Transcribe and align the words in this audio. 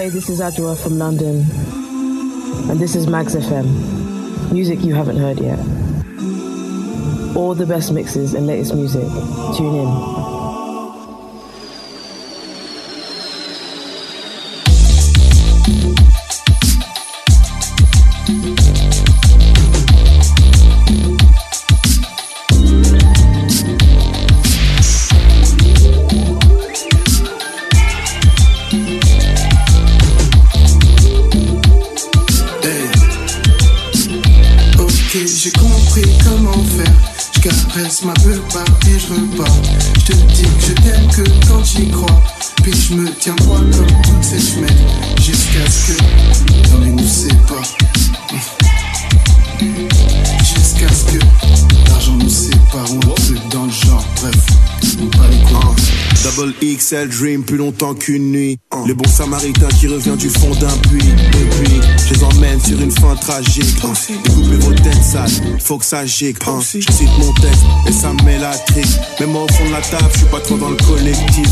Hey, 0.00 0.08
this 0.08 0.30
is 0.30 0.40
Adwa 0.40 0.82
from 0.82 0.96
London, 0.96 1.44
and 2.70 2.80
this 2.80 2.94
is 2.96 3.06
Magz 3.06 3.36
FM. 3.36 4.50
Music 4.50 4.80
you 4.80 4.94
haven't 4.94 5.18
heard 5.18 5.38
yet. 5.38 5.58
All 7.36 7.54
the 7.54 7.66
best 7.66 7.92
mixes 7.92 8.32
and 8.32 8.46
latest 8.46 8.74
music. 8.74 9.04
Tune 9.58 9.74
in. 9.74 10.39
XL 56.90 57.08
Dream 57.08 57.44
plus 57.44 57.56
longtemps 57.56 57.94
qu'une 57.94 58.32
nuit. 58.32 58.58
Le 58.86 58.94
bon 58.94 59.08
samaritain 59.08 59.68
qui 59.68 59.86
revient 59.86 60.16
du 60.16 60.28
fond 60.28 60.50
d'un 60.54 60.76
puits. 60.88 61.12
Depuis, 61.32 61.80
je 62.06 62.14
les 62.14 62.24
emmène 62.24 62.60
sur 62.60 62.80
une 62.80 62.90
fin 62.90 63.14
tragique. 63.16 63.76
Découpez 64.24 64.56
vos 64.56 64.72
têtes 64.72 65.02
sales, 65.02 65.30
faut 65.58 65.78
que 65.78 65.84
ça 65.84 66.06
gicle. 66.06 66.46
Je 66.74 66.80
cite 66.80 67.18
mon 67.18 67.32
texte 67.34 67.62
et 67.86 67.92
ça 67.92 68.12
met 68.24 68.38
la 68.38 68.50
trique. 68.50 68.98
Même 69.20 69.36
au 69.36 69.46
fond 69.48 69.66
de 69.66 69.72
la 69.72 69.80
table, 69.80 70.08
je 70.12 70.18
suis 70.18 70.26
pas 70.26 70.40
trop 70.40 70.56
dans 70.56 70.70
le 70.70 70.76
collectif. 70.76 71.48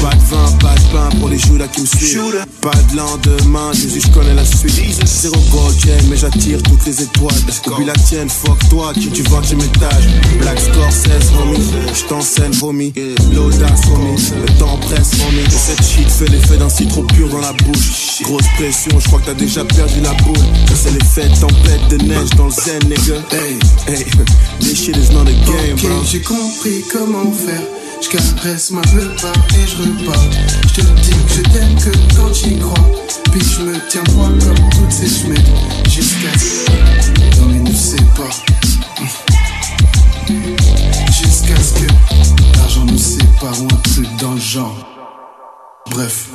Pas 0.00 0.14
de 0.14 0.24
vin, 0.24 0.52
pas 0.58 0.74
de 0.74 0.92
pain 0.92 1.18
pour 1.18 1.28
les 1.28 1.38
là 1.58 1.68
qui 1.68 1.82
me 1.82 1.86
suivent. 1.86 2.44
Pas 2.60 2.70
de 2.90 2.96
lendemain, 2.96 3.72
Jésus, 3.72 4.00
je 4.00 4.08
connais 4.08 4.34
la 4.34 4.44
suite. 4.44 5.04
Zéro 5.04 5.36
gold 5.50 5.76
mais 6.08 6.16
j'attire 6.16 6.62
toutes 6.62 6.86
les 6.86 7.02
étoiles. 7.02 7.34
Oublie 7.66 7.86
la 7.86 7.94
tienne, 7.94 8.28
fuck 8.28 8.58
toi, 8.68 8.92
qui 8.94 9.08
tu 9.08 9.22
vends, 9.24 9.40
tu 9.40 9.56
m'étages. 9.56 10.08
Black 10.38 10.58
Scorsese, 10.60 11.32
homie, 11.40 11.58
je 11.94 12.04
t'enseigne, 12.08 12.52
vomi. 12.52 12.92
L'audace, 13.34 13.80
homie, 13.94 14.16
le 14.40 14.58
temps 14.58 14.78
presse, 14.78 15.12
homie. 15.26 15.44
Et 15.46 15.50
cette 15.50 15.84
shit 15.84 16.08
fait 16.08 16.28
l'effet 16.28 16.56
d'un 16.56 16.68
citron 16.72 17.02
pur 17.04 17.28
dans 17.28 17.40
la 17.40 17.52
bouche. 17.52 18.22
Grosse 18.22 18.48
pression, 18.56 18.98
je 18.98 19.06
crois 19.06 19.20
que 19.20 19.26
t'as 19.26 19.34
déjà 19.34 19.64
perdu 19.64 20.00
la 20.00 20.14
boule. 20.14 20.36
C'est 20.74 20.90
l'effet 20.90 21.28
tempête 21.40 21.88
de 21.90 21.96
neige 22.04 22.30
dans 22.36 22.46
le 22.46 22.50
zen, 22.50 22.82
nigga. 22.84 23.16
Hey, 23.30 23.58
hey, 23.86 24.04
this 24.60 24.84
shit 24.84 24.96
is 24.96 25.12
not 25.12 25.22
a 25.28 25.32
game, 25.32 25.74
okay, 25.74 25.88
J'ai 26.10 26.22
compris 26.22 26.84
comment 26.92 27.30
faire. 27.32 27.62
Je 28.00 28.08
caresse 28.08 28.70
ma 28.72 28.80
pas 28.80 29.32
et 29.54 29.66
je 29.66 29.76
repars. 29.76 30.22
Je 30.66 30.80
te 30.80 30.80
dis 30.80 31.10
que 31.10 31.34
je 31.34 31.42
t'aime 31.52 31.74
que 31.76 32.16
quand 32.16 32.32
j'y 32.32 32.58
crois. 32.58 32.90
Puis 33.30 33.40
je 33.40 33.62
me 33.62 33.74
tiens 33.88 34.02
droit 34.04 34.28
comme 34.28 34.70
toutes 34.70 34.90
ces 34.90 35.08
chemins. 35.08 35.34
Jusqu'à 35.88 36.36
ce 36.38 37.42
ne 37.48 37.72
sais 37.72 37.96
pas. 38.16 38.30
Jusqu'à 41.06 41.56
ce 41.56 41.72
que 41.74 42.56
l'argent 42.56 42.84
nous 42.84 42.98
sépare 42.98 43.60
ou 43.62 43.66
un 43.66 43.90
truc 43.90 44.08
dans 44.20 44.32
le 44.32 44.40
genre. 44.40 44.76
Bref. 45.90 46.28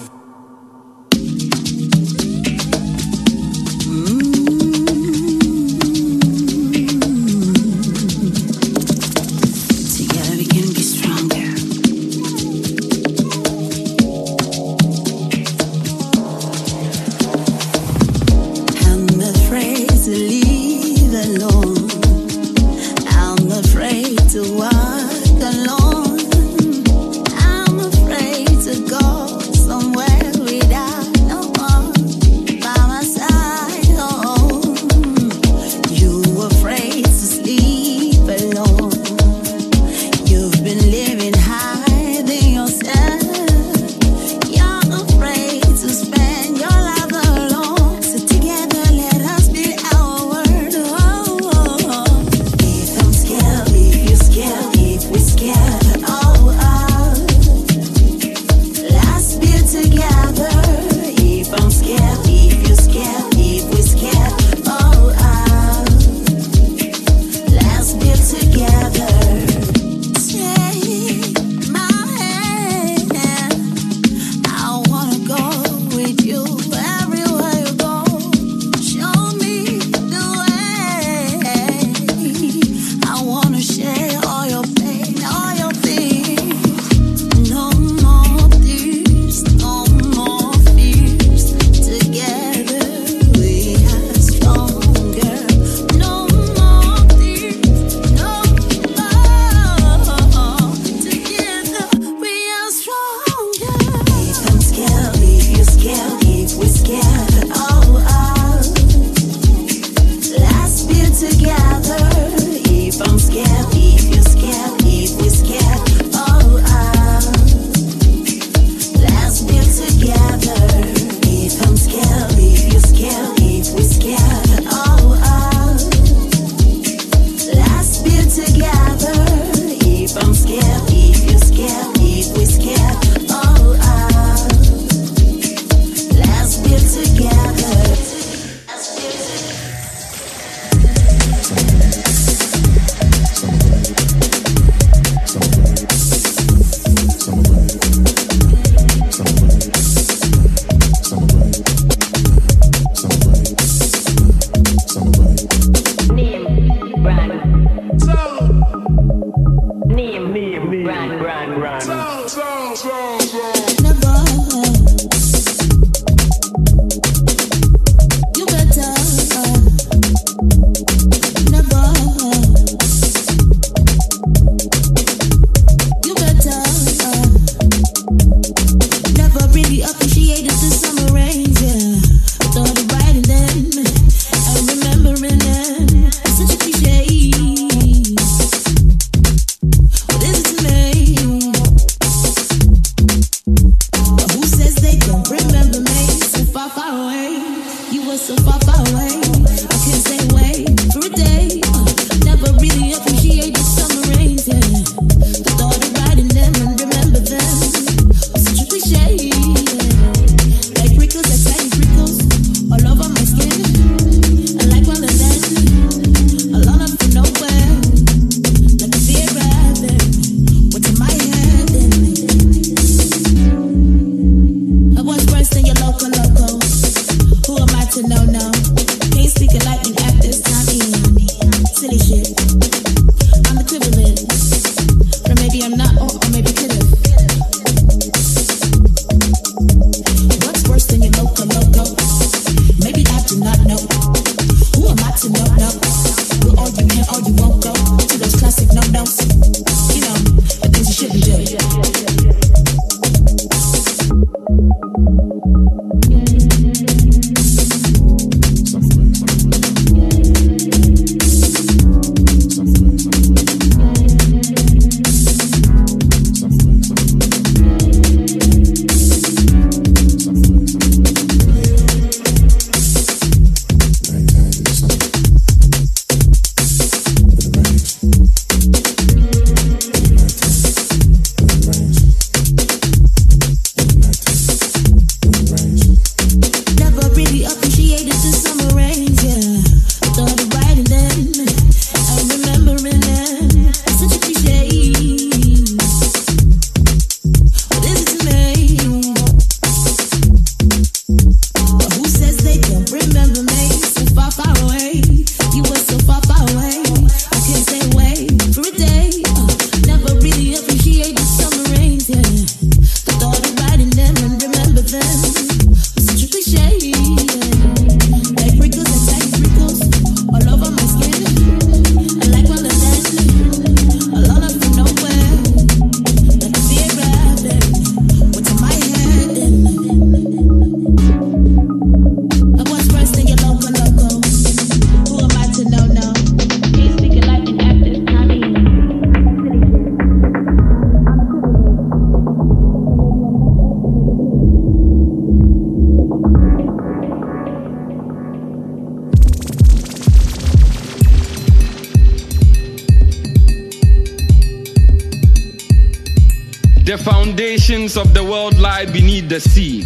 The 359.38 359.50
sea. 359.50 359.86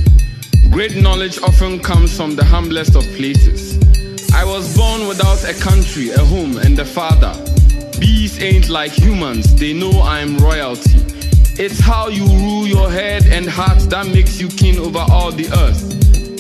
Great 0.69 0.95
knowledge 0.95 1.37
often 1.41 1.77
comes 1.77 2.15
from 2.15 2.37
the 2.37 2.45
humblest 2.45 2.95
of 2.95 3.03
places. 3.17 3.77
I 4.33 4.45
was 4.45 4.77
born 4.77 5.09
without 5.09 5.43
a 5.43 5.53
country, 5.59 6.09
a 6.11 6.23
home, 6.23 6.55
and 6.55 6.79
a 6.79 6.85
father. 6.85 7.33
Bees 7.99 8.39
ain't 8.41 8.69
like 8.69 8.93
humans, 8.93 9.53
they 9.55 9.73
know 9.73 9.91
I'm 10.03 10.37
royalty. 10.37 10.99
It's 11.61 11.81
how 11.81 12.07
you 12.07 12.25
rule 12.27 12.65
your 12.65 12.89
head 12.89 13.25
and 13.25 13.45
heart 13.45 13.79
that 13.89 14.07
makes 14.07 14.39
you 14.39 14.47
king 14.47 14.79
over 14.79 15.03
all 15.11 15.33
the 15.33 15.49
earth. 15.65 15.83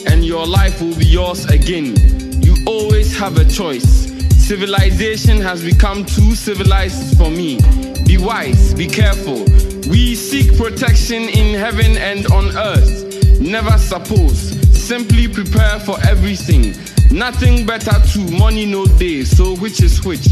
And 0.07 0.23
your 0.23 0.47
life 0.47 0.81
will 0.81 0.95
be 0.95 1.05
yours 1.05 1.43
again. 1.45 1.97
You 2.41 2.55
always 2.65 3.17
have 3.17 3.37
a 3.37 3.43
choice. 3.43 4.07
Civilization 4.37 5.41
has 5.41 5.61
become 5.61 6.05
too 6.05 6.33
civilized 6.33 7.17
for 7.17 7.29
me. 7.29 7.59
Be 8.05 8.17
wise, 8.17 8.73
be 8.73 8.87
careful. 8.87 9.43
We 9.91 10.15
seek 10.15 10.55
protection 10.57 11.23
in 11.23 11.53
heaven 11.53 11.97
and 11.97 12.25
on 12.27 12.55
earth. 12.55 13.41
Never 13.41 13.77
suppose, 13.77 14.39
simply 14.71 15.27
prepare 15.27 15.81
for 15.81 15.97
everything. 16.07 16.73
Nothing 17.11 17.65
better 17.65 17.99
to 18.13 18.19
money 18.31 18.65
no 18.65 18.85
day, 18.85 19.25
so 19.25 19.57
which 19.57 19.83
is 19.83 20.05
which? 20.05 20.29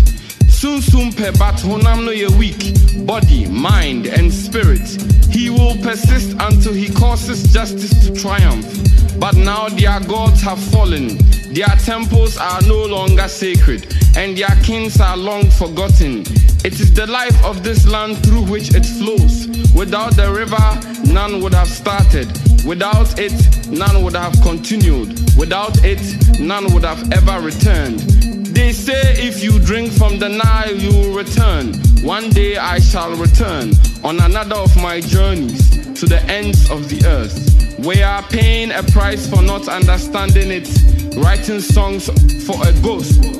Soon 0.47 0.81
soon 0.81 1.11
pe 1.11 1.31
but 1.31 1.55
honam 1.55 2.05
no 2.05 2.11
ye 2.11 2.27
weak, 2.37 2.73
body, 3.05 3.47
mind, 3.47 4.07
and 4.07 4.31
spirit. 4.31 4.87
He 5.29 5.49
will 5.49 5.75
persist 5.83 6.37
until 6.39 6.71
he 6.71 6.87
causes 6.93 7.51
justice 7.51 8.07
to 8.07 8.13
triumph. 8.15 8.65
But 9.19 9.35
now 9.35 9.67
their 9.67 9.99
gods 9.99 10.41
have 10.41 10.59
fallen, 10.71 11.17
their 11.51 11.75
temples 11.83 12.37
are 12.37 12.61
no 12.63 12.85
longer 12.85 13.27
sacred, 13.27 13.95
and 14.15 14.37
their 14.37 14.55
kings 14.63 14.99
are 15.01 15.17
long 15.17 15.49
forgotten. 15.49 16.21
It 16.63 16.79
is 16.79 16.93
the 16.93 17.07
life 17.07 17.43
of 17.45 17.63
this 17.63 17.87
land 17.87 18.17
through 18.25 18.43
which 18.43 18.75
it 18.75 18.85
flows. 18.85 19.47
Without 19.73 20.15
the 20.15 20.31
river, 20.31 21.11
none 21.11 21.41
would 21.41 21.53
have 21.53 21.69
started. 21.69 22.27
Without 22.65 23.17
it, 23.17 23.33
none 23.69 24.03
would 24.03 24.15
have 24.15 24.33
continued. 24.41 25.17
Without 25.37 25.83
it, 25.83 26.01
none 26.39 26.71
would 26.73 26.83
have 26.83 27.11
ever 27.11 27.39
returned. 27.41 27.99
They 28.53 28.73
say 28.73 29.13
if 29.17 29.41
you 29.41 29.57
drink 29.59 29.91
from 29.91 30.19
the 30.19 30.27
Nile, 30.27 30.75
you 30.75 30.91
will 30.91 31.15
return. 31.15 31.73
One 32.03 32.29
day 32.29 32.57
I 32.57 32.79
shall 32.79 33.15
return 33.15 33.71
on 34.03 34.19
another 34.19 34.55
of 34.55 34.75
my 34.77 34.99
journeys 34.99 35.69
to 35.99 36.05
the 36.05 36.21
ends 36.23 36.69
of 36.69 36.89
the 36.89 37.05
earth. 37.07 37.77
We 37.79 38.01
are 38.01 38.21
paying 38.23 38.71
a 38.71 38.83
price 38.83 39.29
for 39.29 39.41
not 39.41 39.69
understanding 39.69 40.51
it, 40.51 40.67
writing 41.21 41.61
songs 41.61 42.09
for 42.45 42.55
a 42.67 42.73
ghost 42.81 43.39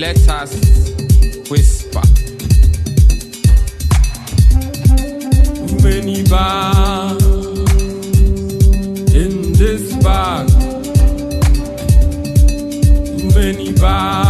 let 0.00 0.28
us 0.30 0.52
whisper. 1.50 2.00
Many 5.82 6.22
bars 6.24 7.22
in 9.14 9.52
this 9.52 9.94
bag. 9.96 10.48
Many 13.34 13.72
bars 13.72 14.29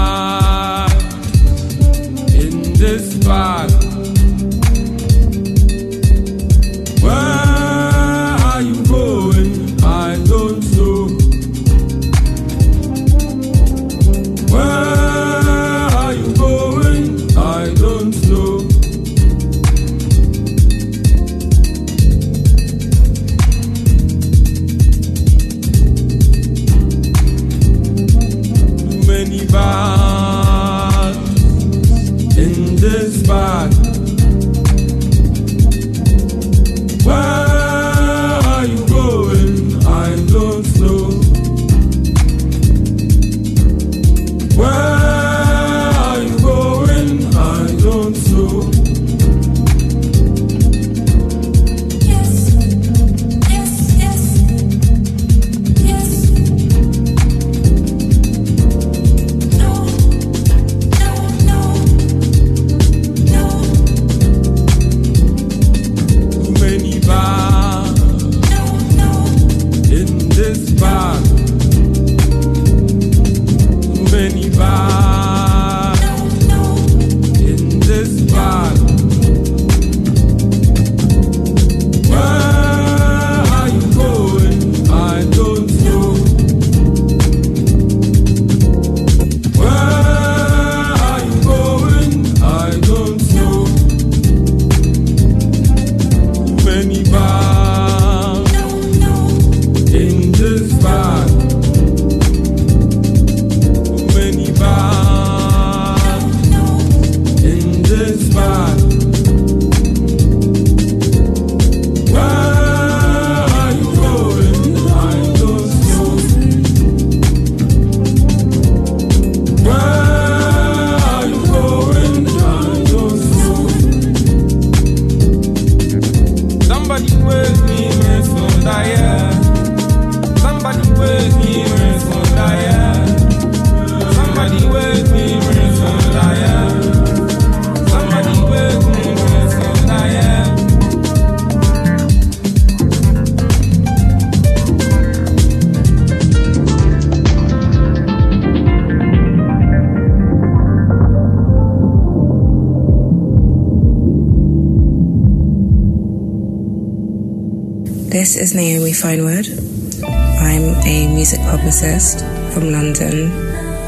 Naomi 159.03 159.19
Finewood. 159.19 160.03
I'm 160.41 160.75
a 160.87 161.15
music 161.15 161.41
publicist 161.41 162.21
from 162.53 162.71
London, 162.71 163.31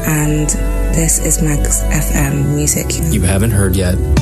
and 0.05 0.49
this 0.95 1.19
is 1.19 1.39
Magz 1.39 1.81
FM 1.91 2.55
Music 2.55 2.85
You 3.13 3.21
haven't 3.21 3.51
heard 3.51 3.75
yet. 3.75 4.12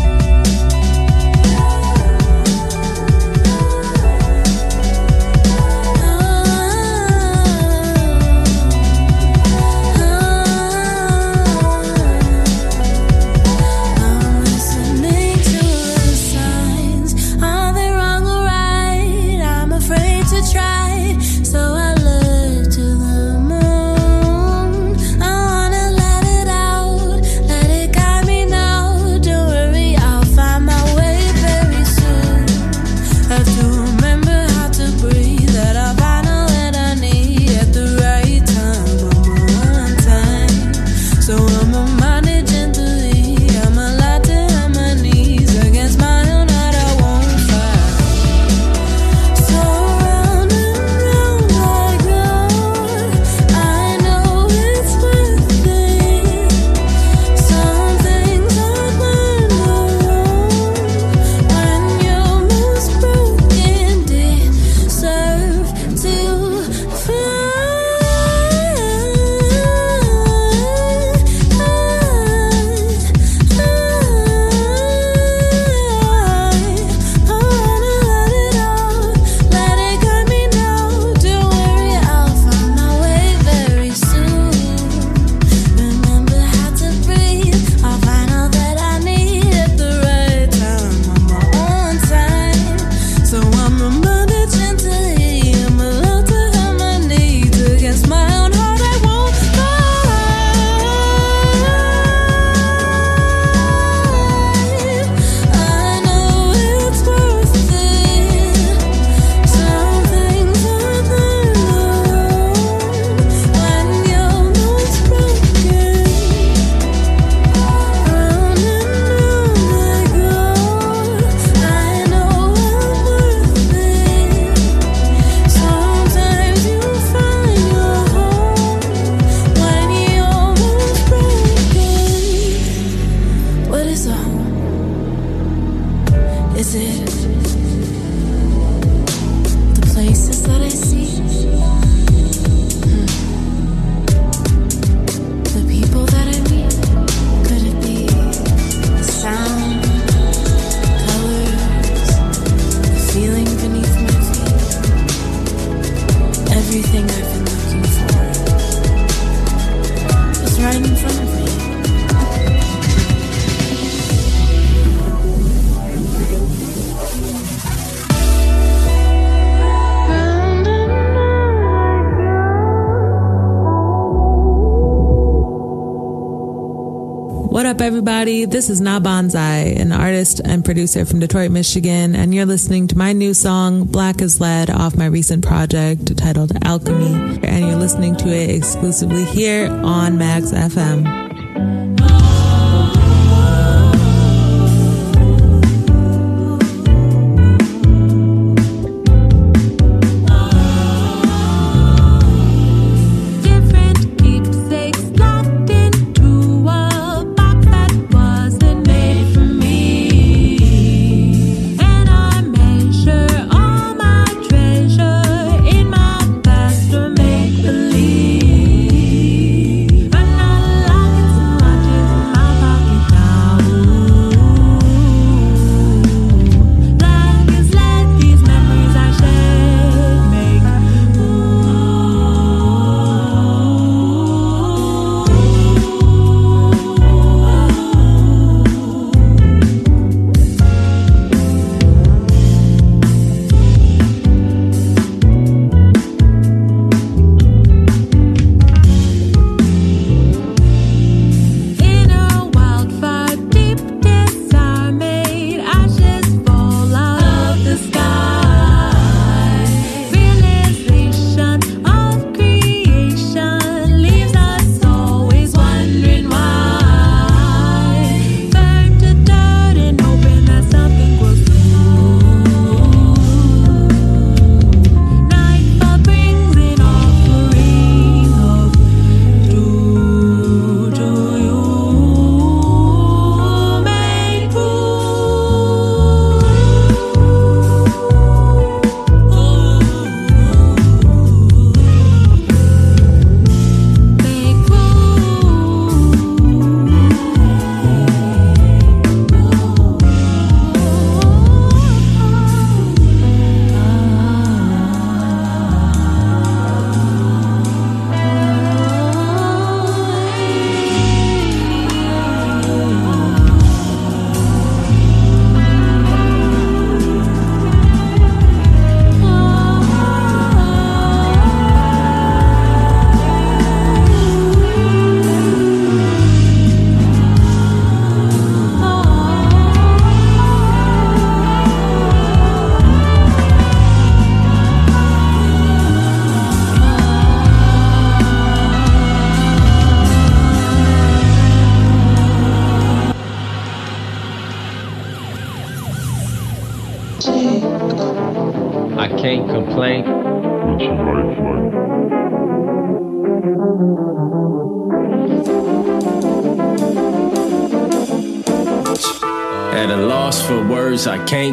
Everybody. 178.21 178.45
This 178.45 178.69
is 178.69 178.79
Na 178.79 178.99
Bonsai, 178.99 179.79
an 179.79 179.91
artist 179.91 180.41
and 180.45 180.63
producer 180.63 181.05
from 181.05 181.19
Detroit, 181.19 181.49
Michigan, 181.49 182.13
and 182.13 182.35
you're 182.35 182.45
listening 182.45 182.85
to 182.89 182.95
my 182.95 183.13
new 183.13 183.33
song, 183.33 183.85
Black 183.85 184.21
as 184.21 184.39
Lead, 184.39 184.69
off 184.69 184.95
my 184.95 185.07
recent 185.07 185.43
project 185.43 186.15
titled 186.17 186.51
Alchemy. 186.63 187.39
And 187.41 187.65
you're 187.65 187.79
listening 187.79 188.15
to 188.17 188.27
it 188.27 188.51
exclusively 188.51 189.25
here 189.25 189.71
on 189.71 190.19
Magz 190.19 190.53
FM. 190.53 191.30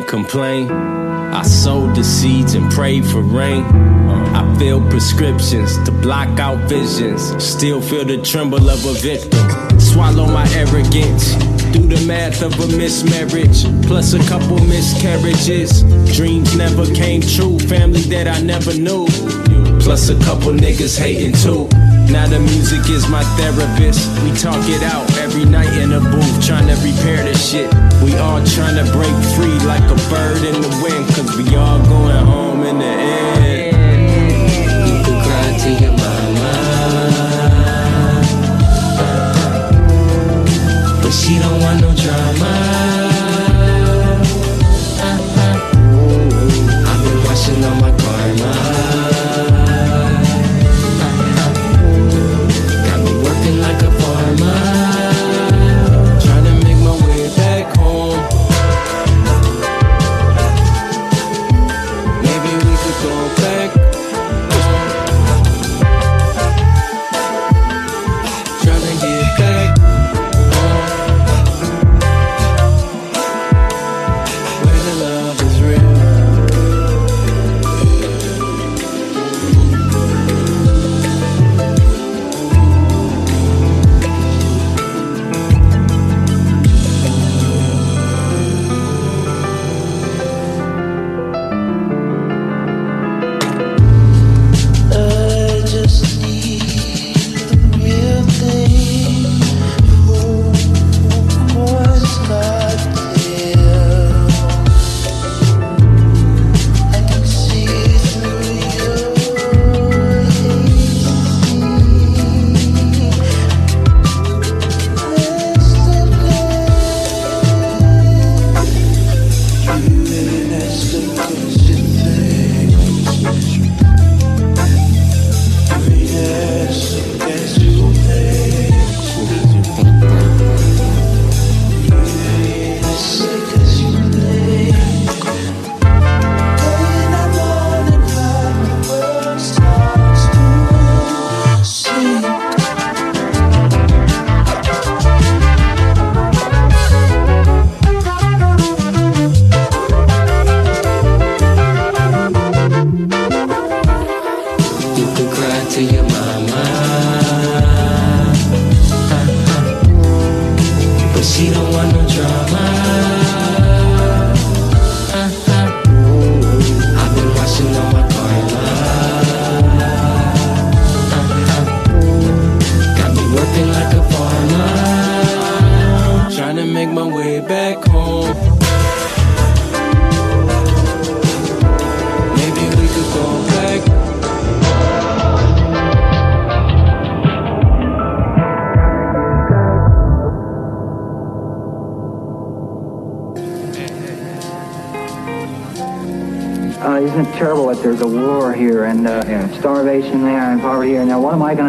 Complain. 0.09 0.71
I 0.71 1.43
sowed 1.43 1.95
the 1.95 2.03
seeds 2.03 2.55
and 2.55 2.73
prayed 2.73 3.05
for 3.05 3.21
rain. 3.21 3.63
I 4.35 4.59
filled 4.59 4.91
prescriptions 4.91 5.77
to 5.85 5.93
block 5.93 6.41
out 6.41 6.59
visions. 6.69 7.23
Still 7.43 7.81
feel 7.81 8.05
the 8.05 8.21
tremble 8.23 8.71
of 8.71 8.85
a 8.87 8.95
victim. 8.95 9.79
Swallow 9.79 10.27
my 10.27 10.49
arrogance. 10.55 11.35
Do 11.73 11.87
the 11.87 12.03
math 12.07 12.43
of 12.43 12.55
a 12.55 12.77
mismarriage, 12.77 13.65
plus 13.87 14.15
a 14.15 14.19
couple 14.27 14.59
miscarriages. 14.65 15.83
Dreams 16.17 16.57
never 16.57 16.87
came 16.95 17.21
true, 17.21 17.59
family 17.59 18.01
that 18.13 18.27
I 18.27 18.41
never 18.41 18.73
knew. 18.73 19.07
Plus 19.79 20.09
a 20.09 20.19
couple 20.25 20.53
niggas 20.53 20.99
hating 20.99 21.35
too. 21.35 21.69
Now 22.11 22.27
the 22.27 22.41
music 22.41 22.89
is 22.89 23.07
my 23.09 23.23
therapist. 23.37 24.09
We 24.23 24.33
talk 24.33 24.65
it 24.69 24.83
out 24.83 25.05
every 25.19 25.45
night 25.45 25.73
in 25.77 25.93
a 25.93 26.01
booth, 26.01 26.45
trying 26.45 26.67
to 26.69 26.75
repair 26.77 27.23
the 27.23 27.35
shit. 27.37 27.69
We 28.03 28.17
all 28.17 28.43
trying 28.45 28.77
to 28.83 28.91
break 28.93 29.15
free 29.37 29.59
like 29.67 29.85
a 29.85 29.97
bird 30.09 30.43
in 30.43 30.61
the 30.61 30.69
wind, 30.83 31.07
cause 31.15 31.37
we 31.37 31.55
all 31.55 31.79
going 31.85 32.25
home 32.25 32.63
in 32.65 32.79
the 32.79 32.85
end. 32.85 33.79
To 35.59 35.71
your 35.71 35.91
mama. 35.91 36.53
But 41.03 41.11
she 41.11 41.39
don't 41.41 41.61
want 41.61 41.81
no 41.81 41.93
drama. 41.95 42.68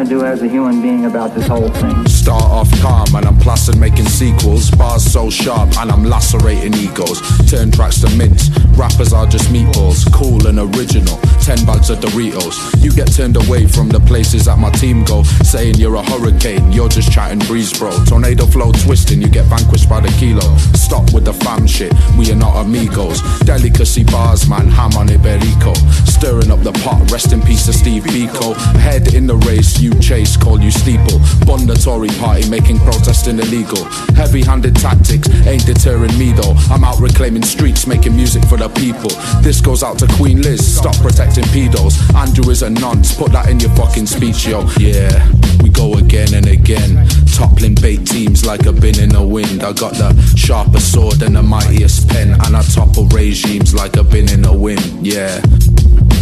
Do 0.10 0.26
as 0.26 0.42
a 0.42 0.48
human 0.48 0.82
being 0.82 1.06
about 1.06 1.36
this 1.36 1.48
whole 1.48 1.70
thing? 1.70 2.08
Start 2.08 2.44
off 2.44 2.70
calm 2.82 3.14
and 3.16 3.26
I'm 3.26 3.38
placid 3.38 3.78
making 3.78 4.08
sequels. 4.08 4.72
Bars 4.72 5.04
so 5.04 5.30
sharp 5.30 5.78
and 5.78 5.92
I'm 5.92 6.04
lacerating 6.04 6.74
egos. 6.74 7.22
Turn 7.50 7.70
tracks 7.72 8.02
to 8.02 8.10
mints. 8.18 8.50
Rappers 8.76 9.14
are 9.14 9.28
just 9.28 9.50
meatballs. 9.50 10.12
Cool 10.12 10.48
and 10.48 10.58
original. 10.58 11.18
Ten 11.42 11.64
bags 11.64 11.92
of 11.92 12.00
Doritos. 12.00 12.82
You 12.84 12.92
get 12.92 13.12
turned 13.14 13.38
away 13.38 13.68
from 13.68 13.90
the 13.90 14.00
places 14.00 14.46
that 14.46 14.58
my 14.58 14.72
team 14.72 15.06
go. 15.06 15.22
Saying 15.44 15.76
you're 15.76 15.96
a 15.96 16.04
hurricane. 16.04 16.72
You're 16.72 16.90
just 16.90 17.12
chatting 17.12 17.40
breeze, 17.48 17.78
bro. 17.78 17.92
Tornado 18.06 18.48
flow 18.48 18.72
twisting. 18.72 19.22
You 19.22 19.30
get 19.30 19.46
vanquished 19.46 19.88
by 19.88 20.02
the 20.02 20.10
kilo. 20.18 20.58
Stop 20.74 21.14
with 21.14 21.26
the 21.26 21.34
fam 21.34 21.68
shit. 21.68 21.94
We 22.18 22.32
are 22.32 22.36
not 22.36 22.66
amigos. 22.66 23.22
Delicacy 23.42 24.06
bars, 24.06 24.50
man. 24.50 24.68
Ham 24.70 24.94
on 24.98 25.08
Iberico. 25.08 25.76
Stirring 26.20 26.52
up 26.52 26.60
the 26.60 26.74
pot. 26.84 27.10
Rest 27.12 27.32
in 27.32 27.42
peace 27.42 27.66
to 27.68 27.72
Steve 27.72 28.04
Biko. 28.04 28.54
Head 28.76 29.14
in 29.14 29.26
the 29.26 29.38
race. 29.48 29.80
You 29.80 29.98
chase. 30.02 30.36
Call 30.36 30.60
you 30.60 30.70
steeple. 30.70 31.20
Bondatory 31.48 32.10
party 32.20 32.50
making 32.50 32.80
protesting 32.80 33.40
illegal. 33.40 33.86
Heavy 34.16 34.44
handed 34.44 34.76
tactics 34.76 35.30
ain't 35.48 35.66
deterring 35.66 36.18
me 36.20 36.34
though. 36.34 36.54
I'm 36.70 36.84
out 36.84 37.00
reclaiming 37.00 37.44
streets, 37.44 37.88
making 37.88 38.16
music 38.16 38.44
for 38.46 38.58
the 38.58 38.68
people. 38.70 39.10
This 39.42 39.62
goes 39.62 39.82
out 39.82 39.98
to 40.00 40.08
Queen 40.18 40.42
Liz, 40.42 40.60
stop 40.78 40.96
protecting 40.98 41.46
pedos. 41.46 41.96
Andrew 42.14 42.52
is 42.52 42.64
a 42.64 42.70
nonce, 42.70 43.16
put 43.16 43.32
that 43.32 43.50
in 43.50 43.60
your 43.60 43.72
fucking 43.72 44.06
speech, 44.06 44.46
yo. 44.46 44.68
Yeah, 44.78 45.32
we 45.64 45.70
go 45.70 45.94
again 45.94 46.34
and 46.34 46.48
again. 46.48 47.08
Toppling 47.34 47.76
bait 47.76 48.06
teams 48.06 48.46
like 48.46 48.66
a 48.66 48.74
bin 48.74 49.00
in 49.00 49.10
the 49.10 49.26
wind. 49.26 49.64
I 49.64 49.72
got 49.72 49.94
the 49.94 50.14
sharpest 50.36 50.92
sword 50.92 51.22
and 51.22 51.36
the 51.36 51.44
mightiest 51.44 52.10
pen. 52.10 52.34
And 52.46 52.56
I 52.56 52.62
topple 52.64 53.06
regimes 53.08 53.74
like 53.74 53.96
a 53.96 54.04
bin 54.04 54.30
in 54.30 54.42
the 54.42 54.54
wind, 54.54 55.06
yeah. 55.06 55.42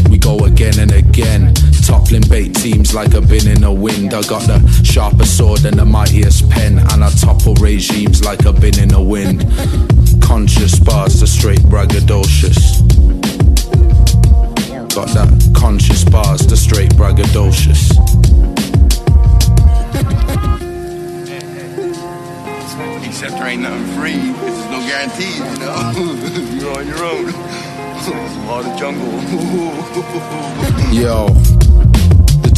We 0.10 0.18
go 0.18 0.38
again 0.46 0.80
and 0.80 0.92
again. 0.92 1.54
Toppling 1.86 2.28
bait 2.30 2.56
teams 2.56 2.94
like 2.94 3.14
a 3.14 3.22
bin 3.22 3.48
in 3.48 3.62
the 3.62 3.72
wind. 3.72 4.14
I 4.14 4.22
got 4.24 4.44
the 4.48 4.60
sharpest 4.84 5.38
sword 5.38 5.66
and 5.66 5.78
the 5.78 5.86
mightiest 5.86 6.50
pen. 6.50 6.80
And 6.80 7.04
I 7.04 7.10
topple 7.12 7.56
regimes 7.56 8.24
like 8.24 8.46
a 8.46 8.54
bin 8.54 8.80
in 8.80 8.90
the 8.90 9.02
wind. 9.02 9.42
Conscious 10.22 10.80
bars, 10.80 11.20
the 11.20 11.28
straight 11.28 11.62
braggadocious. 11.62 12.84
Got 14.94 15.10
that 15.10 15.54
conscious 15.56 16.04
bars, 16.04 16.46
the 16.48 16.58
straight 16.58 16.92
braggadocious. 16.92 17.92
Except 23.06 23.32
there 23.34 23.48
ain't 23.48 23.62
nothing 23.62 23.86
free, 24.00 24.14
there's 24.14 24.70
no 24.70 24.80
guarantees, 24.88 25.40
you 25.40 25.60
know? 25.60 25.92
You're 26.62 26.78
on 26.78 26.88
your 26.88 27.04
own. 27.04 27.67
Yo. 30.94 31.28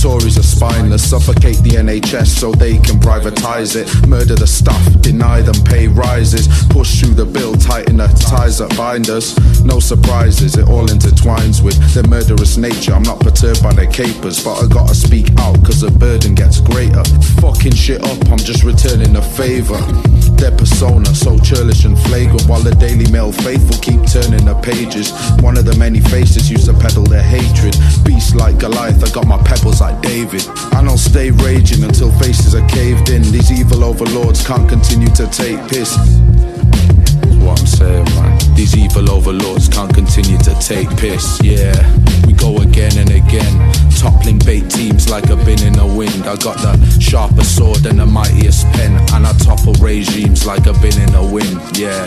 Tories 0.02 0.38
are 0.38 0.44
spineless, 0.44 1.10
suffocate 1.10 1.58
the 1.58 1.72
NHS 1.72 2.28
so 2.28 2.54
they 2.54 2.78
can 2.78 3.00
privatize 3.00 3.76
it. 3.76 4.08
Murder 4.08 4.36
the 4.36 4.48
staff, 4.48 4.80
deny 5.02 5.42
them 5.42 5.62
pay 5.66 5.90
rises. 5.90 6.48
Push 6.70 7.02
through 7.02 7.16
the 7.16 7.26
bill, 7.26 7.54
tighten 7.56 7.98
the 7.98 8.08
ties 8.08 8.60
that 8.60 8.76
bind 8.78 9.10
us. 9.10 9.38
No 9.62 9.82
surprises, 9.82 10.56
it 10.56 10.70
all 10.70 10.88
intertwines 10.88 11.62
with 11.62 11.76
their 11.94 12.08
murderous 12.08 12.56
nature. 12.56 12.94
I'm 12.94 13.04
not 13.04 13.20
perturbed 13.20 13.62
by 13.62 13.74
their 13.74 13.92
capers, 13.92 14.42
but 14.42 14.64
I 14.64 14.68
gotta 14.68 14.96
speak 14.96 15.28
out 15.38 15.60
cause 15.66 15.82
the 15.82 15.92
burden 15.92 16.34
gets 16.34 16.62
greater. 16.62 17.04
Fucking 17.44 17.76
shit 17.76 18.02
up, 18.02 18.20
I'm 18.32 18.40
just 18.40 18.64
returning 18.64 19.18
a 19.18 19.22
favor. 19.22 19.78
Their 20.40 20.56
persona 20.56 21.14
so 21.14 21.38
churlish 21.40 21.84
and 21.84 22.00
flagrant 22.08 22.48
while 22.48 22.62
the 22.62 22.72
Daily 22.76 23.12
Mail 23.12 23.34
faithful 23.34 23.76
keep 23.84 24.00
turning 24.08 24.46
the 24.46 24.56
pages. 24.64 25.12
One 25.44 25.58
of 25.58 25.66
the 25.66 25.76
many 25.76 26.00
faces 26.00 26.50
used 26.50 26.68
to 26.68 26.74
peddle 26.74 27.04
their 27.04 27.22
hatred. 27.22 27.76
Beast 28.06 28.36
like 28.36 28.60
Goliath, 28.60 29.04
I 29.04 29.12
got 29.12 29.28
my 29.28 29.38
pebbles 29.44 29.82
like 29.90 30.02
David. 30.02 30.48
I 30.74 30.84
don't 30.84 30.98
stay 30.98 31.32
raging 31.32 31.84
until 31.84 32.12
faces 32.20 32.54
are 32.56 32.68
caved 32.68 33.10
in. 33.10 33.22
These 33.24 33.52
evil 33.52 33.84
overlords 33.84 34.46
can't 34.46 34.68
continue 34.70 35.10
to 35.16 35.28
take 35.28 35.60
piss. 35.70 35.98
what 37.42 37.60
I'm 37.60 37.68
saying, 37.68 38.06
man. 38.16 38.38
These 38.56 38.78
evil 38.78 39.10
overlords 39.10 39.68
can't 39.68 39.94
continue 39.94 40.38
to 40.40 40.54
take 40.60 40.90
piss. 40.98 41.40
Yeah, 41.42 41.74
we 42.28 42.34
go 42.34 42.58
again 42.58 42.98
and 42.98 43.10
again. 43.10 43.56
Toppling 43.98 44.40
bait 44.40 44.70
teams 44.70 45.10
like 45.10 45.30
a 45.30 45.36
bin 45.36 45.62
in 45.64 45.74
the 45.74 45.86
wind. 45.86 46.24
I 46.26 46.36
got 46.36 46.58
the 46.58 46.76
sharpest 47.00 47.56
sword 47.56 47.86
and 47.86 48.00
the 48.00 48.06
mightiest 48.06 48.66
pen. 48.74 48.94
And 49.14 49.26
I 49.26 49.34
topple 49.40 49.74
regimes 49.74 50.46
like 50.46 50.66
a 50.68 50.74
bin 50.74 50.98
in 51.02 51.12
the 51.12 51.24
wind. 51.24 51.58
Yeah, 51.78 52.06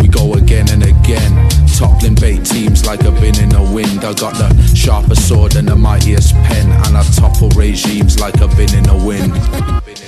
we 0.00 0.08
go 0.08 0.34
again 0.34 0.68
and 0.70 0.82
again. 0.82 1.48
Toppling 1.76 2.14
bait 2.14 2.44
teams 2.44 2.84
like 2.86 3.02
a 3.04 3.12
bin 3.12 3.38
in 3.40 3.50
the 3.50 3.62
wind. 3.74 4.04
I 4.04 4.12
got 4.14 4.34
the 4.34 4.50
sharpest 4.74 5.28
sword 5.28 5.56
and 5.56 5.68
the 5.68 5.76
mightiest 5.76 6.34
pen. 6.34 6.70
And 6.86 6.96
I 6.96 7.02
topple 7.14 7.50
regimes 7.50 8.18
like 8.18 8.40
a 8.40 8.48
bin 8.48 8.74
in 8.74 8.84
the 8.84 8.96
wind. 8.96 10.07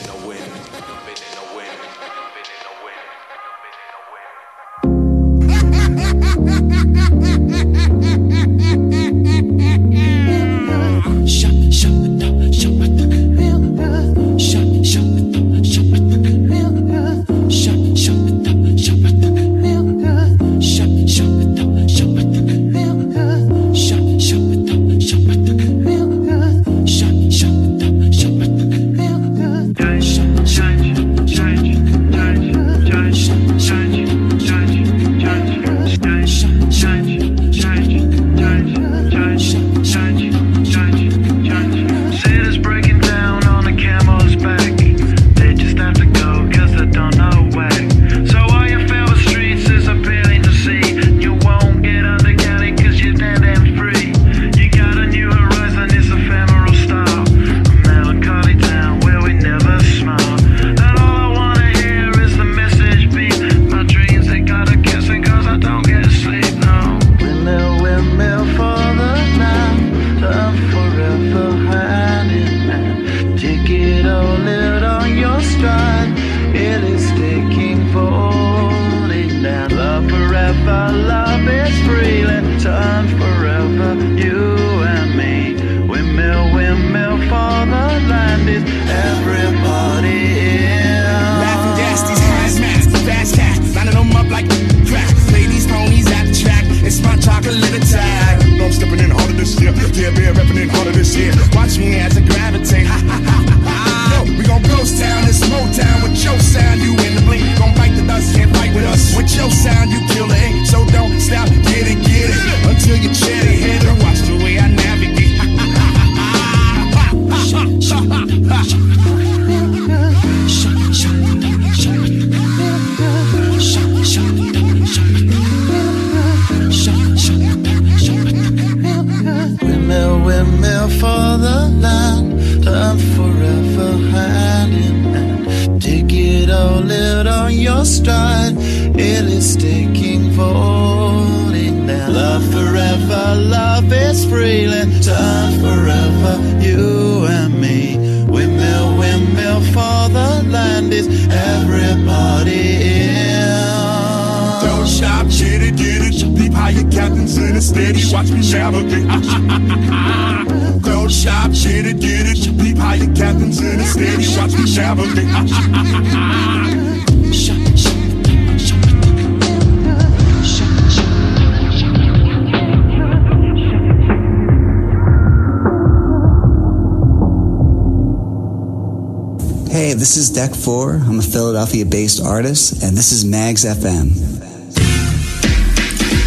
Philadelphia 180.60 181.86
based 181.86 182.22
artist, 182.22 182.82
and 182.82 182.96
this 182.96 183.12
is 183.12 183.24
Magz 183.24 183.64
FM. 183.64 184.12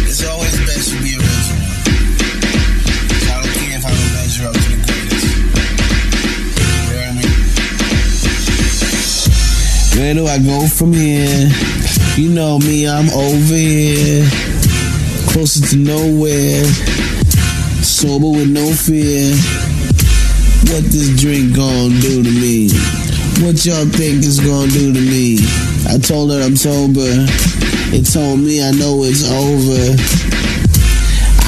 It's 0.08 0.24
always 0.26 0.56
best 0.66 0.90
to 0.90 0.96
be 1.02 1.14
original. 1.14 1.62
I 3.30 3.38
don't 3.40 3.54
care 3.54 3.78
if 3.78 3.84
I 3.86 3.90
don't 3.94 4.12
measure 4.14 4.46
up 4.48 4.54
to 4.54 4.58
the 4.58 4.78
greatest. 4.86 5.26
You 9.94 10.14
know 10.14 10.24
what 10.24 10.26
I? 10.26 10.26
Where 10.26 10.26
do 10.26 10.26
I 10.26 10.38
go 10.38 10.66
from 10.66 10.92
here? 10.92 11.50
You 12.16 12.30
know 12.30 12.58
me, 12.58 12.88
I'm 12.88 13.10
over 13.10 13.54
here. 13.54 14.26
Closer 15.30 15.64
to 15.68 15.76
nowhere. 15.76 16.64
Sober 17.84 18.30
with 18.30 18.50
no 18.50 18.72
fear. 18.72 19.36
What 20.72 20.84
this 20.90 21.08
drink 21.20 21.54
gonna 21.54 22.00
do 22.00 22.22
to 22.24 22.30
me? 22.30 22.70
What 23.42 23.66
y'all 23.66 23.84
think 23.86 24.22
it's 24.22 24.38
gonna 24.38 24.70
do 24.70 24.92
to 24.92 25.00
me? 25.00 25.38
I 25.88 25.98
told 25.98 26.30
her 26.30 26.40
I'm 26.40 26.56
sober. 26.56 27.02
It 27.90 28.06
told 28.06 28.38
me 28.38 28.62
I 28.62 28.70
know 28.70 29.02
it's 29.02 29.28
over. 29.28 29.96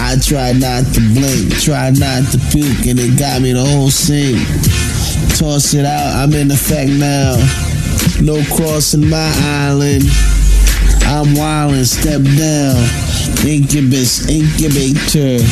I 0.02 0.16
tried 0.18 0.60
not 0.60 0.84
to 0.94 1.00
blink, 1.14 1.54
tried 1.62 1.98
not 1.98 2.26
to 2.32 2.38
puke, 2.50 2.86
and 2.86 2.98
it 2.98 3.18
got 3.18 3.40
me 3.40 3.52
the 3.52 3.64
whole 3.64 3.90
sink. 3.90 4.36
Toss 5.38 5.74
it 5.74 5.86
out, 5.86 6.16
I'm 6.16 6.34
in 6.34 6.50
effect 6.50 6.90
now. 6.90 7.36
No 8.20 8.42
crossing 8.56 9.08
my 9.08 9.32
island. 9.66 10.04
I'm 11.06 11.34
wildin', 11.38 11.86
step 11.86 12.20
down. 12.36 13.05
Incubus, 13.44 14.28
incubator. 14.28 15.42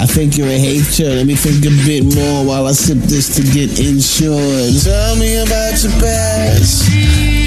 I 0.00 0.06
think 0.06 0.36
you're 0.36 0.48
a 0.48 0.58
hater. 0.58 1.14
Let 1.16 1.26
me 1.26 1.34
think 1.34 1.64
a 1.64 1.70
bit 1.86 2.04
more 2.14 2.44
while 2.44 2.66
I 2.66 2.72
sip 2.72 2.98
this 2.98 3.34
to 3.36 3.42
get 3.42 3.78
insured. 3.80 4.74
Tell 4.82 5.16
me 5.16 5.36
about 5.38 5.82
your 5.82 5.92
past. 6.02 6.90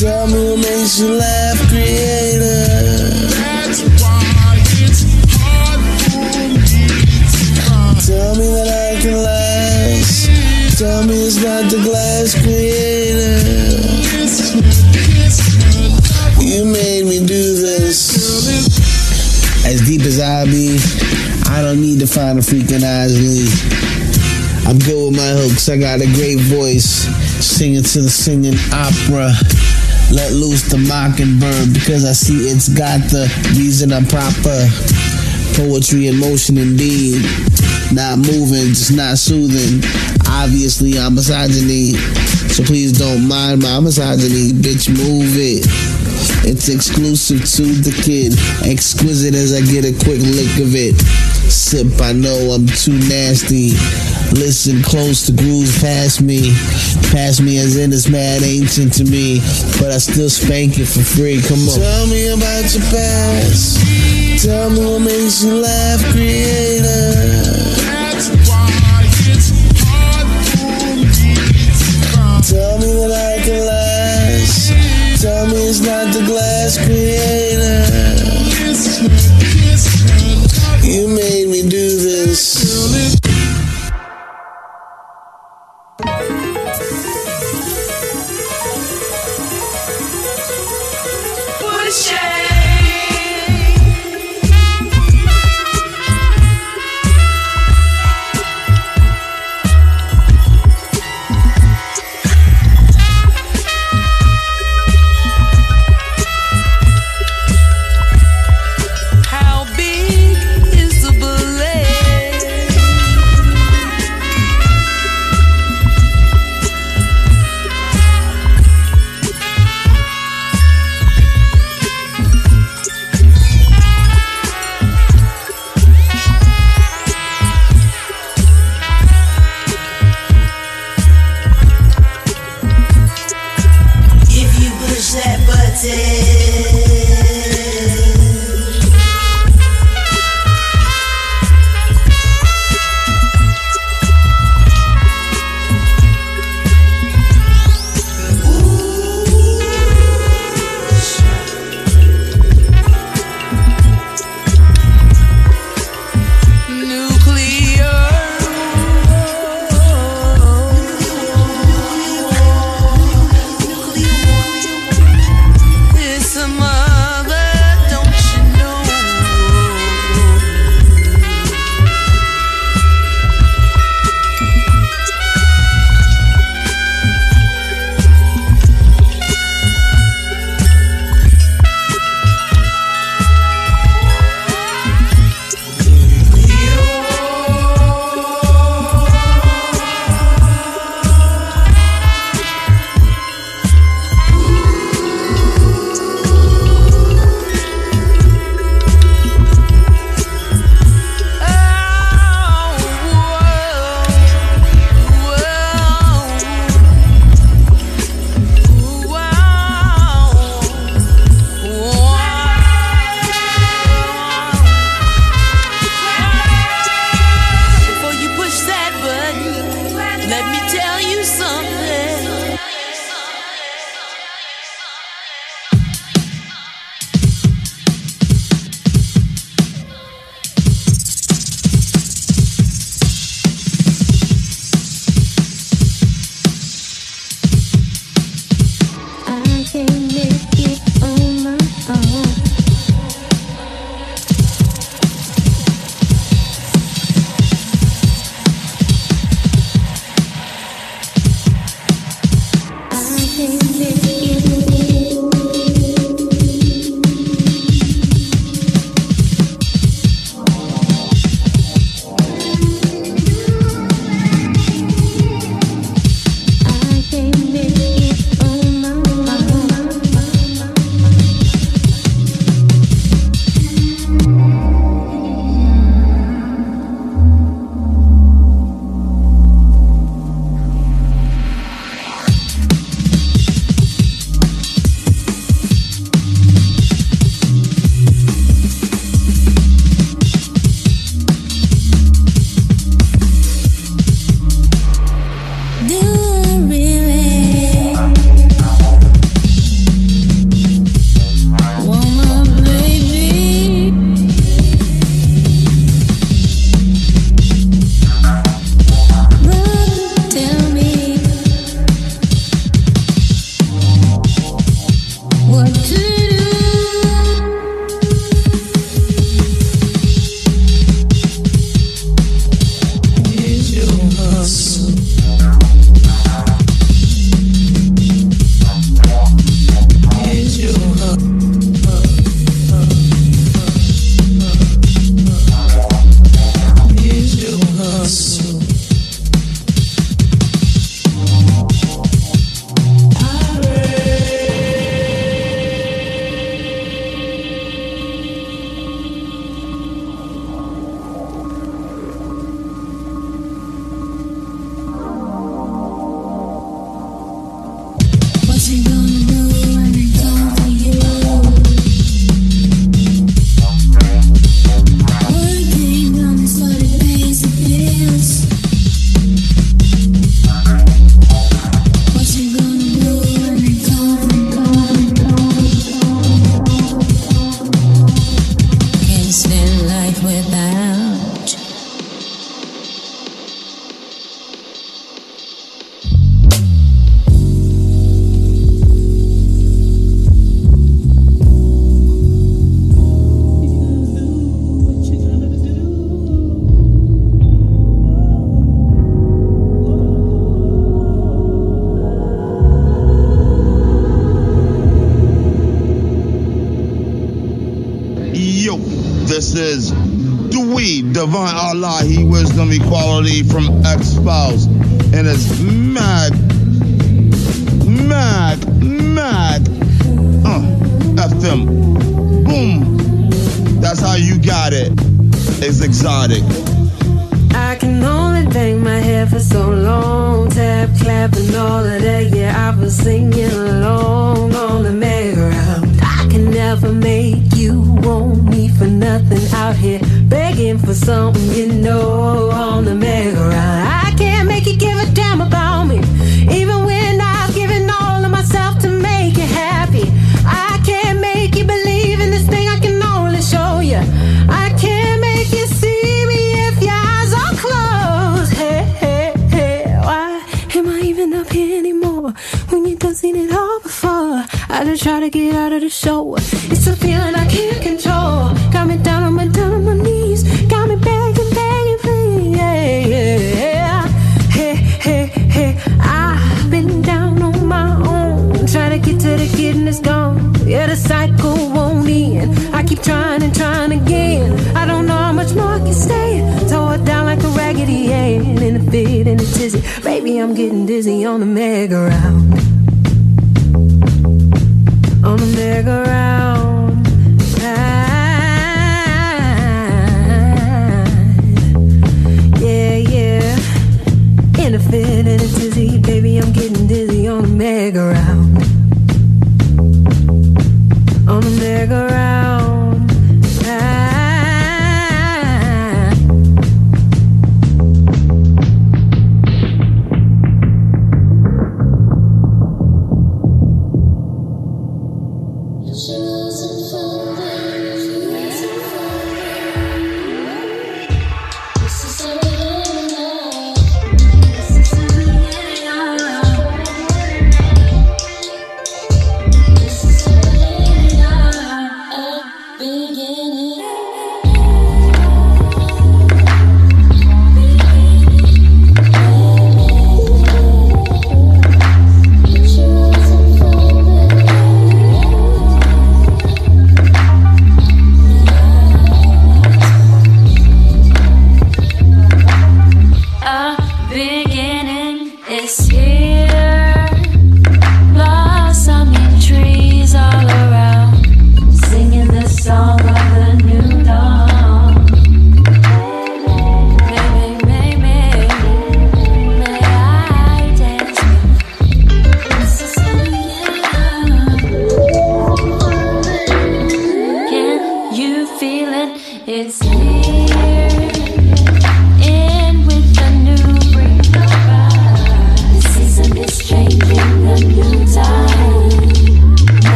Tell 0.00 0.26
me 0.26 0.50
what 0.50 0.58
makes 0.58 1.00
you 1.00 1.14
laugh, 1.14 1.58
creator. 1.68 2.66
That's 3.38 3.82
why 4.02 4.60
it's 4.82 5.02
hard 5.34 5.80
for 6.10 6.26
me 6.26 6.98
Tell 8.06 8.34
me 8.36 8.46
that 8.46 8.68
I 8.68 9.00
can 9.00 9.16
last. 9.22 10.78
Tell 10.78 11.06
me 11.06 11.14
it's 11.26 11.42
not 11.42 11.70
the 11.70 11.82
glass 11.82 12.34
creator. 12.40 13.78
You 16.40 16.64
made 16.64 17.04
me 17.04 17.26
do. 17.26 17.57
As 19.68 19.84
deep 19.84 20.00
as 20.00 20.18
I 20.18 20.46
be, 20.46 20.80
I 21.52 21.60
don't 21.60 21.82
need 21.82 22.00
to 22.00 22.06
find 22.06 22.38
a 22.38 22.40
freaking 22.40 22.80
Isley. 22.80 23.52
I'm 24.64 24.78
good 24.78 25.12
with 25.12 25.16
my 25.20 25.28
hooks. 25.36 25.68
I 25.68 25.76
got 25.76 26.00
a 26.00 26.08
great 26.16 26.40
voice, 26.40 27.04
singing 27.44 27.82
to 27.82 28.00
the 28.00 28.08
singing 28.08 28.56
opera. 28.72 29.28
Let 30.08 30.32
loose 30.32 30.64
the 30.72 30.78
mockingbird 30.78 31.74
because 31.74 32.08
I 32.08 32.12
see 32.16 32.48
it's 32.48 32.72
got 32.72 33.04
the 33.12 33.28
reason 33.60 33.92
I'm 33.92 34.06
proper. 34.08 34.56
Poetry 35.52 36.08
in 36.08 36.16
motion 36.16 36.56
indeed. 36.56 37.20
Not 37.92 38.24
moving, 38.24 38.72
just 38.72 38.96
not 38.96 39.18
soothing. 39.18 39.84
Obviously, 40.28 40.98
I'm 40.98 41.14
misogyny. 41.14 41.92
So 42.56 42.64
please 42.64 42.96
don't 42.98 43.28
mind 43.28 43.60
my 43.60 43.80
misogyny. 43.80 44.56
Bitch, 44.56 44.88
move 44.88 45.36
it. 45.36 45.68
It's 46.44 46.68
exclusive 46.68 47.44
to 47.56 47.64
the 47.82 47.94
kid. 48.02 48.34
Exquisite 48.68 49.34
as 49.34 49.52
I 49.52 49.60
get 49.60 49.84
a 49.84 49.92
quick 50.04 50.20
lick 50.20 50.52
of 50.60 50.74
it. 50.74 50.96
Sip, 51.50 52.00
I 52.00 52.12
know 52.12 52.52
I'm 52.52 52.66
too 52.66 52.98
nasty. 53.08 53.72
Listen 54.36 54.82
close, 54.82 55.26
the 55.26 55.32
grooves 55.32 55.80
pass 55.80 56.20
me. 56.20 56.52
Pass 57.10 57.40
me 57.40 57.58
as 57.58 57.76
in 57.76 57.92
it's 57.92 58.08
mad 58.08 58.42
ancient 58.42 58.92
to 58.94 59.04
me. 59.04 59.40
But 59.80 59.90
I 59.90 59.98
still 59.98 60.30
spank 60.30 60.78
it 60.78 60.86
for 60.86 61.02
free. 61.02 61.40
Come 61.42 61.68
on. 61.68 61.78
Tell 61.78 62.06
me 62.06 62.28
about 62.28 62.68
your 62.74 62.84
past. 62.92 63.80
Tell 64.44 64.70
me 64.70 64.84
what 64.84 65.00
makes 65.00 65.42
you 65.42 65.54
laugh, 65.60 66.04
creator. 66.12 67.77
It's 75.70 75.80
not 75.80 76.14
the 76.14 76.24
glass 76.24 76.78
creator. 76.78 77.87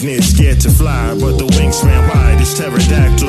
This 0.00 0.30
scared 0.34 0.60
to 0.60 0.70
fly, 0.70 1.16
but 1.18 1.38
the 1.38 1.46
wings 1.58 1.82
ran 1.82 2.02
wide. 2.08 2.40
It's 2.40 2.54
pterodactyl, 2.54 3.28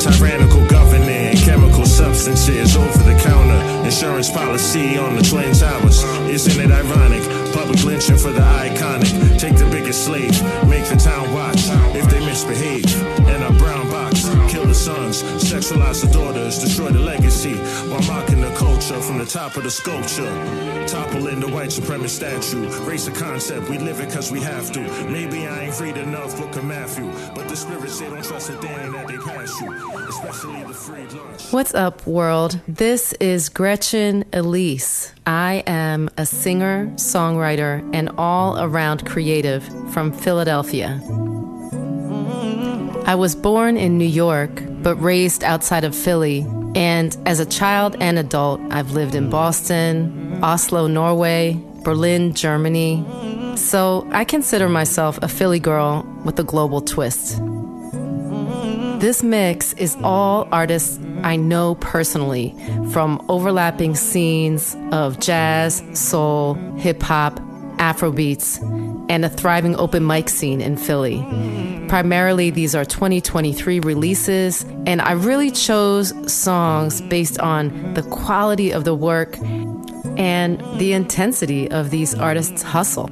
tyrannical 0.00 0.66
governing, 0.66 1.36
chemical 1.36 1.84
substances 1.84 2.76
over 2.76 3.02
the 3.04 3.18
counter, 3.22 3.60
insurance 3.84 4.30
policy 4.30 4.96
on 4.96 5.16
the 5.16 5.22
twin 5.22 5.52
towers. 5.52 6.02
Isn't 6.28 6.60
it 6.60 6.70
ironic? 6.70 7.22
Public 7.52 7.84
lynching 7.84 8.16
for 8.16 8.32
the 8.32 8.40
iconic. 8.40 9.38
Take 9.38 9.56
the 9.56 9.68
biggest 9.70 10.04
slave, 10.04 10.32
make 10.68 10.86
the 10.86 10.96
town 10.96 11.32
watch 11.32 11.68
if 11.94 12.08
they 12.10 12.20
misbehave. 12.20 12.84
In 13.28 13.42
a 13.42 13.52
brown 13.58 13.88
box, 13.90 14.09
sons, 14.80 15.22
sexualize 15.22 16.00
the 16.04 16.10
daughters, 16.10 16.58
destroy 16.58 16.88
the 16.88 16.98
legacy 16.98 17.54
while 17.90 18.02
mocking 18.02 18.40
the 18.40 18.52
culture 18.54 18.98
from 19.00 19.18
the 19.18 19.26
top 19.26 19.56
of 19.56 19.62
the 19.62 19.70
sculpture. 19.70 20.32
Toppling 20.86 21.40
the 21.40 21.48
white 21.48 21.68
supremacist 21.68 22.20
statue, 22.20 22.66
race 22.88 23.06
a 23.06 23.12
concept, 23.12 23.68
we 23.68 23.76
live 23.78 24.00
it 24.00 24.10
cause 24.10 24.32
we 24.32 24.40
have 24.40 24.72
to. 24.72 24.80
Maybe 25.10 25.46
I 25.46 25.64
ain't 25.64 25.74
freed 25.74 25.98
enough, 25.98 26.36
Book 26.38 26.56
of 26.56 26.64
Matthew, 26.64 27.12
but 27.34 27.46
the 27.48 27.56
spirits 27.56 28.00
they 28.00 28.06
don't 28.06 28.24
trust 28.24 28.48
a 28.48 28.54
thing 28.54 28.92
that 28.92 29.06
they 29.06 29.18
pass 29.18 29.60
you, 29.60 29.72
especially 30.08 30.64
the 30.64 30.74
free 30.74 31.06
lunch. 31.08 31.52
What's 31.52 31.74
up, 31.74 32.06
world? 32.06 32.58
This 32.66 33.12
is 33.20 33.50
Gretchen 33.50 34.24
Elise. 34.32 35.12
I 35.26 35.62
am 35.66 36.08
a 36.16 36.24
singer, 36.24 36.86
songwriter, 36.94 37.88
and 37.92 38.08
all 38.16 38.58
around 38.58 39.06
creative 39.06 39.62
from 39.92 40.10
Philadelphia. 40.10 41.00
I 43.10 43.16
was 43.16 43.34
born 43.34 43.76
in 43.76 43.98
New 43.98 44.04
York, 44.04 44.62
but 44.84 44.94
raised 44.94 45.42
outside 45.42 45.82
of 45.82 45.96
Philly. 45.96 46.46
And 46.76 47.16
as 47.26 47.40
a 47.40 47.44
child 47.44 47.96
and 48.00 48.20
adult, 48.20 48.60
I've 48.70 48.92
lived 48.92 49.16
in 49.16 49.28
Boston, 49.28 50.38
Oslo, 50.44 50.86
Norway, 50.86 51.60
Berlin, 51.82 52.34
Germany. 52.34 53.04
So 53.56 54.06
I 54.12 54.24
consider 54.24 54.68
myself 54.68 55.18
a 55.22 55.26
Philly 55.26 55.58
girl 55.58 56.06
with 56.24 56.38
a 56.38 56.44
global 56.44 56.80
twist. 56.80 57.40
This 59.00 59.24
mix 59.24 59.72
is 59.72 59.96
all 60.04 60.46
artists 60.52 61.00
I 61.24 61.34
know 61.34 61.74
personally 61.80 62.54
from 62.92 63.20
overlapping 63.28 63.96
scenes 63.96 64.76
of 64.92 65.18
jazz, 65.18 65.82
soul, 65.94 66.54
hip 66.76 67.02
hop, 67.02 67.40
Afrobeats, 67.78 68.60
and 69.10 69.24
a 69.24 69.28
thriving 69.28 69.74
open 69.74 70.06
mic 70.06 70.28
scene 70.28 70.60
in 70.60 70.76
Philly. 70.76 71.16
Primarily, 71.90 72.50
these 72.50 72.76
are 72.76 72.84
2023 72.84 73.80
releases, 73.80 74.62
and 74.86 75.02
I 75.02 75.10
really 75.10 75.50
chose 75.50 76.14
songs 76.32 77.00
based 77.00 77.40
on 77.40 77.94
the 77.94 78.04
quality 78.04 78.70
of 78.70 78.84
the 78.84 78.94
work 78.94 79.36
and 80.16 80.60
the 80.78 80.92
intensity 80.92 81.68
of 81.68 81.90
these 81.90 82.14
artists' 82.14 82.62
hustle. 82.62 83.10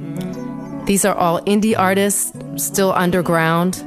These 0.85 1.03
are 1.03 1.13
all 1.13 1.41
indie 1.41 1.77
artists, 1.77 2.31
still 2.55 2.93
underground, 2.93 3.83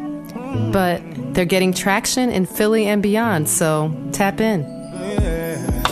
but 0.74 1.00
they're 1.32 1.46
getting 1.46 1.72
traction 1.72 2.28
in 2.28 2.44
Philly 2.44 2.84
and 2.84 3.02
beyond, 3.02 3.48
so 3.48 3.90
tap 4.12 4.42
in. 4.42 4.71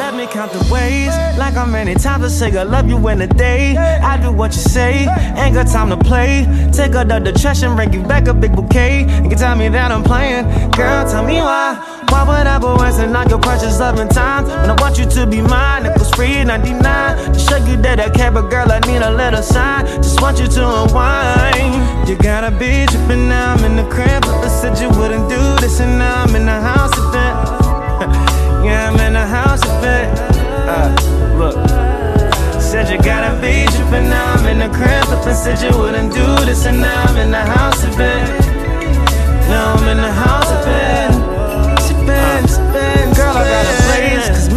Let 0.01 0.15
me 0.15 0.27
count 0.27 0.51
the 0.51 0.67
ways, 0.73 1.09
like 1.37 1.55
how 1.55 1.67
many 1.67 1.95
times 1.95 2.25
I 2.25 2.29
say 2.29 2.59
I 2.59 2.63
love 2.63 2.89
you 2.89 2.97
in 3.09 3.21
a 3.21 3.27
day. 3.27 3.77
I 3.77 4.17
do 4.17 4.33
what 4.33 4.55
you 4.55 4.63
say, 4.63 5.07
ain't 5.37 5.55
got 5.55 5.67
time 5.67 5.91
to 5.91 5.97
play. 5.99 6.47
Take 6.73 6.95
out 6.95 7.09
the 7.09 7.61
and 7.63 7.77
bring 7.77 7.93
you 7.93 8.03
back 8.03 8.27
a 8.27 8.33
big 8.33 8.57
bouquet. 8.57 9.01
You 9.01 9.29
can 9.29 9.37
tell 9.37 9.55
me 9.55 9.69
that 9.69 9.93
I'm 9.93 10.03
playing, 10.03 10.47
girl, 10.71 11.05
tell 11.05 11.23
me 11.23 11.37
why. 11.37 11.77
Why 12.09 12.25
would 12.27 12.47
I 12.47 12.59
go 12.59 12.79
wasting 12.81 13.15
all 13.15 13.29
your 13.29 13.39
precious 13.41 13.79
loving 13.79 14.09
time? 14.09 14.47
When 14.47 14.71
I 14.71 14.77
want 14.81 14.99
you 14.99 15.05
to 15.05 15.27
be 15.27 15.43
mine, 15.43 15.85
it 15.85 15.93
was 15.99 16.11
free 16.13 16.43
99. 16.45 17.35
To 17.35 17.39
show 17.39 17.59
you 17.59 17.77
that 17.83 18.01
I 18.01 18.09
care, 18.09 18.33
but 18.33 18.49
girl, 18.49 18.73
I 18.73 18.81
need 18.89 19.03
a 19.03 19.13
little 19.13 19.43
sign. 19.43 19.85
Just 20.03 20.23
want 20.23 20.41
you 20.41 20.49
to 20.49 20.63
unwind. 20.81 22.09
You 22.09 22.17
gotta 22.17 22.51
be 22.51 22.87
tripping 22.87 23.29
now, 23.29 23.53
I'm 23.53 23.65
in 23.65 23.77
the 23.77 23.85
crib. 23.93 24.23
But 24.23 24.45
I 24.45 24.49
said 24.49 24.81
you 24.81 24.89
wouldn't 24.99 25.29
do 25.29 25.43
this, 25.61 25.79
and 25.79 25.99
now 25.99 26.25
I'm 26.25 26.35
in 26.35 26.47
the 26.47 26.59
house 26.59 26.97
event. 26.97 27.70
Yeah, 28.65 28.91
I'm 28.91 29.01
in 29.01 29.15
the 29.15 29.27
house 29.27 29.63
of 29.63 29.85
it. 29.85 30.09
Uh, 30.69 30.95
look. 31.39 32.01
Said 32.61 32.89
you 32.89 32.99
gotta 32.99 33.35
be 33.41 33.67
trippin' 33.75 34.09
now 34.09 34.35
I'm 34.35 34.47
in 34.47 34.59
the 34.59 34.69
crib 34.69 35.09
up 35.09 35.25
said 35.35 35.61
you 35.61 35.77
wouldn't 35.77 36.13
do 36.13 36.45
this 36.45 36.67
and 36.67 36.81
now 36.81 37.03
I'm 37.05 37.17
in 37.17 37.31
the 37.31 37.39
house 37.39 37.83
of 37.83 37.99
it. 37.99 38.41
Now 39.49 39.75
I'm 39.75 39.89
in 39.89 39.97
the 39.97 40.13
house 40.13 40.51
of 40.53 40.67
it. 40.69 41.20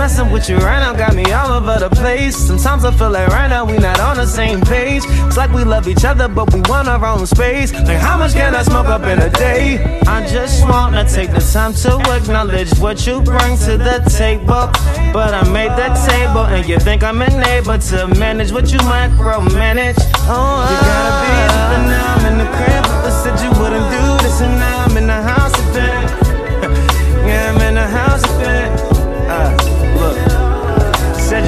Messing 0.04 0.30
with 0.32 0.49
you 0.49 0.58
right 0.58 0.82
now 0.82 0.91
got 0.91 1.16
me 1.16 1.24
all 1.32 1.49
over 1.54 1.80
the 1.80 1.89
place. 1.89 2.36
Sometimes 2.36 2.84
I 2.84 2.91
feel 2.91 3.10
like 3.10 3.30
right 3.30 3.47
now 3.47 3.64
we 3.64 3.78
not 3.78 4.01
on 4.01 4.18
the 4.18 4.26
same 4.26 4.60
page. 4.60 5.01
It's 5.28 5.38
like 5.38 5.51
we 5.54 5.64
love 5.64 5.88
each 5.88 6.04
other, 6.04 6.28
but 6.28 6.54
we 6.54 6.60
want 6.68 6.89
our 6.89 7.06
own 7.06 7.26
space. 7.26 7.72
Like, 7.72 8.04
how 8.08 8.18
much 8.18 8.34
can 8.34 8.54
I 8.54 8.64
smoke 8.64 8.88
up 8.88 9.04
in 9.04 9.20
a 9.20 9.30
day? 9.30 9.80
I 10.06 10.28
just 10.28 10.68
wanna 10.68 11.08
take 11.08 11.32
the 11.32 11.39
time 11.39 11.74
to 11.84 11.91
acknowledge 12.18 12.78
what 12.80 13.08
you 13.08 13.22
bring 13.22 13.56
to 13.68 13.78
the 13.78 14.04
table. 14.22 14.68
But 15.16 15.32
I 15.34 15.41
made 15.60 15.74
that 15.82 15.95
table, 16.12 16.45
and 16.54 16.68
you 16.68 16.80
think 16.80 17.01
I'm 17.01 17.22
unable 17.22 17.80
to 17.91 18.08
manage 18.20 18.51
what 18.51 18.74
you 18.74 18.80
micromanage. 18.80 19.99
Oh, 20.28 20.68
you 20.70 20.80
gotta 20.91 21.14
be 21.24 21.32
but 21.72 21.80
oh. 21.80 21.93
now 21.95 22.16
I'm 22.16 22.26
in 22.30 22.38
the 22.43 22.49
crib. 22.56 22.84
I 23.08 23.12
said 23.22 23.36
you 23.39 23.51
wouldn't 23.58 23.88
do 23.95 24.04
this, 24.24 24.41
and 24.41 24.54
now 24.60 24.84
I'm 24.84 24.97
in 24.97 25.08
the 25.08 25.22
house 25.32 25.56
of 25.62 25.66
yeah, 27.26 27.54
I'm 27.56 27.62
in 27.62 27.76
the 27.76 27.88
house 27.88 28.33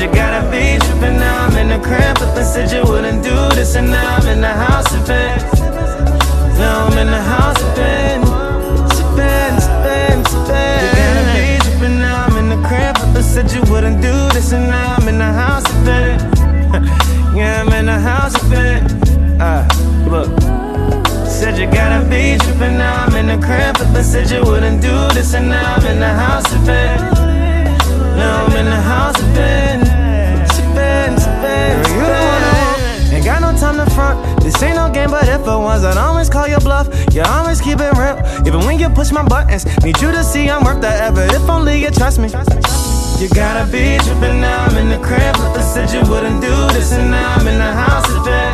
you 0.06 0.14
gotta 0.14 0.50
be 0.52 0.78
trippin' 0.86 1.18
now 1.18 1.48
I'm 1.48 1.58
in 1.58 1.70
the 1.70 1.80
crib. 1.86 2.16
But 2.20 2.36
they 2.36 2.44
said 2.44 2.72
you 2.72 2.84
wouldn't 2.84 3.24
do 3.24 3.36
this 3.56 3.76
and 3.76 3.90
now 3.90 4.18
I'm 4.18 4.28
in 4.28 4.42
the 4.42 4.54
house 4.66 4.94
of 4.94 5.10
it. 5.10 5.42
Now 6.60 6.86
I'm 6.86 6.98
in 6.98 7.08
the 7.08 7.22
house 7.22 7.62
of 7.62 7.78
it. 7.80 8.16
You 10.82 10.92
gotta 11.02 11.26
be 11.34 11.58
trippin' 11.64 12.00
now 12.00 12.26
I'm 12.26 12.38
in 12.38 12.50
the 12.50 12.68
crib. 12.68 12.96
But 12.96 13.14
they 13.14 13.22
said 13.22 13.52
you 13.52 13.62
wouldn't 13.72 14.02
do 14.02 14.14
this 14.34 14.52
and 14.52 14.68
now 14.68 14.96
I'm 14.98 15.08
in 15.08 15.18
the 15.18 15.32
house 15.44 15.68
of 15.76 15.88
it. 15.88 16.22
Yeah, 17.36 17.64
I'm 17.64 17.74
in 17.74 17.88
the 17.88 18.00
house 18.00 18.36
of 18.42 18.54
it. 18.54 18.82
Uh, 19.42 19.68
look. 20.10 20.30
Said 21.28 21.58
you 21.58 21.66
gotta 21.66 22.06
be 22.10 22.38
trippin' 22.38 22.78
now 22.78 23.06
I'm 23.06 23.16
in 23.16 23.28
the 23.28 23.46
crib. 23.46 23.76
But 23.78 23.92
they 23.94 24.04
said 24.04 24.30
you 24.32 24.42
wouldn't 24.44 24.82
do 24.82 24.96
this 25.14 25.34
and 25.34 25.50
now 25.50 25.76
I'm 25.76 25.86
in 25.86 26.00
the 26.00 26.14
house 26.24 26.50
of 26.54 26.70
it. 26.70 27.26
Now 28.16 28.46
I'm 28.46 28.56
in 28.56 28.66
the 28.66 28.82
house 28.94 29.20
of 29.22 29.34
Ben. 29.36 29.95
Front. 33.92 34.42
This 34.42 34.62
ain't 34.64 34.76
no 34.76 34.90
game, 34.92 35.12
but 35.12 35.28
if 35.28 35.42
it 35.42 35.60
was, 35.68 35.84
I'd 35.84 35.98
always 35.98 36.30
call 36.30 36.48
your 36.48 36.60
bluff. 36.60 36.88
You 37.14 37.22
always 37.22 37.62
keep 37.62 37.80
it 37.80 37.94
real. 37.98 38.18
Even 38.48 38.62
when 38.66 38.80
you 38.80 38.90
push 38.90 39.12
my 39.12 39.24
buttons, 39.24 39.66
need 39.84 40.00
you 40.02 40.12
to 40.12 40.24
see 40.24 40.50
I'm 40.50 40.64
worth 40.64 40.82
the 40.82 40.90
effort. 40.90 41.34
If 41.34 41.50
only 41.50 41.82
you 41.82 41.92
trust 41.92 42.20
me. 42.20 42.28
You 43.20 43.30
gotta 43.30 43.66
be 43.72 43.98
trippin' 44.04 44.42
now. 44.42 44.66
I'm 44.66 44.78
in 44.78 44.90
the 44.90 44.98
crib, 44.98 45.36
but 45.38 45.58
I 45.58 45.62
said 45.62 45.90
you 45.92 46.02
wouldn't 46.10 46.42
do 46.42 46.56
this, 46.74 46.92
and 46.92 47.12
now 47.12 47.36
I'm 47.36 47.48
in 47.48 47.58
the 47.58 47.74
house 47.74 48.06
it. 48.28 48.45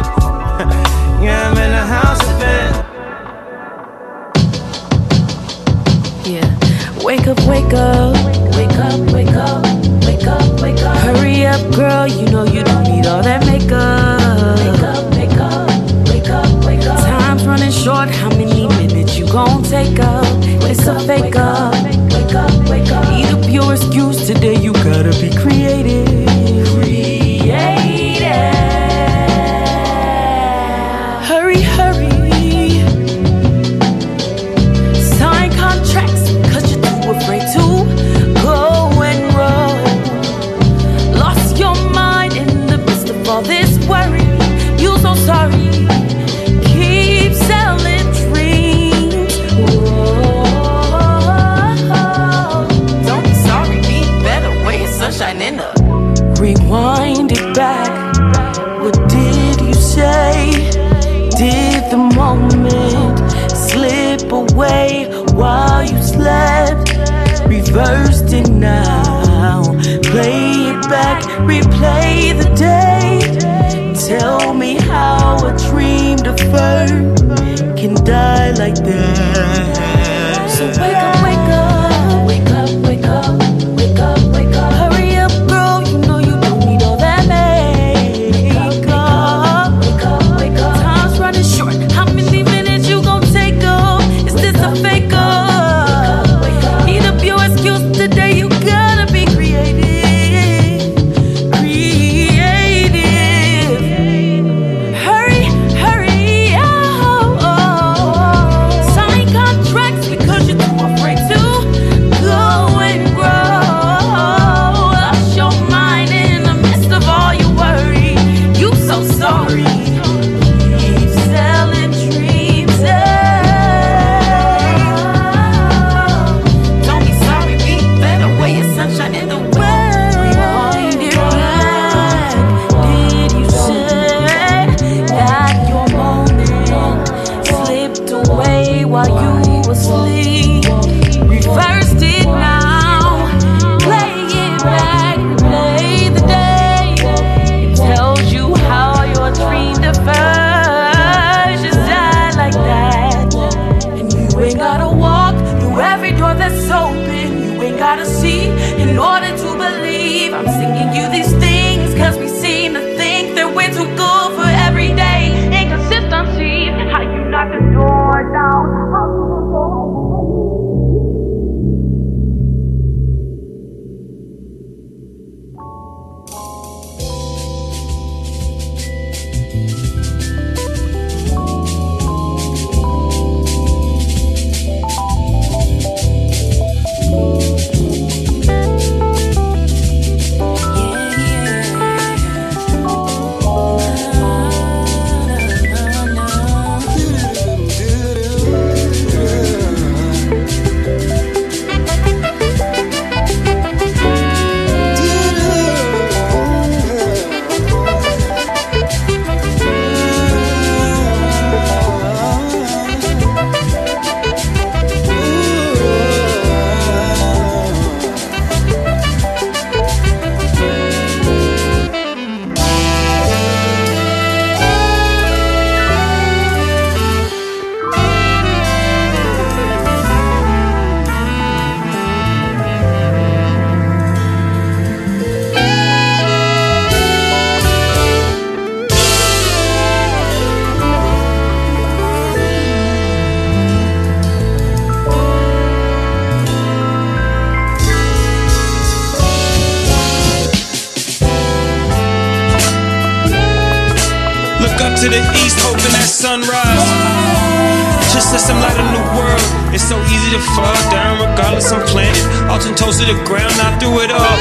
Just 258.41 258.49
let 258.49 258.57
some 258.57 258.65
light 258.65 258.73
a 258.73 258.85
new 258.89 259.05
world. 259.13 259.45
It's 259.69 259.85
so 259.85 260.01
easy 260.09 260.33
to 260.33 260.41
fall 260.57 260.73
down, 260.89 261.21
regardless 261.21 261.69
I'm 261.69 261.85
planted. 261.85 262.25
Alton 262.49 262.73
toes 262.73 262.97
to 262.97 263.05
the 263.05 263.13
ground, 263.29 263.53
I 263.61 263.69
threw 263.77 264.01
it 264.01 264.09
all. 264.09 264.37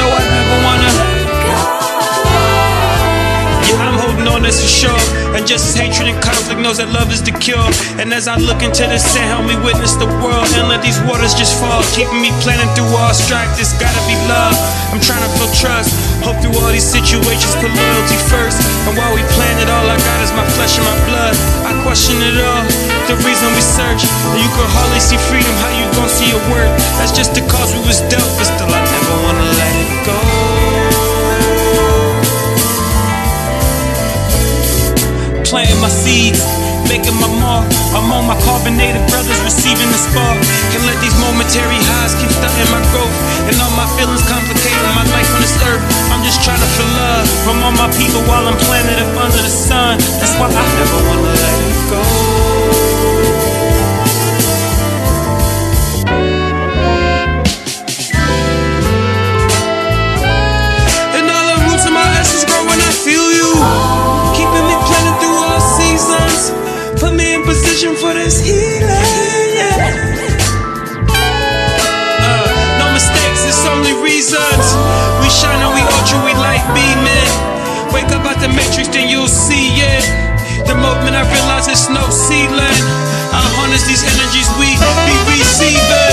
No, 0.00 0.08
I 0.08 0.24
never 0.24 0.56
wanna. 0.64 0.88
Yeah, 3.68 3.84
I'm 3.84 4.00
holding 4.00 4.24
on, 4.24 4.40
that's 4.40 4.56
for 4.56 4.72
sure. 4.72 4.96
And 5.36 5.44
just 5.44 5.68
as 5.68 5.76
hatred 5.76 6.08
and 6.08 6.16
conflict 6.24 6.64
knows 6.64 6.80
that 6.80 6.88
love 6.96 7.12
is 7.12 7.20
the 7.20 7.36
cure. 7.36 7.68
And 8.00 8.08
as 8.08 8.24
I 8.24 8.40
look 8.40 8.64
into 8.64 8.88
the 8.88 8.96
sand, 8.96 9.28
help 9.28 9.44
me 9.44 9.56
witness 9.60 10.00
the 10.00 10.08
world 10.24 10.48
and 10.56 10.72
let 10.72 10.80
these 10.80 10.96
waters 11.04 11.36
just 11.36 11.60
fall. 11.60 11.84
Keeping 11.92 12.24
me 12.24 12.32
planning 12.40 12.72
through 12.72 12.88
all 12.96 13.12
strife, 13.12 13.52
this 13.60 13.76
gotta 13.76 14.00
be 14.08 14.16
love. 14.32 14.56
I'm 14.96 15.02
trying 15.04 15.20
to 15.20 15.30
build 15.36 15.52
trust. 15.52 15.92
Hope 16.24 16.40
through 16.40 16.56
all 16.56 16.72
these 16.72 16.88
situations, 16.88 17.52
put 17.60 17.68
loyalty 17.68 18.16
first. 18.32 18.64
And 18.88 18.96
while 18.96 19.12
we 19.12 19.20
plan 19.36 19.60
it, 19.60 19.68
all 19.68 19.84
I 19.92 19.98
got 20.00 20.24
is 20.24 20.32
my 20.32 20.46
flesh 20.56 20.80
and 20.80 20.86
my 20.88 20.96
blood. 21.04 21.34
I 21.68 21.76
question 21.84 22.16
it 22.22 22.40
all. 22.40 22.93
The 23.04 23.16
reason 23.20 23.48
we 23.52 23.60
search, 23.60 24.02
and 24.08 24.40
you 24.40 24.48
could 24.56 24.70
hardly 24.72 25.00
see 25.00 25.20
freedom. 25.28 25.52
How 25.60 25.70
you 25.76 25.84
gon' 25.92 26.08
see 26.08 26.32
a 26.32 26.40
word? 26.48 26.72
That's 26.96 27.12
just 27.12 27.34
the 27.34 27.42
cause 27.52 27.72
we 27.76 27.80
was 27.84 28.00
dealt, 28.08 28.30
but 28.40 28.48
still 28.48 28.70
I 28.70 28.80
never 28.80 29.14
wanna 29.24 29.44
let 29.60 29.72
it 29.76 29.92
go. 30.08 30.64
planting 35.54 35.78
my 35.78 35.86
seeds, 35.86 36.42
making 36.90 37.14
my 37.22 37.30
mark. 37.38 37.62
I'm 37.94 38.10
on 38.10 38.26
my 38.26 38.34
carbonated 38.42 39.06
brothers, 39.06 39.38
receiving 39.46 39.86
the 39.86 40.00
spark. 40.02 40.34
Can 40.74 40.82
let 40.82 40.98
these 40.98 41.14
momentary 41.22 41.78
highs 41.78 42.18
keep 42.18 42.26
stunting 42.26 42.70
my 42.74 42.82
growth. 42.90 43.14
And 43.46 43.54
all 43.62 43.70
my 43.78 43.86
feelings 43.94 44.26
complicating 44.26 44.94
my 44.98 45.06
life 45.14 45.30
on 45.30 45.40
this 45.46 45.54
earth. 45.62 45.84
I'm 46.10 46.26
just 46.26 46.42
trying 46.42 46.58
to 46.58 46.70
feel 46.74 46.90
love 46.98 47.28
from 47.46 47.62
all 47.62 47.70
my 47.78 47.86
people 47.94 48.26
while 48.26 48.50
I'm 48.50 48.58
planted 48.66 48.98
up 48.98 49.14
under 49.14 49.38
the 49.38 49.54
sun. 49.54 50.02
That's 50.18 50.34
why 50.42 50.50
I 50.50 50.64
never 50.74 50.98
wanna 51.06 51.30
let 51.38 51.56
it 51.70 51.78
go. 51.86 52.83
For 68.14 68.20
this 68.22 68.38
healing. 68.38 69.50
Uh, 72.22 72.46
no 72.78 72.86
mistakes, 72.94 73.42
it's 73.42 73.66
only 73.66 73.94
reasons. 74.02 74.64
We 75.18 75.28
shine 75.30 75.58
and 75.58 75.74
we 75.74 75.82
ultra, 75.82 76.22
we 76.22 76.32
light 76.38 76.62
beaming. 76.74 77.30
Wake 77.90 78.10
up 78.14 78.24
out 78.24 78.38
the 78.38 78.48
matrix, 78.48 78.88
then 78.88 79.08
you'll 79.08 79.26
see 79.26 79.82
it. 79.82 80.04
The 80.66 80.74
moment 80.74 81.14
I 81.16 81.26
realize 81.26 81.66
it's 81.66 81.88
no 81.90 82.06
ceiling, 82.10 82.80
I 83.34 83.42
harness 83.58 83.84
these 83.86 84.04
energies 84.06 84.48
we 84.58 84.70
be 84.78 85.16
receiving. 85.34 86.03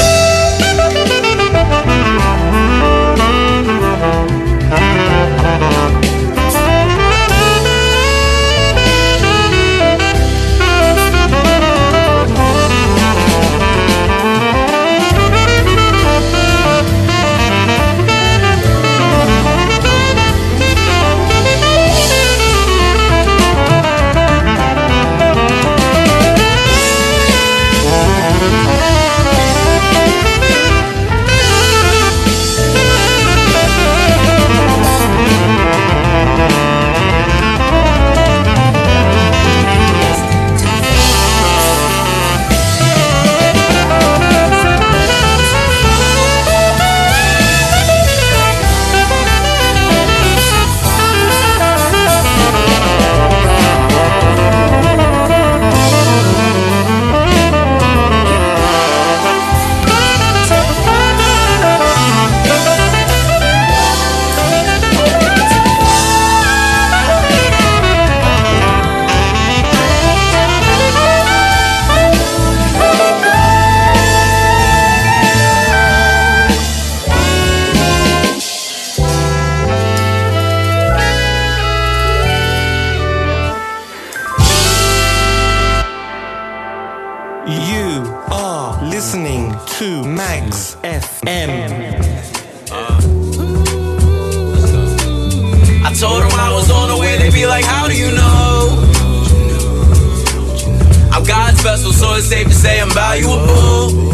It's 102.13 102.27
safe 102.27 102.47
to 102.47 102.53
say 102.53 102.79
I'm 102.79 102.89
valuable. 102.91 104.11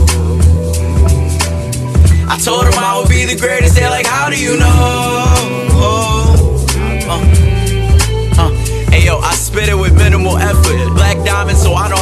I 2.29 2.37
told 2.37 2.65
them 2.65 2.73
I 2.77 2.97
would 2.99 3.09
be 3.09 3.25
the 3.25 3.35
greatest, 3.35 3.75
they're 3.75 3.89
like, 3.89 4.05
How 4.05 4.29
do 4.29 4.39
you 4.39 4.57
know? 4.57 5.67
Uh, 7.09 7.21
uh. 8.37 8.49
Hey 8.91 9.05
yo, 9.05 9.19
I 9.19 9.33
spit 9.33 9.69
it 9.69 9.75
with 9.75 9.95
minimal 9.97 10.37
effort. 10.37 10.93
Black 10.95 11.17
diamond, 11.25 11.57
so 11.57 11.73
I 11.73 11.89
know 11.89 11.96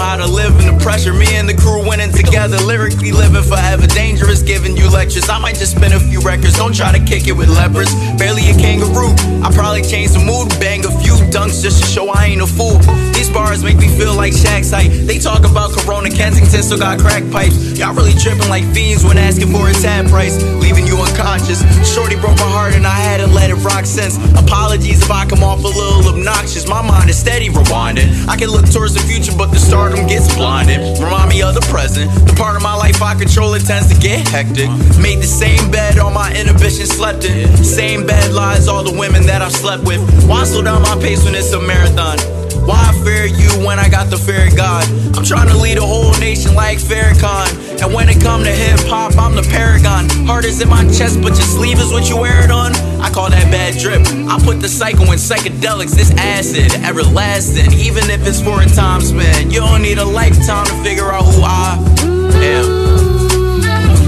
pressure. 0.85 1.17
Me 1.17 1.25
and 1.33 1.49
the 1.49 1.57
crew 1.57 1.81
winning 1.81 2.13
together, 2.13 2.61
lyrically 2.61 3.11
living 3.11 3.41
forever. 3.41 3.87
Dangerous 3.97 4.43
giving 4.43 4.77
you 4.77 4.85
lectures. 4.93 5.27
I 5.27 5.39
might 5.39 5.57
just 5.57 5.73
spin 5.75 5.93
a 5.93 5.99
few 5.99 6.21
records. 6.21 6.61
Don't 6.61 6.75
try 6.77 6.93
to 6.93 7.01
kick 7.01 7.25
it 7.25 7.33
with 7.33 7.49
leopards. 7.49 7.89
Barely 8.21 8.45
a 8.53 8.53
kangaroo. 8.53 9.17
I 9.41 9.49
probably 9.49 9.81
change 9.81 10.13
the 10.13 10.21
mood, 10.21 10.53
bang 10.61 10.85
a 10.85 10.93
few 11.01 11.17
dunks 11.33 11.65
just 11.65 11.81
to 11.81 11.85
show 11.89 12.13
I 12.13 12.29
ain't 12.29 12.41
a 12.41 12.45
fool. 12.45 12.77
These 13.17 13.33
bars 13.33 13.63
make 13.63 13.81
me 13.81 13.89
feel 13.97 14.13
like 14.13 14.33
Shaq's 14.33 14.69
height. 14.69 14.93
They 15.09 15.17
talk 15.17 15.41
about 15.41 15.73
Corona, 15.73 16.13
Kensington 16.13 16.61
still 16.61 16.77
got 16.77 16.99
crack 17.01 17.25
pipes. 17.33 17.57
Y'all 17.81 17.97
really 17.97 18.13
tripping 18.13 18.47
like 18.47 18.63
fiends 18.69 19.03
when 19.03 19.17
asking 19.17 19.49
for 19.49 19.65
a 19.65 19.73
tab 19.73 20.05
price, 20.13 20.37
leaving 20.61 20.85
you 20.85 20.94
unconscious. 21.15 21.63
Shorty 21.87 22.15
broke 22.15 22.37
my 22.37 22.49
heart 22.49 22.75
and 22.75 22.85
I 22.85 22.95
hadn't 22.95 23.33
let 23.33 23.49
it 23.49 23.55
rock 23.55 23.85
since. 23.85 24.17
Apologies 24.37 25.01
if 25.03 25.11
I 25.11 25.25
come 25.25 25.43
off 25.43 25.63
a 25.63 25.67
little 25.67 26.07
obnoxious. 26.07 26.67
My 26.67 26.81
mind 26.81 27.09
is 27.09 27.17
steady 27.17 27.49
rewinding. 27.49 28.27
I 28.27 28.35
can 28.35 28.49
look 28.49 28.69
towards 28.69 28.93
the 28.93 29.01
future, 29.01 29.33
but 29.37 29.51
the 29.51 29.59
stardom 29.59 30.07
gets 30.07 30.33
blinded. 30.35 30.79
Remind 30.99 31.29
me 31.29 31.41
of 31.41 31.55
the 31.55 31.65
present. 31.71 32.11
The 32.27 32.33
part 32.35 32.55
of 32.55 32.63
my 32.63 32.75
life 32.75 33.01
I 33.01 33.15
control 33.15 33.53
it 33.53 33.65
tends 33.65 33.93
to 33.93 33.99
get 33.99 34.27
hectic. 34.27 34.69
Made 34.99 35.19
the 35.19 35.29
same 35.29 35.71
bed 35.71 35.97
all 35.97 36.11
my 36.11 36.33
inhibition 36.35 36.85
slept 36.85 37.25
in. 37.25 37.47
Same 37.63 38.05
bed 38.05 38.33
lies 38.33 38.67
all 38.67 38.83
the 38.83 38.97
women 38.97 39.25
that 39.27 39.41
I've 39.41 39.53
slept 39.53 39.83
with. 39.83 40.01
Why 40.27 40.43
slow 40.43 40.63
down 40.63 40.81
my 40.81 40.95
pace 40.99 41.23
when 41.23 41.35
it's 41.35 41.53
a 41.53 41.61
marathon? 41.61 42.44
Why 42.65 42.91
fear 43.03 43.25
you 43.25 43.49
when 43.65 43.77
I 43.77 43.89
got 43.89 44.09
the 44.09 44.17
fear 44.17 44.47
of 44.47 44.57
God? 44.57 44.83
I'm 45.15 45.23
trying 45.23 45.47
to 45.49 45.57
lead 45.57 45.77
a 45.77 45.85
whole 45.85 46.11
nation 46.19 46.55
like 46.55 46.79
Farrakhan. 46.79 47.81
And 47.81 47.93
when 47.93 48.09
it 48.09 48.19
come 48.21 48.43
to 48.43 48.51
hip 48.51 48.79
hop, 48.89 49.17
I'm 49.17 49.35
the 49.35 49.43
paragon. 49.43 50.09
Heart 50.25 50.45
is 50.45 50.61
in 50.61 50.69
my 50.69 50.83
chest, 50.89 51.21
but 51.21 51.37
your 51.37 51.45
sleeve 51.45 51.79
is 51.79 51.91
what 51.91 52.09
you 52.09 52.17
wear 52.17 52.43
it 52.43 52.49
on. 52.49 52.73
I 52.99 53.09
call 53.11 53.29
that 53.29 53.51
bad 53.51 53.77
drip. 53.77 54.01
I 54.27 54.41
put 54.43 54.61
the 54.61 54.67
psycho 54.67 55.03
in 55.13 55.21
psychedelics, 55.21 55.93
this 55.93 56.09
acid, 56.17 56.73
everlasting. 56.83 57.71
Even 57.73 58.09
if 58.09 58.25
it's 58.25 58.41
for 58.41 58.61
a 58.61 58.65
time 58.65 59.01
span, 59.01 59.51
you 59.51 59.59
don't 59.59 59.83
need 59.83 59.99
a 59.99 60.05
lifetime 60.05 60.65
to 60.65 60.75
figure 60.81 61.11
out 61.11 61.21
who 61.21 61.41
I 61.45 61.77
am. 62.41 62.65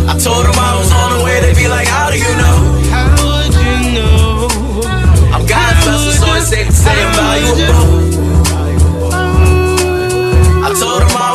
I 0.10 0.18
told 0.18 0.46
them 0.46 0.58
I 0.58 0.74
was 0.80 0.92
on 0.98 1.20
the 1.20 1.24
way, 1.24 1.42
they 1.42 1.54
be 1.54 1.68
like, 1.68 1.88
How 1.88 2.10
do 2.10 2.18
you 2.18 2.34
know? 2.42 2.58
How 2.90 3.06
would 3.22 3.54
you 3.54 4.02
know? 4.02 4.48
I'm 5.30 5.46
God's 5.46 5.86
vessel, 5.86 6.12
so 6.12 6.34
it's 6.34 6.50
safe 6.50 6.66
to 6.66 6.74
say 6.74 6.90
I'm 6.90 7.14
valuable. 7.14 8.27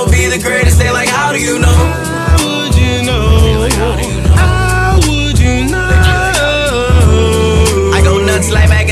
Would 0.04 0.12
be 0.12 0.26
the 0.26 0.38
greatest, 0.38 0.78
they 0.78 0.90
like, 0.90 1.08
How 1.08 1.32
do 1.32 1.40
you 1.40 1.58
know? 1.58 1.68
How 1.68 2.64
would 2.64 2.74
you 2.74 3.02
know? 3.02 3.68
How 4.34 4.96
would 5.06 5.38
you 5.38 5.64
know? 5.70 5.88
I 7.94 8.00
go 8.02 8.18
nuts 8.18 8.50
like 8.50 8.70
I 8.70 8.84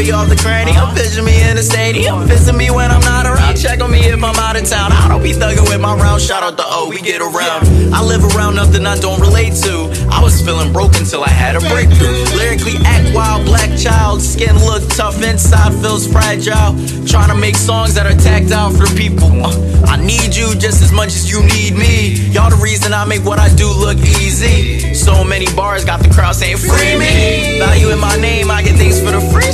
be 0.00 0.12
off 0.12 0.28
the 0.28 0.36
cranium. 0.36 0.94
Picture 0.94 1.22
me 1.22 1.36
in 1.48 1.56
the 1.56 1.62
stadium, 1.62 2.24
visit 2.24 2.54
me 2.54 2.70
when 2.70 2.90
I'm 2.90 3.02
not 3.02 3.26
around. 3.26 3.56
Check 3.56 3.80
on 3.80 3.90
me 3.90 4.00
if 4.00 4.22
I'm 4.22 4.36
out 4.36 4.56
of 4.56 4.64
town. 4.64 4.92
I 4.92 5.08
don't 5.08 5.22
be 5.22 5.32
thugging 5.32 5.68
with 5.68 5.80
my 5.80 5.94
round. 5.94 6.22
Shout 6.22 6.42
out 6.42 6.56
the 6.56 6.64
O, 6.66 6.88
we 6.88 7.00
get 7.00 7.20
around. 7.20 7.68
I 7.92 8.02
live 8.02 8.24
around 8.32 8.54
nothing 8.56 8.86
I 8.86 8.96
don't 8.96 9.20
relate 9.20 9.54
to. 9.66 9.92
I 10.08 10.22
was 10.22 10.40
feeling 10.40 10.72
broken 10.72 11.04
till 11.04 11.22
I 11.22 11.28
had 11.28 11.54
a 11.56 11.60
breakthrough. 11.68 12.24
Lyrically 12.36 12.80
act 12.84 13.14
wild, 13.14 13.44
black 13.44 13.68
child. 13.76 14.22
Skin 14.22 14.56
look 14.64 14.82
tough, 14.96 15.20
inside 15.22 15.74
feels 15.82 16.06
fragile. 16.06 16.72
Trying 17.04 17.28
to 17.28 17.36
make 17.36 17.56
songs 17.56 17.94
that 17.94 18.06
are 18.06 18.16
tactile 18.16 18.70
for 18.70 18.86
people. 18.96 19.28
Uh, 19.44 19.52
I 19.84 19.96
need 20.00 20.34
you 20.34 20.54
just 20.56 20.80
as 20.82 20.92
much 20.92 21.12
as 21.12 21.30
you 21.30 21.42
need 21.44 21.76
me. 21.76 22.30
Y'all 22.32 22.48
the 22.48 22.60
reason 22.62 22.94
I 22.94 23.04
make 23.04 23.24
what 23.24 23.38
I 23.38 23.52
do 23.54 23.68
look 23.68 23.98
easy. 23.98 24.94
So 24.94 25.24
many 25.24 25.46
bars 25.54 25.84
got 25.84 26.00
the 26.00 26.08
crowd 26.08 26.36
saying 26.36 26.56
free 26.56 26.96
me. 26.96 27.58
Value 27.58 27.90
in 27.90 27.98
my 27.98 28.16
name, 28.16 28.50
I 28.50 28.62
get 28.62 28.76
things 28.76 28.98
for 29.00 29.10
the 29.12 29.20
free 29.32 29.50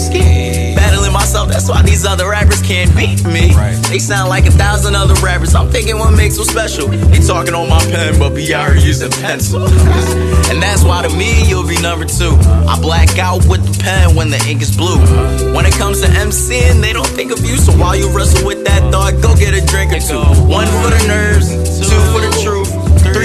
Battling 0.76 1.12
myself, 1.12 1.49
that's 1.49 1.68
why 1.68 1.82
these 1.82 2.05
other 2.05 2.28
rappers 2.28 2.62
can't 2.62 2.95
beat 2.97 3.24
me. 3.26 3.53
They 3.89 3.99
sound 3.99 4.28
like 4.28 4.47
a 4.47 4.51
thousand 4.51 4.95
other 4.95 5.14
rappers. 5.22 5.55
I'm 5.55 5.70
thinking 5.70 5.99
what 5.99 6.12
makes 6.16 6.37
them 6.37 6.45
special. 6.45 6.89
They 6.89 7.20
talking 7.20 7.55
on 7.55 7.68
my 7.68 7.80
pen, 7.80 8.18
but 8.18 8.34
be 8.34 8.55
out 8.55 8.72
here 8.72 8.87
using 8.87 9.11
pencil. 9.11 9.64
and 10.51 10.62
that's 10.62 10.84
why 10.84 11.03
to 11.07 11.16
me 11.16 11.49
you'll 11.49 11.66
be 11.66 11.80
number 11.80 12.05
two. 12.05 12.37
I 12.68 12.78
black 12.80 13.18
out 13.18 13.45
with 13.47 13.64
the 13.64 13.82
pen 13.82 14.14
when 14.14 14.30
the 14.30 14.43
ink 14.49 14.62
is 14.62 14.76
blue. 14.76 14.97
Uh-huh. 14.97 15.55
When 15.55 15.66
it 15.66 15.74
comes 15.74 16.01
to 16.03 16.09
MCing, 16.09 16.80
they 16.80 16.93
don't 16.93 17.09
think 17.09 17.32
of 17.32 17.45
you. 17.45 17.57
So 17.57 17.72
while 17.72 17.97
you 17.97 18.09
wrestle 18.11 18.47
with 18.47 18.64
that 18.64 18.93
thought, 18.93 19.20
go 19.22 19.34
get 19.37 19.55
a 19.55 19.64
drink 19.66 19.93
or 19.93 20.01
two. 20.01 20.20
One 20.47 20.66
for 20.82 20.91
the 20.91 21.05
nerves, 21.09 21.49
two 21.80 22.03
for 22.12 22.20
the 22.20 22.32
truth. 22.43 22.66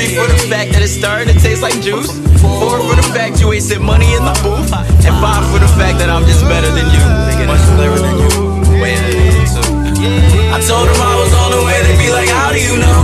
Three 0.01 0.17
for 0.17 0.25
the 0.25 0.49
fact 0.49 0.73
that 0.73 0.81
it's 0.81 0.97
starting 0.97 1.29
to 1.29 1.37
taste 1.37 1.61
like 1.61 1.77
juice. 1.77 2.09
Four 2.41 2.81
for 2.81 2.97
the 2.97 3.05
fact 3.13 3.37
you 3.37 3.49
wasted 3.53 3.81
money 3.81 4.09
in 4.17 4.25
the 4.25 4.33
booth. 4.41 4.73
And 4.73 5.13
five 5.21 5.45
for 5.53 5.61
the 5.61 5.69
fact 5.77 6.01
that 6.01 6.09
I'm 6.09 6.25
just 6.25 6.41
better 6.49 6.73
than 6.73 6.89
you. 6.89 7.05
Much 7.45 7.61
cleverer 7.77 8.01
than 8.01 8.17
you. 8.17 8.81
Way 8.81 8.97
you 8.97 9.45
too. 9.45 9.61
I 10.49 10.57
told 10.65 10.89
them 10.89 10.97
I 10.97 11.13
was 11.21 11.31
on 11.37 11.49
the 11.53 11.61
way, 11.61 11.77
they 11.85 11.95
be 12.01 12.09
like, 12.09 12.33
How 12.33 12.49
do 12.49 12.57
you 12.57 12.81
know? 12.81 12.99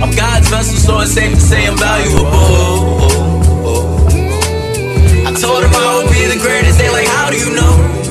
I'm 0.00 0.12
God's 0.16 0.48
vessel, 0.48 0.80
so 0.80 1.00
it's 1.04 1.12
safe 1.12 1.34
to 1.36 1.40
say 1.40 1.68
I'm 1.68 1.76
valuable. 1.76 2.24
I 5.28 5.36
told 5.36 5.60
them 5.60 5.72
I 5.76 6.00
would 6.00 6.08
be 6.08 6.24
the 6.32 6.40
greatest, 6.40 6.80
they 6.80 6.88
like, 6.88 7.08
How 7.12 7.28
do 7.28 7.36
you 7.36 7.52
know? 7.52 8.03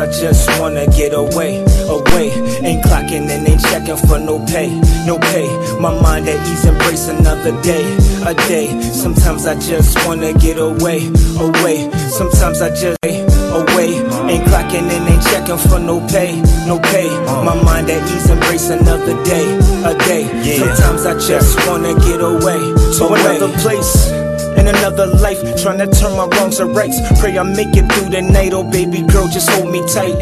I 0.00 0.06
just 0.06 0.48
wanna 0.58 0.86
get 0.86 1.12
away, 1.12 1.62
away. 1.84 2.32
Ain't 2.64 2.82
clocking 2.84 3.28
and 3.28 3.46
ain't 3.46 3.60
checking 3.60 3.98
for 4.08 4.18
no 4.18 4.38
pay, 4.46 4.70
no 5.04 5.18
pay. 5.18 5.46
My 5.78 5.92
mind 6.00 6.26
at 6.26 6.40
ease, 6.48 6.64
embrace 6.64 7.08
another 7.08 7.52
day, 7.60 7.84
a 8.24 8.32
day. 8.48 8.80
Sometimes 8.80 9.46
I 9.46 9.56
just 9.60 9.94
wanna 10.06 10.32
get 10.32 10.56
away, 10.56 11.06
away. 11.38 11.90
Sometimes 12.08 12.62
I 12.62 12.70
just 12.70 12.96
away. 13.04 14.00
Ain't 14.32 14.44
clocking 14.48 14.88
and 14.88 15.08
ain't 15.08 15.22
checking 15.24 15.58
for 15.68 15.78
no 15.78 16.00
pay, 16.08 16.40
no 16.66 16.78
pay. 16.78 17.10
My 17.44 17.60
mind 17.62 17.90
at 17.90 18.02
ease, 18.10 18.30
embrace 18.30 18.70
another 18.70 19.22
day, 19.24 19.46
a 19.84 19.92
day. 20.08 20.24
Sometimes 20.56 21.04
I 21.04 21.14
just 21.18 21.68
wanna 21.68 21.92
get 22.00 22.22
away 22.22 22.60
to 22.96 23.06
another 23.06 23.52
place. 23.58 24.19
In 24.56 24.66
another 24.66 25.06
life, 25.06 25.40
trying 25.60 25.78
to 25.78 25.86
turn 25.86 26.16
my 26.16 26.26
wrongs 26.36 26.58
to 26.58 26.66
rights. 26.66 26.98
Pray 27.20 27.38
I 27.38 27.42
make 27.42 27.76
it 27.76 27.90
through 27.92 28.10
the 28.10 28.22
night, 28.22 28.52
oh 28.52 28.64
baby 28.64 29.02
girl, 29.02 29.28
just 29.28 29.48
hold 29.50 29.70
me 29.70 29.80
tight. 29.86 30.16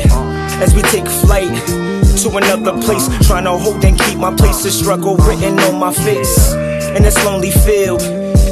As 0.61 0.75
we 0.75 0.83
take 0.83 1.07
flight 1.07 1.49
to 2.23 2.37
another 2.37 2.73
place, 2.83 3.09
trying 3.27 3.45
to 3.45 3.57
hold 3.57 3.85
and 3.85 3.99
keep 3.99 4.19
my 4.19 4.35
place 4.35 4.65
of 4.65 4.73
struggle 4.73 5.17
written 5.17 5.59
on 5.61 5.79
my 5.79 5.93
face. 5.93 6.53
In 6.97 7.03
this 7.03 7.23
lonely 7.25 7.51
field, 7.51 8.03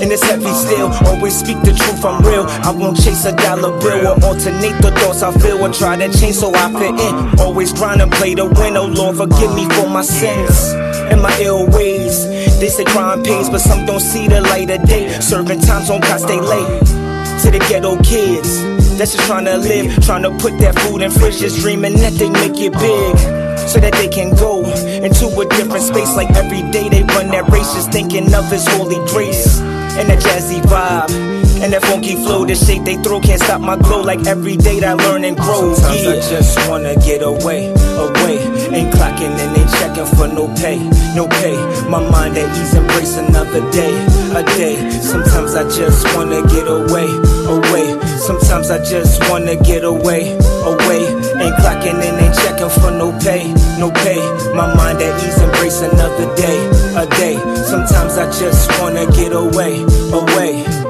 in 0.01 0.09
this 0.09 0.23
heavy 0.23 0.53
still, 0.53 0.93
always 1.07 1.37
speak 1.37 1.61
the 1.63 1.73
truth, 1.73 2.05
I'm 2.05 2.23
real. 2.25 2.45
I 2.47 2.71
won't 2.71 2.97
chase 2.97 3.25
a 3.25 3.33
dollar 3.35 3.79
bill 3.81 4.07
or 4.07 4.25
alternate 4.25 4.81
the 4.83 4.93
thoughts 5.01 5.23
I 5.23 5.33
feel 5.39 5.59
or 5.63 5.73
try 5.73 5.97
to 5.97 6.09
change 6.19 6.37
so 6.37 6.53
I 6.55 6.73
fit 6.73 6.99
in. 7.01 7.41
Always 7.41 7.73
grind 7.73 8.03
and 8.03 8.13
play 8.13 8.35
to 8.35 8.47
win, 8.47 8.77
oh 8.77 8.87
Lord, 8.87 9.17
forgive 9.17 9.55
me 9.55 9.69
for 9.71 9.89
my 9.89 10.03
sins 10.03 10.86
and 11.11 11.21
my 11.23 11.37
ill 11.41 11.67
ways. 11.67 12.29
They 12.61 12.69
say 12.69 12.85
crime 12.85 13.23
pays, 13.23 13.49
but 13.51 13.61
some 13.61 13.87
don't 13.87 14.01
see 14.01 14.29
the 14.29 14.41
light 14.41 14.71
of 14.71 14.83
day. 14.87 15.09
Serving 15.21 15.61
times 15.61 15.91
on 15.91 16.01
God, 16.01 16.21
stay 16.21 16.41
late. 16.41 16.87
To 17.43 17.51
the 17.51 17.65
ghetto 17.69 17.97
kids, 18.03 18.86
that's 18.97 19.13
just 19.13 19.27
trying 19.27 19.45
to 19.45 19.57
live, 19.57 20.05
trying 20.05 20.23
to 20.23 20.31
put 20.39 20.59
that 20.59 20.79
food 20.81 21.03
in 21.03 21.11
fridge, 21.11 21.39
just 21.39 21.61
dreaming 21.61 21.95
that 21.95 22.15
they 22.15 22.31
make 22.31 22.59
it 22.59 22.73
big. 22.73 23.19
So 23.69 23.81
that 23.81 23.95
they 23.95 24.09
can 24.09 24.35
go 24.37 24.65
into 24.65 25.27
a 25.41 25.45
different 25.57 25.85
space. 25.85 26.15
Like 26.15 26.31
every 26.37 26.63
day 26.71 26.89
they 26.89 27.03
run 27.03 27.29
that 27.29 27.49
race, 27.51 27.75
just 27.75 27.91
thinking 27.91 28.33
of 28.33 28.49
His 28.51 28.67
holy 28.69 29.05
grace 29.11 29.61
and 29.99 30.09
that 30.09 30.23
jazzy 30.23 30.61
vibe. 30.63 31.11
And 31.63 31.73
that 31.73 31.83
funky 31.83 32.17
flow, 32.17 32.45
the 32.45 32.55
shape 32.55 32.85
they 32.85 32.97
throw 32.97 33.19
can't 33.19 33.41
stop 33.41 33.63
my 33.63 33.77
glow. 33.77 34.03
Like 34.03 34.27
every 34.27 34.57
day 34.57 34.79
that 34.81 35.01
I 35.01 35.05
learn 35.09 35.25
and 35.25 35.37
grow. 35.37 35.75
Sometimes 35.75 36.07
I 36.07 36.31
just 36.31 36.69
wanna 36.69 36.95
get 36.97 37.23
away, 37.23 37.73
away. 37.73 38.37
Ain't 38.77 38.77
Ain't 38.77 38.95
clocking 38.95 39.33
and 39.33 39.57
ain't 39.57 39.71
checking 39.81 40.05
for 40.05 40.29
no 40.29 40.53
pay, 40.55 40.79
no 41.17 41.27
pay. 41.27 41.57
My 41.89 41.99
mind 42.11 42.37
at 42.37 42.47
ease, 42.61 42.75
embrace 42.75 43.17
another 43.17 43.65
day, 43.73 43.95
a 44.37 44.45
day. 44.61 44.77
Sometimes 45.01 45.55
I 45.55 45.65
just 45.65 46.05
wanna 46.15 46.43
get 46.53 46.69
away, 46.69 47.09
away. 47.49 48.16
Sometimes 48.27 48.71
I 48.71 48.83
just 48.83 49.23
wanna 49.31 49.55
get 49.55 49.85
away, 49.85 50.33
away. 50.65 51.03
Ain't 51.39 51.57
clocking 51.63 52.03
in, 52.03 52.15
ain't 52.19 52.35
checking 52.35 52.69
for 52.69 52.91
no 52.91 53.17
pay, 53.21 53.55
no 53.79 53.93
pay. 53.93 54.19
My 54.53 54.75
mind 54.75 55.01
at 55.01 55.15
ease, 55.23 55.41
embrace 55.41 55.81
another 55.81 56.35
day, 56.35 56.59
a 56.97 57.07
day. 57.07 57.37
Sometimes 57.71 58.19
I 58.19 58.27
just 58.33 58.69
wanna 58.81 59.07
get 59.13 59.33
away, 59.33 59.81
away. 60.11 60.86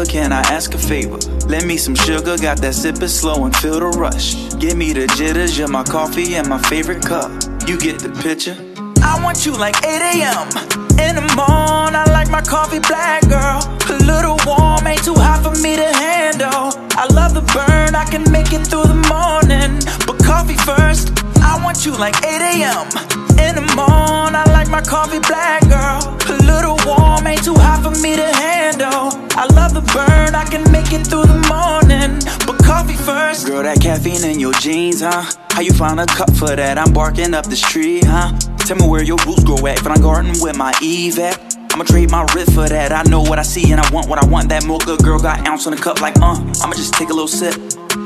Neighbor. 0.00 0.10
Can 0.10 0.32
I 0.32 0.40
ask 0.40 0.74
a 0.74 0.78
favor? 0.78 1.18
Lend 1.48 1.66
me 1.66 1.76
some 1.76 1.94
sugar, 1.94 2.36
got 2.36 2.58
that 2.58 2.74
sip 2.74 3.02
it 3.02 3.08
slow 3.08 3.44
and 3.44 3.56
feel 3.56 3.80
the 3.80 3.88
rush. 3.98 4.34
Give 4.58 4.76
me 4.76 4.92
the 4.92 5.06
jitters, 5.16 5.58
you're 5.58 5.68
my 5.68 5.84
coffee 5.84 6.34
and 6.34 6.48
my 6.48 6.58
favorite 6.62 7.02
cup. 7.02 7.30
You 7.66 7.78
get 7.78 7.98
the 8.00 8.10
picture? 8.22 8.56
I 9.02 9.22
want 9.22 9.46
you 9.46 9.52
like 9.56 9.76
8 9.84 10.00
a.m. 10.14 10.48
in 10.98 11.16
the 11.16 11.26
morning. 11.36 11.96
I 11.96 12.04
like 12.10 12.30
my 12.30 12.42
coffee 12.42 12.80
black, 12.80 13.22
girl. 13.28 13.60
A 13.90 13.98
little 14.04 14.38
warm, 14.46 14.86
ain't 14.86 15.04
too 15.04 15.14
hot 15.14 15.42
for 15.42 15.54
me 15.62 15.76
to 15.76 15.88
handle. 15.96 16.72
I 16.96 17.06
love 17.12 17.34
the 17.34 17.42
burn, 17.54 17.94
I 17.94 18.04
can 18.04 18.30
make 18.30 18.52
it 18.52 18.66
through 18.66 18.84
the 18.84 19.00
morning. 19.08 19.49
But 21.80 21.86
you 21.86 21.96
like 21.96 22.16
8 22.22 22.60
a.m. 22.60 22.86
in 23.40 23.54
the 23.56 23.64
morning. 23.72 24.36
I 24.36 24.44
like 24.52 24.68
my 24.68 24.82
coffee 24.82 25.18
black, 25.18 25.62
girl. 25.64 26.12
A 26.28 26.36
little 26.44 26.76
warm, 26.84 27.26
ain't 27.26 27.42
too 27.42 27.54
hot 27.54 27.80
for 27.80 27.98
me 28.02 28.16
to 28.16 28.28
handle. 28.36 29.08
I 29.32 29.48
love 29.56 29.72
the 29.72 29.80
burn, 29.80 30.34
I 30.34 30.44
can 30.44 30.70
make 30.70 30.92
it 30.92 31.06
through 31.06 31.24
the 31.24 31.40
morning. 31.48 32.20
But 32.44 32.62
coffee 32.66 33.00
first. 33.00 33.46
Girl, 33.46 33.62
that 33.62 33.80
caffeine 33.80 34.28
in 34.28 34.38
your 34.38 34.52
jeans, 34.60 35.00
huh? 35.00 35.24
How 35.52 35.62
you 35.62 35.72
find 35.72 35.98
a 35.98 36.04
cup 36.04 36.30
for 36.36 36.54
that? 36.54 36.76
I'm 36.76 36.92
barking 36.92 37.32
up 37.32 37.46
the 37.46 37.56
street, 37.56 38.04
huh? 38.04 38.36
Tell 38.58 38.76
me 38.76 38.86
where 38.86 39.02
your 39.02 39.16
roots 39.24 39.44
grow 39.44 39.66
at. 39.66 39.78
Front 39.78 40.02
garden 40.02 40.34
with 40.40 40.58
my 40.58 40.74
Eve 40.82 41.18
at. 41.18 41.40
I'ma 41.72 41.84
trade 41.84 42.10
my 42.10 42.28
wrist 42.34 42.52
for 42.52 42.68
that. 42.68 42.92
I 42.92 43.04
know 43.04 43.22
what 43.22 43.38
I 43.38 43.42
see 43.42 43.72
and 43.72 43.80
I 43.80 43.88
want 43.90 44.06
what 44.06 44.22
I 44.22 44.26
want. 44.26 44.50
That 44.50 44.66
mocha 44.66 44.98
girl 44.98 45.18
got 45.18 45.48
ounce 45.48 45.66
on 45.66 45.74
the 45.74 45.80
cup, 45.80 46.02
like, 46.02 46.20
uh. 46.20 46.36
I'ma 46.60 46.74
just 46.74 46.92
take 46.92 47.08
a 47.08 47.14
little 47.14 47.26
sip. 47.26 47.56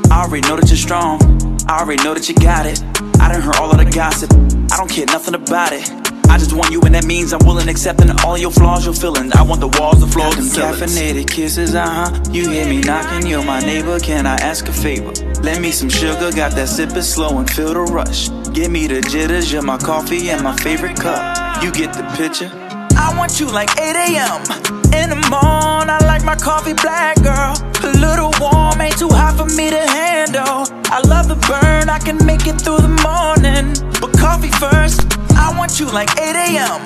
I 0.09 0.23
already 0.23 0.47
know 0.47 0.55
that 0.55 0.69
you're 0.69 0.77
strong. 0.77 1.19
I 1.67 1.79
already 1.79 2.03
know 2.03 2.13
that 2.13 2.29
you 2.29 2.35
got 2.35 2.65
it. 2.67 2.81
I 3.19 3.31
done 3.31 3.41
heard 3.41 3.55
all 3.55 3.71
of 3.71 3.77
the 3.77 3.89
gossip. 3.89 4.31
I 4.71 4.77
don't 4.77 4.89
care 4.89 5.05
nothing 5.07 5.33
about 5.33 5.71
it. 5.73 5.89
I 6.29 6.37
just 6.37 6.53
want 6.53 6.71
you, 6.71 6.81
and 6.81 6.93
that 6.93 7.05
means 7.05 7.33
I'm 7.33 7.45
willing, 7.45 7.69
accepting 7.69 8.09
all 8.23 8.37
your 8.37 8.51
flaws, 8.51 8.85
your 8.85 8.93
feelings. 8.93 9.33
I 9.33 9.41
want 9.41 9.61
the 9.61 9.67
walls, 9.79 9.99
the 9.99 10.07
floors, 10.07 10.37
and 10.37 10.45
caffeinated 10.45 11.27
kisses, 11.29 11.73
uh 11.73 11.85
huh. 11.87 12.23
You 12.31 12.49
hear 12.49 12.67
me 12.67 12.81
knocking, 12.81 13.27
you're 13.27 13.43
my 13.43 13.61
neighbor. 13.61 13.99
Can 13.99 14.27
I 14.27 14.35
ask 14.35 14.67
a 14.67 14.73
favor? 14.73 15.11
Lend 15.41 15.61
me 15.61 15.71
some 15.71 15.89
sugar, 15.89 16.31
got 16.31 16.51
that 16.53 16.67
sip 16.67 16.91
it 16.91 17.03
slow 17.03 17.37
and 17.39 17.49
feel 17.49 17.73
the 17.73 17.81
rush. 17.81 18.29
Give 18.53 18.69
me 18.69 18.85
the 18.87 19.01
jitters, 19.01 19.51
you're 19.51 19.61
my 19.63 19.77
coffee 19.77 20.29
and 20.29 20.43
my 20.43 20.55
favorite 20.57 20.97
cup. 20.97 21.63
You 21.63 21.71
get 21.71 21.93
the 21.93 22.03
picture? 22.17 22.51
I 22.97 23.15
want 23.17 23.39
you 23.39 23.47
like 23.47 23.69
8 23.79 23.95
a.m. 23.95 24.41
in 24.93 25.09
the 25.09 25.27
morning. 25.29 26.04
Like 26.15 26.23
my 26.23 26.35
coffee 26.37 26.71
black, 26.71 27.21
girl. 27.23 27.59
A 27.83 27.91
little 27.99 28.31
warm, 28.39 28.79
ain't 28.79 28.97
too 28.97 29.09
hot 29.09 29.35
for 29.35 29.53
me 29.53 29.69
to 29.69 29.83
handle. 29.83 30.63
I 30.87 31.01
love 31.05 31.27
the 31.27 31.35
burn, 31.35 31.89
I 31.89 31.99
can 31.99 32.25
make 32.25 32.47
it 32.47 32.55
through 32.55 32.79
the 32.87 32.95
morning. 33.03 33.75
But 33.99 34.17
coffee 34.17 34.53
first, 34.63 35.03
I 35.35 35.51
want 35.57 35.77
you 35.77 35.91
like 35.91 36.07
8 36.15 36.31
a.m. 36.47 36.79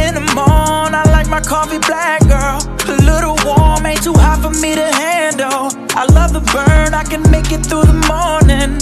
in 0.00 0.14
the 0.16 0.24
morning. 0.32 0.96
I 0.96 1.04
like 1.12 1.28
my 1.28 1.42
coffee 1.42 1.76
black, 1.84 2.24
girl. 2.24 2.56
A 2.88 2.96
little 3.04 3.36
warm, 3.44 3.84
ain't 3.84 4.02
too 4.02 4.14
hot 4.14 4.40
for 4.40 4.58
me 4.64 4.74
to 4.74 4.88
handle. 4.96 5.68
I 5.92 6.06
love 6.16 6.32
the 6.32 6.40
burn, 6.40 6.94
I 6.94 7.04
can 7.04 7.20
make 7.30 7.52
it 7.52 7.60
through 7.66 7.84
the 7.84 8.00
morning. 8.08 8.80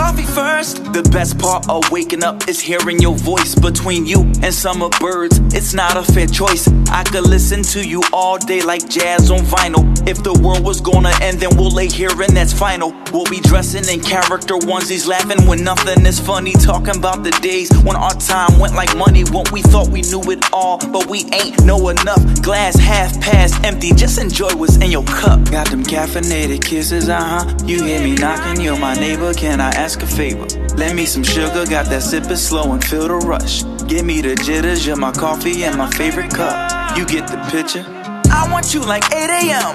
Coffee 0.00 0.24
first. 0.24 0.92
The 0.94 1.02
best 1.12 1.38
part 1.38 1.68
of 1.68 1.90
waking 1.90 2.24
up 2.24 2.48
is 2.48 2.58
hearing 2.58 3.00
your 3.00 3.14
voice 3.16 3.54
between 3.54 4.06
you 4.06 4.22
and 4.42 4.52
summer 4.52 4.88
birds. 4.98 5.38
It's 5.54 5.74
not 5.74 5.94
a 5.94 6.02
fair 6.02 6.26
choice. 6.26 6.66
I 6.90 7.04
could 7.04 7.26
listen 7.28 7.62
to 7.74 7.86
you 7.86 8.02
all 8.10 8.38
day 8.38 8.62
like 8.62 8.88
jazz 8.88 9.30
on 9.30 9.40
vinyl. 9.40 9.84
If 10.08 10.22
the 10.22 10.32
world 10.42 10.64
was 10.64 10.80
gonna 10.80 11.12
end, 11.20 11.40
then 11.40 11.54
we'll 11.54 11.70
lay 11.70 11.88
here 11.88 12.10
and 12.10 12.34
that's 12.34 12.52
final. 12.52 12.94
We'll 13.12 13.26
be 13.26 13.40
dressing 13.40 13.86
in 13.92 14.00
character 14.00 14.54
onesies, 14.54 15.06
laughing 15.06 15.46
when 15.46 15.62
nothing 15.62 16.06
is 16.06 16.18
funny. 16.18 16.54
Talking 16.54 16.96
about 16.96 17.22
the 17.22 17.32
days 17.42 17.70
when 17.84 17.94
our 17.94 18.14
time 18.14 18.58
went 18.58 18.74
like 18.74 18.96
money, 18.96 19.24
when 19.24 19.44
we 19.52 19.60
thought 19.60 19.88
we 19.88 20.00
knew 20.00 20.22
it 20.32 20.42
all, 20.50 20.78
but 20.78 21.08
we 21.08 21.26
ain't 21.34 21.62
know 21.64 21.90
enough. 21.90 22.22
Glass 22.40 22.74
half 22.76 23.20
past 23.20 23.62
empty, 23.64 23.92
just 23.92 24.18
enjoy 24.18 24.56
what's 24.56 24.76
in 24.76 24.90
your 24.90 25.04
cup. 25.04 25.44
Got 25.50 25.70
them 25.70 25.84
caffeinated 25.84 26.64
kisses, 26.64 27.10
uh 27.10 27.20
huh. 27.20 27.54
You 27.66 27.84
hear 27.84 28.00
me 28.02 28.14
knocking, 28.14 28.64
you're 28.64 28.78
my 28.78 28.94
neighbor. 28.94 29.34
Can 29.34 29.60
I 29.60 29.68
ask 29.70 29.89
a 29.96 30.06
favor? 30.06 30.46
Lend 30.76 30.96
me 30.96 31.04
some 31.04 31.24
sugar, 31.24 31.66
got 31.66 31.86
that 31.86 32.02
sip 32.02 32.24
it 32.30 32.36
slow 32.36 32.72
and 32.72 32.82
feel 32.82 33.08
the 33.08 33.16
rush. 33.16 33.64
Give 33.88 34.04
me 34.04 34.20
the 34.20 34.36
jitters, 34.36 34.86
you're 34.86 34.96
my 34.96 35.12
coffee 35.12 35.64
and 35.64 35.76
my 35.76 35.90
favorite 35.90 36.30
cup. 36.30 36.96
You 36.96 37.04
get 37.04 37.26
the 37.26 37.38
picture? 37.50 37.84
I 38.30 38.48
want 38.50 38.72
you 38.72 38.80
like 38.80 39.04
8 39.12 39.28
a.m. 39.28 39.74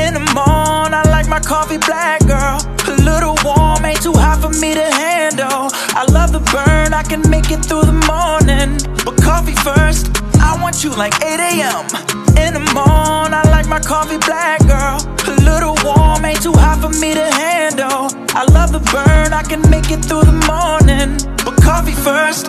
in 0.00 0.14
the 0.14 0.24
morning. 0.32 0.94
I 0.94 1.02
like 1.10 1.28
my 1.28 1.40
coffee 1.40 1.78
black, 1.78 2.20
girl. 2.26 2.58
A 2.88 2.96
little 3.02 3.36
warm, 3.44 3.84
ain't 3.84 4.02
too 4.02 4.12
hot 4.12 4.40
for 4.40 4.48
me 4.58 4.74
to 4.74 4.84
handle. 4.84 5.68
I 5.92 6.06
love 6.10 6.32
the 6.32 6.40
burn, 6.40 6.94
I 6.94 7.02
can 7.02 7.22
make 7.28 7.50
it 7.50 7.64
through 7.64 7.84
the 7.84 7.98
morning. 8.08 8.80
But 9.04 9.20
coffee 9.22 9.54
first, 9.60 10.08
I 10.40 10.56
want 10.60 10.82
you 10.82 10.90
like 10.96 11.14
8 11.22 11.38
a.m. 11.38 11.84
in 12.40 12.54
the 12.54 12.64
morning. 12.72 13.34
I 13.34 13.42
like 13.50 13.68
my 13.68 13.80
coffee 13.80 14.18
black, 14.18 14.60
girl. 14.66 14.98
A 15.28 15.36
little 15.42 15.76
warm, 15.84 16.24
ain't 16.24 16.42
too 16.42 16.52
hot 16.52 16.80
for 16.80 16.88
me 16.98 17.14
to 17.14 17.24
handle. 17.24 18.19
I 18.32 18.44
love 18.52 18.72
the 18.72 18.80
burn, 18.92 19.32
I 19.32 19.42
can 19.42 19.60
make 19.70 19.90
it 19.90 20.04
through 20.04 20.22
the 20.22 20.38
morning. 20.46 21.18
But 21.44 21.56
coffee 21.62 21.92
first. 21.92 22.46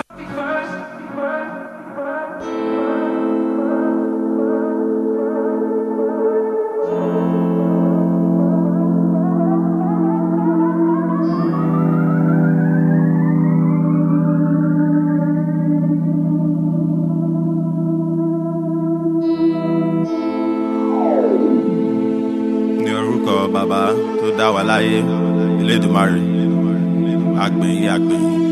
Baba, 23.51 23.93
tout 24.19 24.37
da 24.37 24.49
walaye 24.49 25.20
elédùnmarè 25.71 26.21
àgbẹ̀yìn 27.45 27.89
àgbẹ̀yìn. 27.95 28.50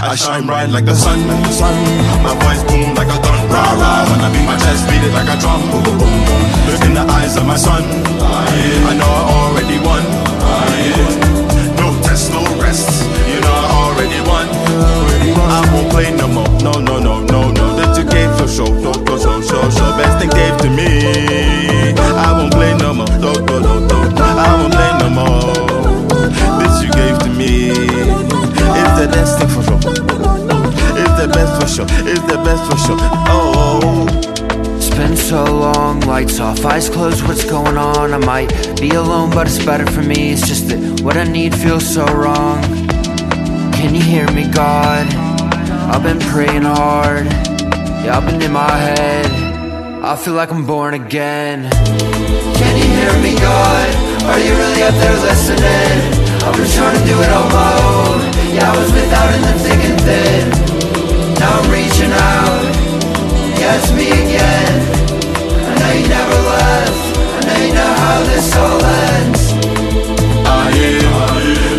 I 0.00 0.14
shine 0.16 0.46
bright 0.46 0.70
like 0.70 0.84
the 0.84 0.94
sun, 0.94 1.20
sun. 1.52 1.74
My 2.24 2.34
voice 2.42 2.64
boom 2.64 2.94
like 2.94 3.06
a 3.06 3.18
gun, 3.22 3.38
rah 3.54 3.72
rah. 3.78 4.08
When 4.10 4.20
I 4.20 4.32
beat 4.32 4.46
my 4.46 4.56
chest, 4.58 4.88
beat 4.88 5.04
it 5.04 5.12
like 5.12 5.28
a 5.28 5.38
drum, 5.38 5.60
boom 5.70 5.84
boom 5.84 5.98
boom. 5.98 6.42
Look 6.66 6.82
in 6.82 6.94
the 6.94 7.04
eyes 7.06 7.36
of 7.36 7.46
my 7.46 7.56
son. 7.56 7.84
I 7.84 8.94
know 8.98 9.06
I 9.06 9.22
already 9.38 9.78
won. 9.78 10.02
No 11.78 11.94
test, 12.02 12.32
no 12.32 12.42
rest. 12.58 12.88
You 13.30 13.40
know 13.44 13.52
I 13.52 13.66
already 13.84 14.20
won. 14.26 14.46
I 15.38 15.60
won't 15.72 15.90
play 15.92 16.10
no 16.16 16.26
more. 16.26 16.48
No, 16.66 16.72
no, 16.80 16.98
no, 16.98 17.20
no, 17.22 17.52
no. 17.52 17.76
That 17.76 17.96
you 17.98 18.04
gave 18.08 18.32
for 18.38 18.48
show, 18.48 18.66
do, 18.66 18.92
do, 19.04 19.18
so, 19.18 19.40
so, 19.40 19.70
so. 19.70 19.84
Best 19.98 20.18
thing 20.18 20.30
gave 20.30 20.56
to 20.64 20.70
me. 20.70 21.94
I 21.94 22.32
won't 22.32 22.52
play 22.52 22.74
no 22.78 22.94
more. 22.94 23.06
Do, 23.06 23.32
do, 23.46 23.56
do, 23.62 23.74
do. 23.86 23.98
I 24.24 24.56
won't 24.58 24.72
play 24.72 24.90
no 24.98 25.08
more. 25.10 25.87
This 26.28 26.82
you 26.82 26.90
gave 26.92 27.18
to 27.20 27.30
me. 27.30 27.70
It's 27.70 28.94
the 29.00 29.08
best 29.10 29.38
thing 29.38 29.48
for 29.48 29.62
sure. 29.62 29.78
It's 31.00 31.14
the 31.20 31.28
best 31.32 31.60
for 31.60 31.68
sure. 31.68 31.86
It's 32.06 32.22
the 32.22 32.38
best 32.44 32.70
for 32.70 32.78
sure. 32.78 32.98
Oh. 33.28 34.06
It's 34.76 34.90
been 34.90 35.16
so 35.16 35.44
long, 35.44 36.00
lights 36.00 36.40
off, 36.40 36.64
eyes 36.64 36.88
closed, 36.88 37.26
what's 37.26 37.44
going 37.44 37.76
on? 37.76 38.14
I 38.14 38.18
might 38.18 38.80
be 38.80 38.90
alone, 38.90 39.30
but 39.30 39.46
it's 39.46 39.64
better 39.64 39.86
for 39.86 40.02
me. 40.02 40.32
It's 40.32 40.46
just 40.46 40.68
that 40.68 41.00
what 41.02 41.16
I 41.16 41.24
need 41.24 41.54
feels 41.54 41.86
so 41.86 42.04
wrong. 42.06 42.62
Can 43.72 43.94
you 43.94 44.02
hear 44.02 44.30
me, 44.32 44.48
God? 44.50 45.06
I've 45.90 46.02
been 46.02 46.18
praying 46.18 46.62
hard, 46.62 47.26
yeah, 47.26 48.16
I've 48.16 48.26
been 48.26 48.42
in 48.42 48.52
my 48.52 48.70
head. 48.70 49.26
I 50.02 50.16
feel 50.16 50.34
like 50.34 50.50
I'm 50.50 50.66
born 50.66 50.94
again. 50.94 51.70
Can 51.70 52.76
you 52.76 52.88
hear 52.98 53.12
me, 53.22 53.38
God? 53.38 53.88
Are 54.24 54.38
you 54.38 54.52
really 54.56 54.82
up 54.82 54.94
there 54.94 55.20
listening? 55.20 56.17
I've 56.48 56.56
been 56.56 56.66
trying 56.66 56.96
to 56.98 57.04
do 57.04 57.16
it 57.20 57.30
on 57.40 57.48
my 57.52 57.72
own. 57.92 58.18
Yeah, 58.56 58.72
I 58.72 58.76
was 58.80 58.90
without 58.90 59.30
in 59.36 59.42
the 59.48 59.54
thick 59.64 59.80
and 59.84 60.00
thin. 60.00 60.44
Now 61.40 61.60
I'm 61.60 61.68
reaching 61.70 62.08
out. 62.08 62.64
Yeah, 63.60 63.76
it's 63.76 63.92
me 63.92 64.08
again. 64.08 64.74
I 65.68 65.72
know 65.78 65.92
you 65.92 66.08
never 66.08 66.38
left. 66.48 67.04
I 67.36 67.40
know 67.46 67.58
you 67.66 67.72
know 67.76 67.92
how 68.02 68.18
this 68.30 68.48
all 68.56 68.80
ends. 69.12 69.42
Ayé, 70.56 70.90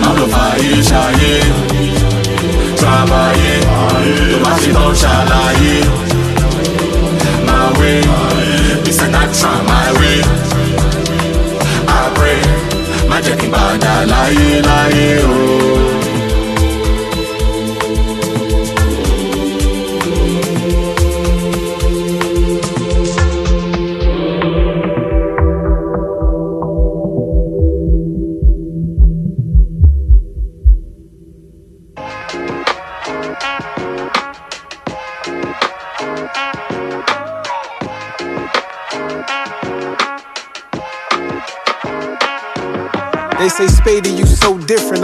máa 0.01 0.13
lọ 0.17 0.26
fàyè 0.34 0.74
ṣayé. 0.89 1.36
Trabayé, 2.80 3.53
tó 3.65 4.38
bá 4.45 4.53
ṣe 4.61 4.70
tán 4.78 4.93
ṣàlàyé. 5.01 5.78
My 7.47 7.65
way, 7.80 8.01
Mr. 8.86 9.07
Natra, 9.13 9.51
my 9.70 9.88
way. 9.99 10.48
Jẹ́ 13.26 13.36
kí 13.39 13.47
n 13.47 13.51
padà 13.53 13.93
láyé 14.11 14.49
láyé 14.67 15.09
o. 15.36 15.98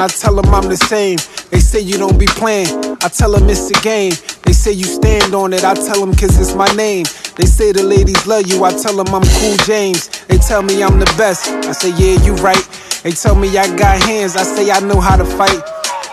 I 0.06 0.08
tell 0.08 0.36
them 0.36 0.54
I'm 0.54 0.70
the 0.70 0.78
same. 0.78 1.18
They 1.50 1.58
say 1.60 1.80
you 1.80 1.98
don't 1.98 2.20
be 2.20 2.28
playing. 2.28 2.70
I 3.02 3.10
tell 3.10 3.32
them 3.32 3.50
it's 3.50 3.72
a 3.72 3.82
game. 3.82 4.14
They 4.44 4.54
say 4.54 4.72
you 4.72 4.84
stand 4.84 5.34
on 5.34 5.52
it. 5.52 5.64
I 5.64 5.74
tell 5.74 6.00
them 6.00 6.14
cause 6.14 6.38
it's 6.38 6.54
my 6.54 6.68
name. 6.76 7.06
They 7.38 7.48
say 7.48 7.72
the 7.72 7.82
ladies 7.82 8.28
love 8.28 8.46
you. 8.46 8.64
I 8.64 8.70
tell 8.78 8.94
them 8.94 9.10
I'm 9.10 9.26
cool 9.26 9.58
James. 9.66 10.10
They 10.28 10.38
tell 10.38 10.62
me 10.62 10.84
I'm 10.84 11.00
the 11.00 11.12
best. 11.18 11.48
I 11.50 11.72
say, 11.72 11.90
yeah, 11.98 12.22
you 12.22 12.36
right. 12.36 12.62
They 13.02 13.14
tell 13.14 13.34
me 13.34 13.50
I 13.58 13.66
got 13.76 14.00
hands. 14.04 14.36
I 14.36 14.44
say 14.44 14.70
I 14.70 14.80
know 14.80 15.02
how 15.02 15.18
to 15.18 15.26
fight. 15.26 15.58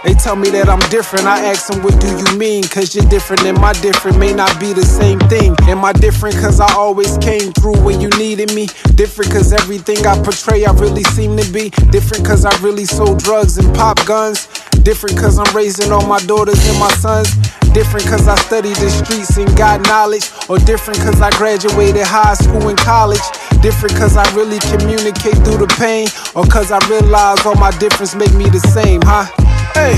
They 0.05 0.15
tell 0.15 0.35
me 0.35 0.51
that 0.51 0.69
I'm 0.69 0.83
different. 0.91 1.27
I 1.27 1.47
ask 1.47 1.71
them, 1.71 1.83
what 1.83 1.95
do 2.01 2.09
you 2.11 2.37
mean? 2.37 2.65
Cause 2.65 2.95
you're 2.95 3.07
different 3.07 3.43
and 3.47 3.59
my 3.61 3.73
different 3.75 4.19
may 4.19 4.33
not 4.33 4.59
be 4.59 4.73
the 4.73 4.85
same 4.85 5.21
thing. 5.31 5.55
Am 5.71 5.85
I 5.85 5.93
different 5.93 6.35
cause 6.37 6.59
I 6.59 6.73
always 6.75 7.19
came 7.19 7.53
through 7.53 7.79
when 7.83 8.01
you 8.01 8.09
needed 8.19 8.53
me? 8.53 8.67
Different 8.97 9.31
cause 9.31 9.53
everything 9.53 10.05
I 10.05 10.21
portray 10.23 10.65
I 10.65 10.73
really 10.73 11.05
seem 11.15 11.37
to 11.37 11.47
be. 11.53 11.71
Different 11.95 12.27
cause 12.27 12.45
I 12.45 12.51
really 12.63 12.85
sold 12.85 13.23
drugs 13.23 13.59
and 13.59 13.73
pop 13.77 14.05
guns. 14.05 14.49
Different 14.83 15.17
cause 15.17 15.39
I'm 15.39 15.55
raising 15.55 15.93
all 15.93 16.07
my 16.07 16.19
daughters 16.27 16.59
and 16.69 16.79
my 16.81 16.91
sons. 16.99 17.31
Different 17.71 18.05
cause 18.07 18.27
I 18.27 18.35
studied 18.43 18.77
the 18.77 18.91
streets 18.91 19.39
and 19.39 19.49
got 19.57 19.87
knowledge. 19.87 20.29
Or 20.49 20.59
different 20.59 20.99
cause 20.99 21.21
I 21.23 21.31
graduated 21.39 22.03
high 22.03 22.35
school 22.35 22.69
and 22.69 22.79
college. 22.79 23.23
Different 23.63 23.95
cause 23.95 24.17
I 24.17 24.27
really 24.35 24.59
communicate 24.67 25.39
through 25.47 25.63
the 25.63 25.73
pain. 25.79 26.09
Or 26.35 26.45
cause 26.45 26.73
I 26.73 26.83
realize 26.91 27.47
all 27.47 27.55
my 27.55 27.71
difference 27.79 28.17
make 28.17 28.35
me 28.35 28.51
the 28.51 28.61
same, 28.75 29.01
huh? 29.05 29.31
Hey, 29.75 29.97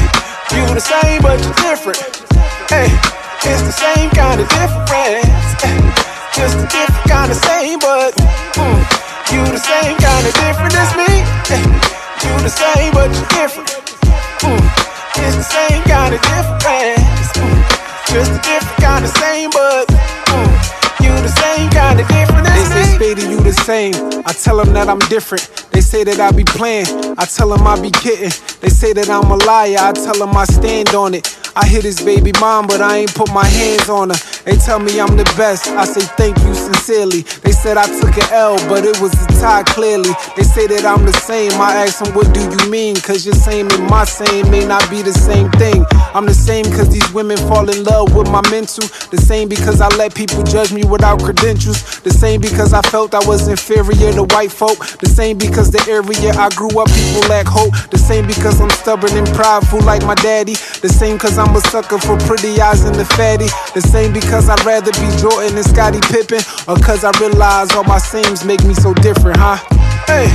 you 0.55 0.62
the 0.75 0.81
same 0.81 1.20
but 1.22 1.43
you're 1.43 1.59
different. 1.66 1.99
Hey, 2.70 2.89
it's 3.43 3.62
the 3.62 3.75
same 3.75 4.11
kind 4.11 4.41
of 4.41 4.49
difference. 4.49 5.51
Just 6.35 6.59
a 6.59 6.66
different 6.70 7.07
kind 7.11 7.31
of 7.31 7.37
same, 7.37 7.79
but 7.79 8.14
mm, 8.55 8.79
you 9.35 9.43
the 9.51 9.59
same 9.59 9.97
kind 9.99 10.25
of 10.27 10.35
different 10.35 10.75
as 10.79 10.91
me. 10.95 11.11
Hey, 11.51 11.64
you 12.22 12.33
the 12.43 12.51
same 12.51 12.93
but 12.95 13.11
you're 13.11 13.31
different. 13.35 13.70
Mm, 14.47 14.62
it's 15.27 15.37
the 15.37 15.47
same 15.47 15.83
kind 15.85 16.14
of 16.14 16.20
difference. 16.22 17.29
Mm, 17.35 17.59
just 18.14 18.31
a 18.31 18.41
different 18.47 18.79
kind 18.79 19.05
of 19.05 19.11
same, 19.18 19.51
but 19.51 19.89
mm, 19.89 20.84
you 21.15 21.23
the 21.23 21.29
same 21.29 21.71
kind 21.71 22.01
of 22.01 22.09
different 22.09 22.47
as. 22.49 22.69
They 22.71 22.83
say 22.83 23.15
Spady, 23.15 23.31
you 23.31 23.41
the 23.41 23.53
same. 23.53 23.95
I 24.27 24.33
tell 24.33 24.57
them 24.57 24.73
that 24.75 24.89
I'm 24.89 24.99
different. 25.11 25.47
They 25.71 25.81
say 25.81 26.05
that 26.05 26.21
I 26.21 26.31
be 26.33 26.45
playing. 26.45 26.87
I 27.19 27.25
tell 27.25 27.49
them 27.49 27.67
I 27.67 27.81
be 27.81 27.91
kidding. 27.91 28.33
They 28.61 28.69
say 28.69 28.93
that 28.93 29.09
I'm 29.09 29.31
a 29.31 29.37
liar. 29.45 29.79
I 29.81 29.93
tell 29.93 30.19
them 30.19 30.37
I 30.37 30.45
stand 30.45 30.95
on 30.95 31.15
it. 31.15 31.39
I 31.57 31.67
hit 31.67 31.85
his 31.85 32.03
baby 32.03 32.33
mom, 32.41 32.67
but 32.67 32.81
I 32.81 32.99
ain't 32.99 33.15
put 33.15 33.33
my 33.33 33.47
hands 33.47 33.89
on 33.89 34.11
her. 34.11 34.17
They 34.45 34.57
tell 34.57 34.79
me 34.79 35.01
I'm 35.01 35.17
the 35.17 35.25
best. 35.37 35.69
I 35.69 35.85
say 35.85 36.05
thank 36.21 36.37
you 36.45 36.55
sincerely. 36.55 37.23
They 37.41 37.53
said 37.53 37.79
I 37.79 37.87
took 38.01 38.13
an 38.13 38.29
L, 38.31 38.57
but 38.69 38.85
it 38.85 39.01
was 39.01 39.13
a 39.25 39.27
tie 39.41 39.63
clearly. 39.65 40.13
They 40.37 40.43
say 40.45 40.67
that 40.67 40.85
I'm 40.85 41.07
the 41.07 41.17
same. 41.25 41.53
I 41.57 41.89
ask 41.89 42.05
them, 42.05 42.15
what 42.15 42.29
do 42.35 42.41
you 42.45 42.71
mean? 42.71 42.97
Cause 42.97 43.25
your 43.25 43.35
same 43.35 43.71
and 43.71 43.89
my 43.89 44.05
same 44.05 44.51
may 44.51 44.67
not 44.67 44.85
be 44.91 45.01
the 45.01 45.13
same 45.13 45.51
thing. 45.53 45.85
I'm 46.13 46.27
the 46.27 46.35
same 46.37 46.65
cause 46.77 46.93
these 46.93 47.11
women 47.13 47.39
fall 47.49 47.69
in 47.71 47.85
love 47.85 48.15
with 48.15 48.31
my 48.31 48.43
mental. 48.51 48.85
The 49.09 49.17
same 49.17 49.49
because 49.49 49.81
I 49.81 49.89
let 49.97 50.15
people 50.15 50.43
judge 50.43 50.73
me 50.73 50.85
without 50.85 51.23
credentials. 51.23 52.01
The 52.01 52.11
same 52.11 52.41
because 52.41 52.75
I 52.75 52.83
felt 52.83 53.15
I 53.15 53.25
was 53.25 53.49
inferior 53.49 54.13
to 54.13 54.25
white 54.35 54.53
folk. 54.53 54.77
The 55.01 55.09
same 55.09 55.39
because 55.39 55.71
the 55.71 55.81
area 55.89 56.37
I 56.37 56.51
grew 56.51 56.73
up, 56.77 56.93
people 56.93 57.25
lack 57.33 57.47
hope. 57.47 57.73
The 57.89 57.99
same 57.99 58.27
because 58.27 58.61
I'm 58.61 58.71
stubborn 58.71 59.17
and 59.17 59.29
prideful 59.29 59.81
like 59.81 60.05
my 60.05 60.15
daddy. 60.17 60.55
The 60.85 60.93
same 60.93 61.19
cause 61.19 61.39
I'm 61.39 61.57
a 61.57 61.61
sucker 61.73 61.99
for 61.99 62.19
pretty 62.29 62.61
eyes 62.61 62.85
and 62.85 62.95
the 62.95 63.07
fatty. 63.17 63.49
The 63.73 63.81
same 63.81 64.13
because 64.13 64.34
cause 64.35 64.51
I'd 64.51 64.66
rather 64.66 64.91
be 64.99 65.07
Jordan 65.22 65.55
than 65.55 65.62
Scottie 65.62 66.03
Pippen? 66.11 66.43
Or 66.66 66.74
cause 66.82 67.07
I 67.07 67.14
realize 67.22 67.70
all 67.70 67.87
my 67.87 68.03
seams 68.03 68.43
make 68.43 68.59
me 68.66 68.74
so 68.74 68.91
different, 68.99 69.39
huh? 69.39 69.62
Hey, 70.11 70.26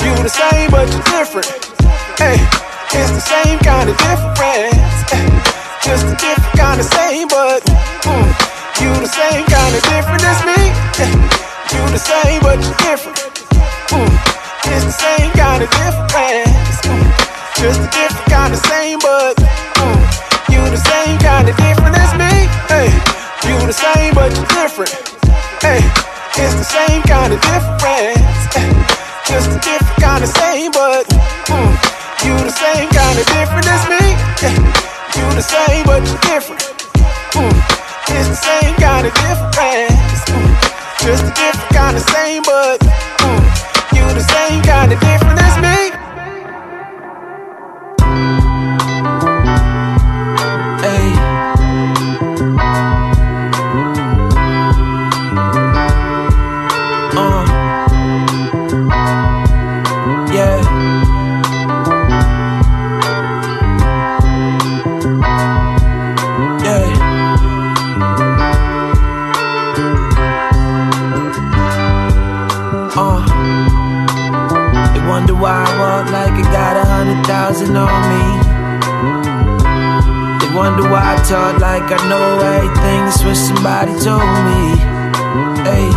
you 0.00 0.08
the 0.24 0.32
same 0.32 0.72
but 0.72 0.88
you're 0.88 1.04
different. 1.12 1.52
Hey, 2.16 2.40
it's 2.96 3.12
the 3.12 3.20
same 3.20 3.60
kind 3.60 3.92
of 3.92 3.96
difference. 4.00 5.04
Just 5.84 6.08
a 6.08 6.16
different 6.16 6.56
kind 6.56 6.80
of 6.80 6.88
same, 6.96 7.28
but 7.28 7.60
mm, 8.08 8.24
you 8.80 8.88
the 9.04 9.12
same 9.12 9.44
kind 9.44 9.72
of 9.76 9.82
different 9.84 10.24
as 10.24 10.40
me. 10.48 10.60
You 11.76 11.82
the 11.92 12.00
same 12.00 12.40
but 12.40 12.56
you're 12.56 12.80
different. 12.88 13.20
Mm, 13.92 14.12
it's 14.72 14.84
the 14.88 14.96
same 14.96 15.30
kind 15.36 15.60
of 15.60 15.68
difference. 15.76 16.80
Just 17.60 17.84
a 17.84 17.88
different 17.92 18.28
kind 18.32 18.52
of 18.56 18.60
same, 18.64 18.96
but 19.04 19.36
mm, 19.36 20.00
you 20.48 20.60
the 20.72 20.80
same 20.80 21.20
kind 21.20 21.52
of 21.52 21.56
different 21.60 22.00
as 22.00 22.16
me. 22.16 22.32
Hey, 22.72 23.11
you 23.48 23.58
the 23.66 23.72
same 23.72 24.14
but 24.14 24.30
you're 24.36 24.46
different. 24.54 24.92
Hey, 25.58 25.82
it's 26.38 26.54
the 26.54 26.68
same 26.68 27.02
kind 27.02 27.32
of 27.32 27.40
difference. 27.42 28.42
Just 29.26 29.50
a 29.50 29.58
different 29.58 29.98
kind 29.98 30.22
of 30.22 30.30
same, 30.30 30.70
but 30.70 31.06
mm, 31.50 31.72
you 32.22 32.34
the 32.38 32.54
same 32.54 32.88
kind 32.90 33.18
of 33.18 33.26
different 33.34 33.66
as 33.66 33.82
me. 33.90 34.04
You 35.18 35.26
the 35.34 35.42
same 35.42 35.82
but 35.86 36.06
you're 36.06 36.22
different. 36.30 36.62
Mm, 37.34 37.56
it's 38.14 38.28
the 38.30 38.38
same 38.38 38.74
kind 38.78 39.06
of 39.06 39.14
difference. 39.14 40.22
Mm, 40.30 40.52
just 41.02 41.24
a 41.26 41.34
different 41.34 41.72
kind 41.74 41.96
of 41.96 42.02
same, 42.14 42.42
but 42.46 42.78
mm, 42.78 43.42
you 43.96 44.04
the 44.14 44.22
same 44.22 44.62
kind 44.62 44.92
of 44.92 45.00
different 45.00 45.38
as 45.42 45.56
me. 45.58 46.11
Why 75.42 75.66
I 75.66 75.74
walk 75.74 76.06
like 76.14 76.38
I 76.38 76.46
got 76.54 76.74
a 76.78 76.84
hundred 76.86 77.26
thousand 77.26 77.74
on 77.74 77.90
me. 78.14 78.24
They 80.38 80.50
wonder 80.54 80.86
why 80.86 81.02
I 81.02 81.16
talk 81.26 81.58
like 81.58 81.90
I 81.90 81.98
know 82.06 82.38
everything. 82.38 83.00
That's 83.10 83.26
what 83.26 83.34
somebody 83.34 83.90
told 83.98 84.22
me. 84.22 84.78
Hey, 85.66 85.90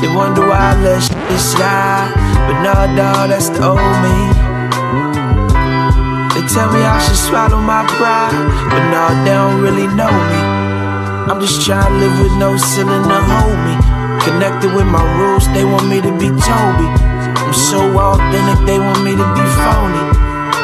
they 0.00 0.08
wonder 0.08 0.48
why 0.48 0.72
I 0.72 0.80
let 0.80 1.04
shit 1.04 1.40
slide. 1.44 2.08
But 2.48 2.64
no, 2.64 2.72
dawg, 2.96 3.28
that's 3.28 3.52
the 3.52 3.68
old 3.68 3.96
me. 4.00 4.16
They 6.32 6.42
tell 6.48 6.72
me 6.72 6.80
I 6.80 6.96
should 7.04 7.20
swallow 7.20 7.60
my 7.60 7.84
pride. 8.00 8.32
But 8.72 8.82
no, 8.88 9.04
they 9.28 9.36
don't 9.36 9.60
really 9.60 9.92
know 9.92 10.08
me. 10.08 10.40
I'm 11.28 11.36
just 11.36 11.60
trying 11.66 11.92
to 11.92 11.98
live 12.00 12.16
with 12.16 12.32
no 12.40 12.56
ceiling 12.56 13.04
to 13.12 13.20
hold 13.28 13.60
me. 13.68 13.76
Connected 14.24 14.72
with 14.72 14.88
my 14.88 15.04
roots, 15.20 15.48
they 15.52 15.68
want 15.68 15.84
me 15.86 16.00
to 16.00 16.12
be 16.16 16.32
Toby. 16.32 17.13
I'm 17.36 17.52
so 17.52 17.80
authentic, 17.98 18.66
they 18.66 18.78
want 18.78 19.02
me 19.04 19.12
to 19.12 19.26
be 19.34 19.44
phony. 19.62 20.04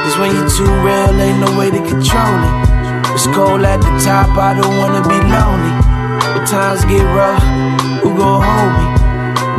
Cause 0.02 0.16
when 0.18 0.34
you're 0.34 0.50
too 0.50 0.70
real, 0.82 1.14
ain't 1.20 1.40
no 1.40 1.50
way 1.58 1.70
to 1.70 1.78
control 1.78 2.38
it. 2.46 2.54
It's 3.14 3.26
cold 3.34 3.62
at 3.62 3.80
the 3.80 3.92
top, 4.02 4.36
I 4.38 4.54
don't 4.54 4.76
wanna 4.78 5.02
be 5.02 5.18
lonely. 5.18 5.74
When 6.34 6.46
times 6.46 6.84
get 6.84 7.02
rough, 7.02 7.42
who 8.02 8.16
gon' 8.16 8.42
hold 8.42 8.72
me? 8.78 8.86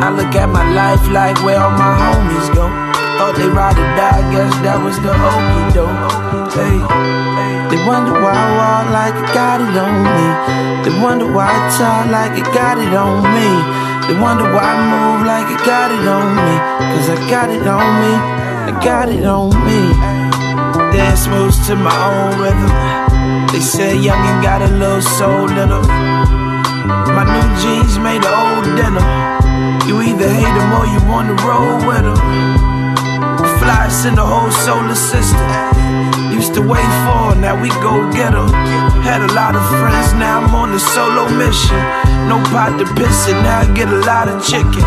I 0.04 0.10
look 0.10 0.34
at 0.36 0.50
my 0.50 0.66
life 0.74 1.08
like 1.10 1.38
where 1.44 1.60
all 1.62 1.72
my 1.72 1.94
homies 1.94 2.56
go. 2.56 2.81
Thought 3.22 3.38
they 3.38 3.46
ride 3.54 3.78
or 3.78 3.86
die, 3.94 4.26
guess 4.34 4.50
that 4.66 4.82
was 4.82 4.98
the 4.98 5.14
okey 5.14 5.78
doke. 5.78 5.94
Hey, 6.58 6.74
they 7.70 7.78
wonder 7.86 8.18
why 8.18 8.34
I 8.34 8.50
walk 8.58 8.90
like 8.90 9.14
I 9.14 9.26
got 9.30 9.62
it 9.62 9.78
on 9.78 9.94
me. 10.10 10.26
They 10.82 10.94
wonder 10.98 11.30
why 11.30 11.54
I 11.54 11.70
talk 11.78 12.10
like 12.10 12.34
I 12.34 12.42
got 12.50 12.82
it 12.82 12.90
on 12.98 13.22
me. 13.22 13.46
They 14.10 14.18
wonder 14.18 14.50
why 14.50 14.74
I 14.74 14.82
move 14.90 15.22
like 15.30 15.46
I 15.54 15.58
got 15.62 15.94
it 15.94 16.02
on 16.02 16.34
me. 16.34 16.56
Cause 16.82 17.14
I 17.14 17.18
got 17.30 17.54
it 17.54 17.62
on 17.62 17.86
me, 18.02 18.14
I 18.18 18.74
got 18.82 19.14
it 19.14 19.22
on 19.22 19.54
me. 19.70 19.94
Dance 20.90 21.30
moves 21.30 21.62
to 21.70 21.78
my 21.78 21.94
own 21.94 22.42
rhythm. 22.42 22.74
They 23.54 23.62
say 23.62 24.02
youngin' 24.02 24.42
got 24.42 24.66
a 24.66 24.72
little 24.82 25.06
soul 25.06 25.46
in 25.46 25.70
them. 25.70 25.86
My 27.14 27.22
new 27.30 27.50
jeans 27.62 28.02
made 28.02 28.26
of 28.26 28.34
old 28.34 28.66
denim. 28.74 29.06
You 29.86 30.02
either 30.10 30.26
hate 30.26 30.56
them 30.58 30.74
or 30.74 30.90
you 30.90 30.98
wanna 31.06 31.38
roll 31.46 31.78
with 31.86 32.02
them. 32.02 32.61
Flies 33.60 34.06
in 34.06 34.16
the 34.16 34.26
whole 34.26 34.52
solar 34.52 34.96
system. 34.96 35.48
Used 36.32 36.54
to 36.56 36.62
wait 36.62 36.92
for, 37.06 37.36
now 37.36 37.56
we 37.62 37.70
go 37.86 37.94
get 38.12 38.34
'em. 38.34 38.50
Had 39.04 39.22
a 39.22 39.32
lot 39.34 39.56
of 39.56 39.64
friends, 39.80 40.14
now 40.14 40.42
I'm 40.42 40.56
on 40.56 40.74
a 40.74 40.80
solo 40.80 41.30
mission. 41.30 41.82
No 42.28 42.38
pot 42.52 42.78
to 42.80 42.86
piss 42.96 43.28
in, 43.28 43.38
now 43.44 43.60
I 43.60 43.66
get 43.80 43.90
a 43.90 44.02
lot 44.12 44.28
of 44.28 44.44
chicken. 44.44 44.86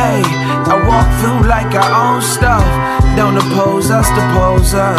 Hey, 0.00 0.22
I 0.72 0.76
walk 0.88 1.08
through 1.20 1.42
like 1.54 1.74
I 1.74 1.86
own 2.04 2.22
stuff. 2.22 2.64
Don't 3.16 3.36
oppose 3.36 3.90
us, 3.90 4.08
the 4.16 4.24
poser. 4.34 4.94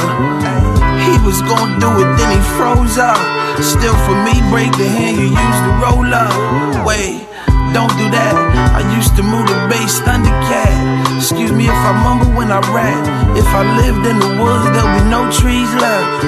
He 1.06 1.14
was 1.26 1.42
gon' 1.42 1.80
do 1.80 1.90
it, 2.04 2.10
then 2.18 2.30
he 2.36 2.42
froze 2.58 2.98
up. 2.98 3.20
Still 3.62 3.98
for 4.06 4.16
me, 4.26 4.34
break 4.52 4.72
the 4.78 4.88
hand 4.98 5.18
you 5.18 5.30
used 5.46 5.64
to 5.68 5.72
roll 5.84 6.14
up. 6.14 6.86
Wait, 6.86 7.28
don't 7.74 7.94
do 7.98 8.08
that. 8.12 8.36
I 8.76 8.82
used 8.98 9.16
to 9.16 9.24
move 9.24 9.48
the 9.48 9.58
bass, 9.72 10.02
Thundercat. 10.04 11.18
Excuse 11.18 11.52
me 11.52 11.66
if 11.66 11.74
I 11.74 11.94
mumble 12.04 12.34
when 12.36 12.52
I 12.52 12.60
rap. 12.76 13.02
If 13.38 13.48
I 13.50 13.64
lived 13.82 14.06
in 14.06 14.20
the 14.20 14.32
woods, 14.42 14.66
there'll 14.76 14.94
be 14.94 15.06
no 15.10 15.26
trees 15.32 15.72
left. 15.80 16.26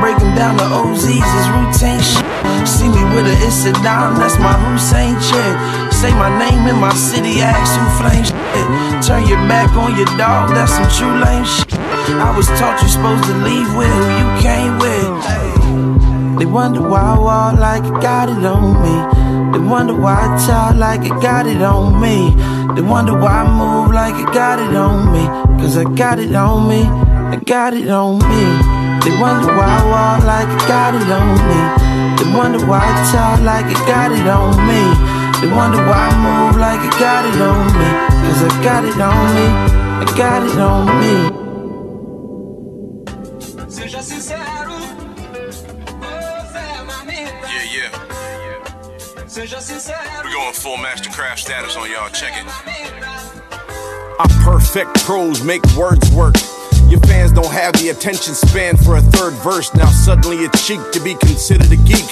Breaking 0.00 0.34
down 0.36 0.56
the 0.60 0.68
OZs 0.68 1.24
is 1.24 1.46
routine 1.56 2.02
shit. 2.02 2.26
See 2.68 2.88
me 2.88 3.02
with 3.14 3.26
a 3.26 3.36
it's 3.46 3.64
that's 3.64 4.38
my 4.38 4.52
Hussein 4.68 5.14
chick. 5.18 5.54
Say 5.92 6.12
my 6.12 6.30
name 6.38 6.68
in 6.68 6.76
my 6.76 6.92
city, 6.94 7.40
ask 7.40 7.72
who 7.74 7.86
flame 7.98 8.24
shit. 8.24 9.06
Turn 9.06 9.26
your 9.26 9.40
back 9.48 9.72
on 9.72 9.96
your 9.96 10.10
dog, 10.18 10.50
that's 10.50 10.72
some 10.72 10.88
true 10.92 11.16
lame 11.24 11.44
shit. 11.44 11.74
I 12.20 12.36
was 12.36 12.46
taught 12.58 12.78
you're 12.80 12.90
supposed 12.90 13.24
to 13.24 13.34
leave 13.42 13.70
with 13.76 13.88
who 13.88 14.04
you 14.20 14.28
came 14.42 14.78
with. 14.78 15.55
They 16.38 16.44
wonder 16.44 16.82
why 16.82 17.00
I 17.00 17.18
walk 17.18 17.58
like 17.58 17.84
I 17.84 18.00
got 18.00 18.28
it 18.28 18.44
on 18.44 18.76
me. 18.84 18.96
They 19.52 19.64
wonder 19.64 19.94
why 19.94 20.16
I 20.20 20.46
talk 20.46 20.76
like 20.76 21.00
I 21.10 21.20
got 21.20 21.46
it 21.46 21.62
on 21.62 22.00
me. 22.00 22.34
They 22.74 22.82
wonder 22.82 23.18
why 23.18 23.40
I 23.40 23.48
move 23.48 23.94
like 23.94 24.14
I 24.14 24.34
got 24.34 24.58
it 24.58 24.76
on 24.76 25.12
me. 25.12 25.24
Cause 25.58 25.78
I 25.78 25.84
got 25.84 26.18
it 26.18 26.34
on 26.34 26.68
me, 26.68 26.82
I 26.84 27.36
got 27.36 27.72
it 27.72 27.88
on 27.88 28.18
me. 28.18 28.44
They 29.00 29.18
wonder 29.18 29.48
why 29.56 29.64
I 29.64 29.82
walk 29.88 30.24
like 30.24 30.48
I 30.48 30.68
got 30.68 30.94
it 30.94 31.08
on 31.08 31.36
me. 31.48 31.60
They 32.20 32.36
wonder 32.36 32.60
why 32.66 32.84
I 32.84 33.10
talk 33.10 33.40
like 33.40 33.64
I 33.64 33.86
got 33.88 34.12
it 34.12 34.28
on 34.28 34.52
me. 34.68 34.82
They 35.40 35.48
wonder 35.56 35.78
why 35.88 36.04
I 36.04 36.14
move 36.20 36.60
like 36.60 36.80
I 36.80 36.92
got 37.00 37.24
it 37.24 37.40
on 37.40 37.66
me. 37.72 37.88
Cause 38.28 38.42
I 38.44 38.62
got 38.62 38.84
it 38.84 39.00
on 39.00 39.24
me, 39.34 39.46
I 40.04 40.14
got 40.14 40.42
it 40.42 40.58
on 40.58 41.00
me. 41.00 41.45
We're 49.36 50.32
going 50.32 50.54
full 50.54 50.78
mastercraft 50.78 51.40
status 51.40 51.76
on 51.76 51.90
y'all. 51.90 52.08
Check 52.08 52.32
it. 52.36 52.46
I 54.18 54.42
perfect 54.42 54.94
prose, 55.04 55.44
make 55.44 55.62
words 55.76 56.10
work. 56.12 56.36
Your 56.88 57.00
fans 57.00 57.32
don't 57.32 57.52
have 57.52 57.74
the 57.74 57.90
attention 57.90 58.32
span 58.32 58.78
for 58.78 58.96
a 58.96 59.02
third 59.02 59.34
verse. 59.44 59.74
Now 59.74 59.90
suddenly 59.90 60.38
it's 60.38 60.64
chic 60.64 60.80
to 60.92 61.00
be 61.00 61.16
considered 61.16 61.70
a 61.70 61.76
geek. 61.76 62.06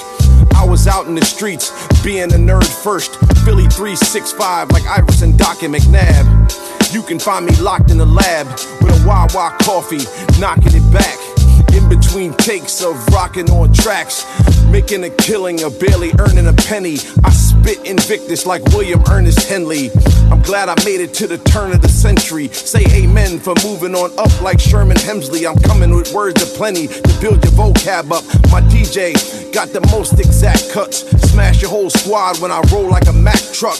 I 0.53 0.67
was 0.69 0.85
out 0.85 1.07
in 1.07 1.15
the 1.15 1.25
streets, 1.25 1.71
being 2.03 2.31
a 2.31 2.37
nerd 2.37 2.67
first. 2.83 3.15
Philly 3.43 3.65
365 3.69 4.69
like 4.69 4.85
Iverson, 4.85 5.35
Doc, 5.35 5.63
and 5.63 5.73
McNabb. 5.73 6.93
You 6.93 7.01
can 7.01 7.17
find 7.17 7.47
me 7.47 7.55
locked 7.55 7.89
in 7.89 7.97
the 7.97 8.05
lab 8.05 8.45
with 8.83 9.03
a 9.03 9.07
Wawa 9.07 9.57
coffee, 9.63 10.05
knocking 10.39 10.75
it 10.75 10.93
back. 10.93 11.34
In 11.75 11.89
between 11.89 12.33
takes 12.35 12.81
of 12.81 12.95
rocking 13.09 13.49
on 13.51 13.73
tracks, 13.73 14.25
making 14.71 15.03
a 15.03 15.09
killing 15.09 15.61
or 15.61 15.69
barely 15.69 16.11
earning 16.19 16.47
a 16.47 16.53
penny. 16.53 16.97
I 17.25 17.31
spit 17.31 17.85
Invictus 17.85 18.45
like 18.45 18.63
William 18.67 19.03
Ernest 19.11 19.49
Henley. 19.49 19.91
I'm 20.31 20.41
glad 20.41 20.69
I 20.69 20.75
made 20.85 21.01
it 21.01 21.13
to 21.15 21.27
the 21.27 21.37
turn 21.37 21.73
of 21.73 21.81
the 21.81 21.89
century. 21.89 22.47
Say 22.47 22.85
amen 22.91 23.39
for 23.39 23.55
moving 23.63 23.93
on 23.93 24.17
up 24.17 24.41
like 24.41 24.59
Sherman 24.59 24.95
Hemsley. 24.95 25.45
I'm 25.45 25.61
coming 25.63 25.93
with 25.93 26.13
words 26.13 26.41
aplenty 26.41 26.87
to 26.87 27.17
build 27.19 27.43
your 27.43 27.53
vocab 27.53 28.09
up. 28.09 28.23
My 28.51 28.61
DJ 28.71 29.13
got 29.53 29.69
the 29.69 29.81
most 29.91 30.17
exact 30.17 30.71
cuts. 30.71 30.99
Smash 31.29 31.61
your 31.61 31.71
whole 31.71 31.89
squad 31.89 32.39
when 32.39 32.51
I 32.51 32.61
roll 32.71 32.89
like 32.89 33.07
a 33.07 33.13
Mack 33.13 33.41
truck. 33.51 33.79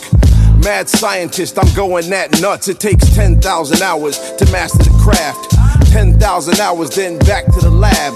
Mad 0.63 0.89
scientist, 0.89 1.57
I'm 1.57 1.73
going 1.75 2.09
that 2.09 2.41
nuts. 2.41 2.67
It 2.67 2.79
takes 2.79 3.13
10,000 3.15 3.81
hours 3.81 4.17
to 4.33 4.51
master 4.51 4.83
the 4.83 4.99
craft. 5.01 5.55
10,000 5.95 6.59
hours, 6.59 6.93
then 6.93 7.17
back 7.19 7.45
to 7.45 7.61
the 7.61 7.69
lab. 7.69 8.13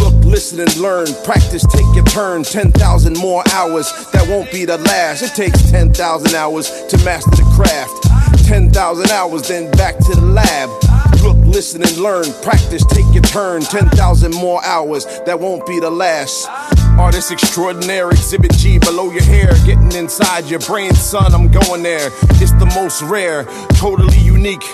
Look 0.00 0.24
listen 0.24 0.58
and 0.58 0.76
learn. 0.78 1.06
Practice, 1.22 1.64
take 1.70 1.86
your 1.94 2.04
turn. 2.06 2.42
10,000 2.42 3.16
more 3.18 3.44
hours, 3.54 3.86
that 4.10 4.26
won't 4.28 4.50
be 4.50 4.64
the 4.64 4.78
last. 4.78 5.22
It 5.22 5.36
takes 5.36 5.70
10,000 5.70 6.34
hours 6.34 6.68
to 6.88 6.98
master 7.04 7.30
the 7.30 7.46
craft. 7.54 8.48
10,000 8.48 9.12
hours, 9.12 9.46
then 9.46 9.70
back 9.78 9.96
to 9.98 10.16
the 10.16 10.26
lab. 10.26 10.68
Look, 11.22 11.36
listen, 11.46 11.82
and 11.82 11.96
learn. 11.98 12.24
Practice, 12.42 12.84
take 12.86 13.06
your 13.14 13.22
turn. 13.22 13.62
10,000 13.62 14.34
more 14.34 14.60
hours, 14.64 15.04
that 15.24 15.38
won't 15.38 15.64
be 15.68 15.78
the 15.78 15.90
last. 15.90 16.48
Artist 16.98 17.30
extraordinaire, 17.30 18.10
exhibit 18.10 18.54
G 18.54 18.80
below 18.80 19.12
your 19.12 19.22
hair, 19.22 19.52
getting 19.64 19.92
inside 19.92 20.46
your 20.46 20.58
brain, 20.58 20.92
son. 20.94 21.32
I'm 21.32 21.48
going 21.48 21.84
there. 21.84 22.10
It's 22.42 22.50
the 22.58 22.66
most 22.74 23.02
rare, 23.02 23.44
totally 23.74 24.18
unique. 24.18 24.64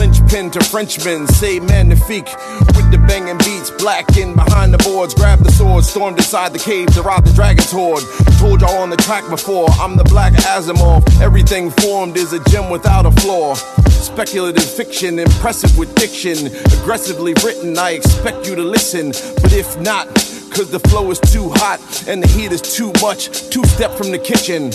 Lynchpin 0.00 0.50
to 0.52 0.64
Frenchmen, 0.64 1.26
say 1.26 1.60
magnifique. 1.60 2.34
With 2.74 2.90
the 2.90 2.96
banging 3.06 3.36
beats, 3.36 3.70
black 3.70 4.16
in 4.16 4.34
behind 4.34 4.72
the 4.72 4.78
boards. 4.78 5.12
Grab 5.12 5.40
the 5.40 5.52
sword, 5.52 5.84
stormed 5.84 6.16
inside 6.16 6.54
the 6.54 6.58
cave 6.58 6.86
to 6.94 7.02
rob 7.02 7.26
the 7.26 7.32
dragon's 7.34 7.70
horde. 7.70 8.02
Told 8.38 8.62
y'all 8.62 8.78
on 8.78 8.88
the 8.88 8.96
track 8.96 9.28
before, 9.28 9.68
I'm 9.72 9.98
the 9.98 10.04
black 10.04 10.32
Asimov. 10.32 11.04
Everything 11.20 11.68
formed 11.68 12.16
is 12.16 12.32
a 12.32 12.42
gem 12.44 12.70
without 12.70 13.04
a 13.04 13.10
flaw. 13.10 13.52
Speculative 13.90 14.64
fiction, 14.64 15.18
impressive 15.18 15.76
with 15.76 15.94
diction. 15.96 16.46
Aggressively 16.80 17.34
written, 17.44 17.76
I 17.76 17.90
expect 17.90 18.48
you 18.48 18.54
to 18.54 18.62
listen. 18.62 19.08
But 19.42 19.52
if 19.52 19.78
not, 19.80 20.06
cause 20.48 20.70
the 20.70 20.80
flow 20.88 21.10
is 21.10 21.20
too 21.20 21.50
hot 21.56 22.08
and 22.08 22.22
the 22.22 22.28
heat 22.28 22.52
is 22.52 22.62
too 22.62 22.90
much, 23.02 23.50
two 23.50 23.64
step 23.64 23.90
from 23.98 24.12
the 24.12 24.18
kitchen. 24.18 24.72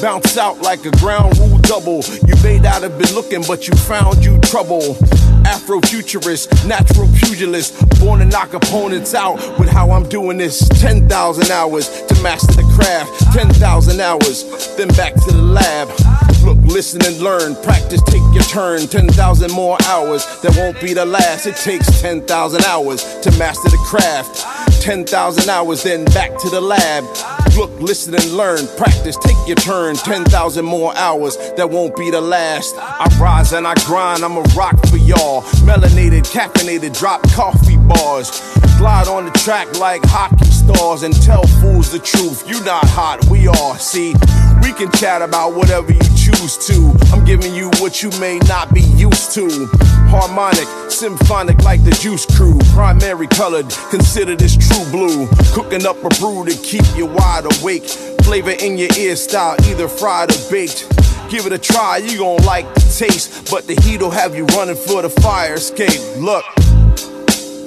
Bounce 0.00 0.38
out 0.38 0.60
like 0.62 0.84
a 0.86 0.90
ground 0.92 1.38
rule 1.38 1.58
double. 1.58 2.02
You 2.26 2.34
may 2.42 2.58
not 2.58 2.82
have 2.82 2.98
been 2.98 3.14
looking, 3.14 3.42
but 3.46 3.68
you 3.68 3.74
found 3.76 4.24
you 4.24 4.38
trouble. 4.40 4.96
Afrofuturist, 5.44 6.66
natural 6.66 7.08
pugilist, 7.16 7.74
born 8.00 8.20
to 8.20 8.26
knock 8.26 8.54
opponents 8.54 9.14
out 9.14 9.36
with 9.58 9.68
how 9.68 9.90
I'm 9.90 10.08
doing 10.08 10.38
this. 10.38 10.68
10,000 10.80 11.50
hours 11.50 11.88
to 12.02 12.22
master 12.22 12.52
the 12.52 12.62
craft, 12.74 13.32
10,000 13.32 14.00
hours, 14.00 14.44
then 14.76 14.88
back 14.88 15.14
to 15.14 15.32
the 15.32 15.42
lab. 15.42 15.88
Look, 16.44 16.58
listen 16.64 17.04
and 17.04 17.18
learn, 17.20 17.54
practice, 17.62 18.02
take 18.04 18.22
your 18.32 18.42
turn. 18.44 18.86
10,000 18.86 19.52
more 19.52 19.76
hours, 19.86 20.24
that 20.40 20.56
won't 20.56 20.80
be 20.80 20.94
the 20.94 21.04
last. 21.04 21.46
It 21.46 21.56
takes 21.56 22.00
10,000 22.00 22.64
hours 22.64 23.04
to 23.20 23.30
master 23.38 23.68
the 23.68 23.78
craft. 23.84 24.46
10,000 24.80 25.50
hours, 25.50 25.82
then 25.82 26.06
back 26.06 26.30
to 26.38 26.48
the 26.48 26.60
lab. 26.60 27.04
Look, 27.56 27.70
listen 27.80 28.14
and 28.14 28.32
learn, 28.32 28.66
practice, 28.78 29.16
take 29.18 29.36
your 29.46 29.56
turn. 29.56 29.96
10,000 29.96 30.64
more 30.64 30.96
hours, 30.96 31.36
that 31.56 31.68
won't 31.68 31.94
be 31.96 32.10
the 32.10 32.20
last. 32.20 32.74
I 32.78 33.06
rise 33.20 33.52
and 33.52 33.66
I 33.66 33.74
grind, 33.84 34.24
I'm 34.24 34.38
a 34.38 34.42
rock 34.56 34.78
for 34.86 34.96
y'all. 34.96 35.29
Melanated, 35.62 36.26
caffeinated, 36.26 36.98
drop 36.98 37.22
coffee 37.30 37.76
bars. 37.76 38.30
Glide 38.78 39.08
on 39.08 39.26
the 39.26 39.30
track 39.38 39.78
like 39.78 40.02
hockey 40.04 40.46
stars 40.46 41.02
and 41.02 41.14
tell 41.22 41.46
fools 41.60 41.92
the 41.92 41.98
truth. 41.98 42.48
You're 42.48 42.64
not 42.64 42.84
hot, 42.88 43.24
we 43.30 43.46
are. 43.46 43.78
See, 43.78 44.14
we 44.62 44.72
can 44.72 44.90
chat 44.92 45.22
about 45.22 45.54
whatever 45.54 45.92
you 45.92 46.00
choose 46.16 46.56
to. 46.66 46.92
I'm 47.12 47.24
giving 47.24 47.54
you 47.54 47.70
what 47.78 48.02
you 48.02 48.10
may 48.18 48.38
not 48.48 48.74
be 48.74 48.82
used 48.82 49.32
to. 49.34 49.68
Harmonic, 50.10 50.66
symphonic 50.90 51.62
like 51.62 51.84
the 51.84 51.92
juice 51.92 52.26
crew. 52.36 52.58
Primary 52.72 53.28
colored, 53.28 53.68
consider 53.90 54.34
this 54.34 54.56
true 54.56 54.90
blue. 54.90 55.28
Cooking 55.52 55.86
up 55.86 56.02
a 56.02 56.08
brew 56.18 56.44
to 56.44 56.54
keep 56.62 56.84
you 56.96 57.06
wide 57.06 57.44
awake. 57.44 57.84
Flavor 58.24 58.56
in 58.62 58.78
your 58.78 58.90
ear 58.98 59.14
style, 59.16 59.56
either 59.68 59.88
fried 59.88 60.34
or 60.34 60.50
baked. 60.50 60.88
Give 61.30 61.46
it 61.46 61.52
a 61.52 61.58
try, 61.58 61.98
you 61.98 62.18
gon' 62.18 62.42
like 62.44 62.66
the 62.74 62.80
taste. 62.80 63.48
But 63.52 63.68
the 63.68 63.80
heat'll 63.82 64.10
have 64.10 64.34
you 64.34 64.46
running 64.46 64.74
for 64.74 65.00
the 65.02 65.08
fire 65.08 65.54
escape. 65.54 66.00
Look. 66.16 66.44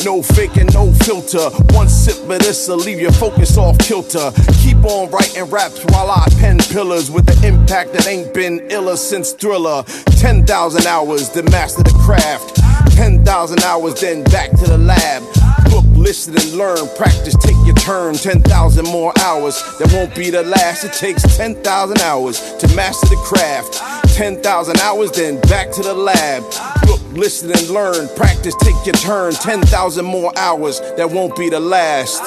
No 0.05 0.21
faking, 0.21 0.67
no 0.73 0.91
filter. 0.91 1.49
One 1.73 1.87
sip 1.87 2.29
of 2.29 2.39
this'll 2.39 2.75
leave 2.75 2.99
your 2.99 3.13
focus 3.13 3.57
off 3.57 3.77
kilter. 3.79 4.31
Keep 4.61 4.83
on 4.83 5.09
writing 5.11 5.45
raps 5.45 5.81
while 5.85 6.11
I 6.11 6.27
pen 6.39 6.57
pillars 6.57 7.09
with 7.09 7.25
the 7.25 7.47
impact 7.47 7.93
that 7.93 8.05
ain't 8.07 8.33
been 8.33 8.69
iller 8.69 8.97
since 8.97 9.31
Thriller. 9.31 9.83
10,000 10.17 10.87
hours 10.87 11.29
to 11.29 11.43
master 11.43 11.83
the 11.83 11.97
craft. 12.03 12.57
10,000 12.97 13.63
hours, 13.63 14.01
then 14.01 14.23
back 14.25 14.49
to 14.51 14.65
the 14.65 14.77
lab. 14.77 15.23
Look, 15.71 15.85
listen, 15.95 16.35
and 16.35 16.53
learn. 16.53 16.85
Practice, 16.97 17.35
take 17.37 17.55
your 17.65 17.75
turn. 17.75 18.15
10,000 18.15 18.85
more 18.85 19.13
hours. 19.21 19.61
That 19.79 19.91
won't 19.93 20.13
be 20.15 20.29
the 20.29 20.43
last. 20.43 20.83
It 20.83 20.93
takes 20.93 21.23
10,000 21.37 22.01
hours 22.01 22.39
to 22.59 22.75
master 22.75 23.07
the 23.07 23.15
craft. 23.23 23.81
10,000 24.15 24.79
hours, 24.81 25.11
then 25.11 25.39
back 25.41 25.71
to 25.71 25.81
the 25.81 25.93
lab. 25.93 26.43
Look, 26.87 26.99
listen, 27.13 27.51
and 27.51 27.69
learn. 27.69 28.07
Practice, 28.15 28.55
take 28.59 28.85
your 28.85 28.95
turn. 28.95 29.33
10,000 29.33 30.05
more 30.05 30.31
hours. 30.37 30.79
That 30.97 31.09
won't 31.09 31.35
be 31.35 31.49
the 31.49 31.59
last. 31.59 32.23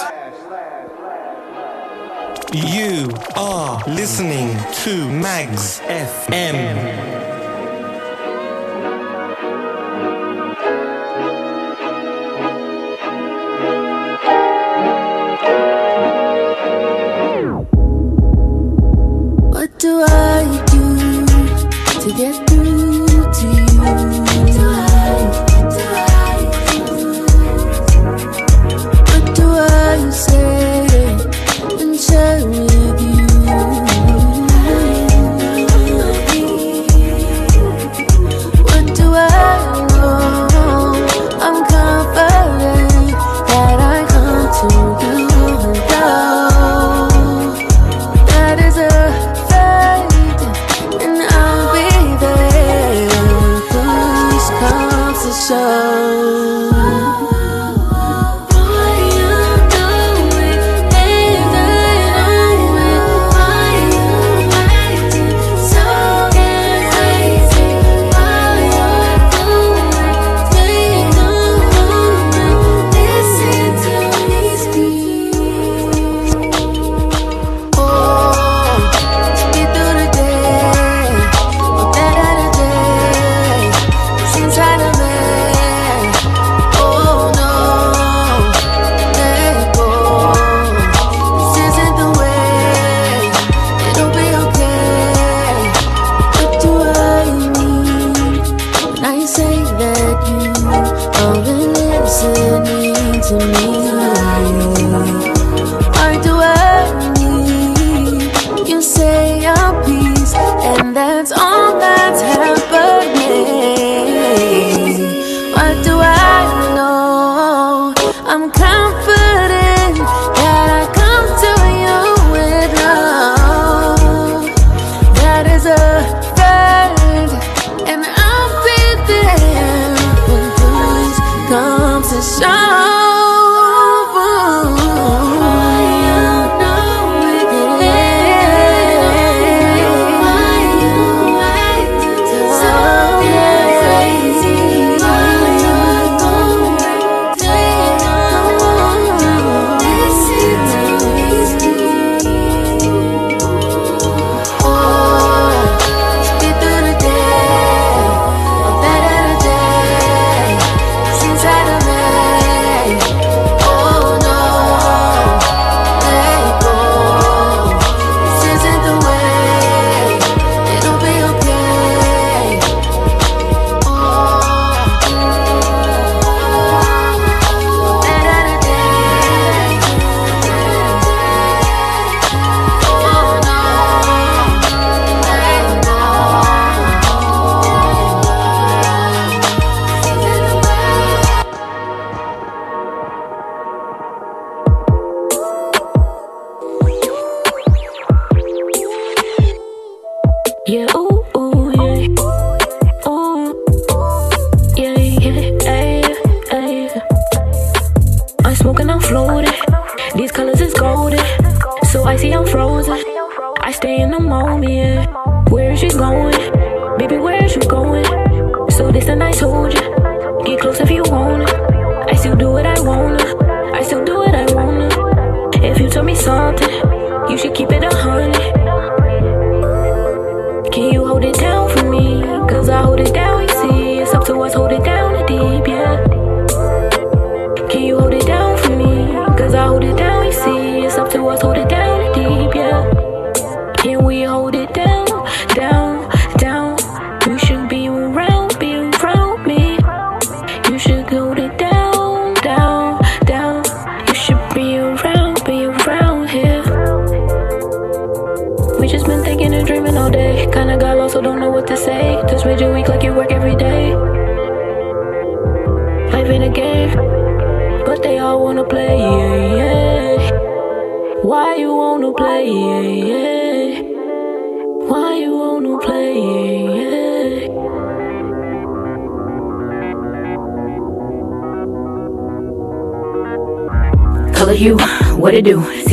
You 2.55 3.11
are 3.37 3.83
listening 3.87 4.57
to 4.57 5.09
Magz 5.09 5.81
FM. 5.83 7.26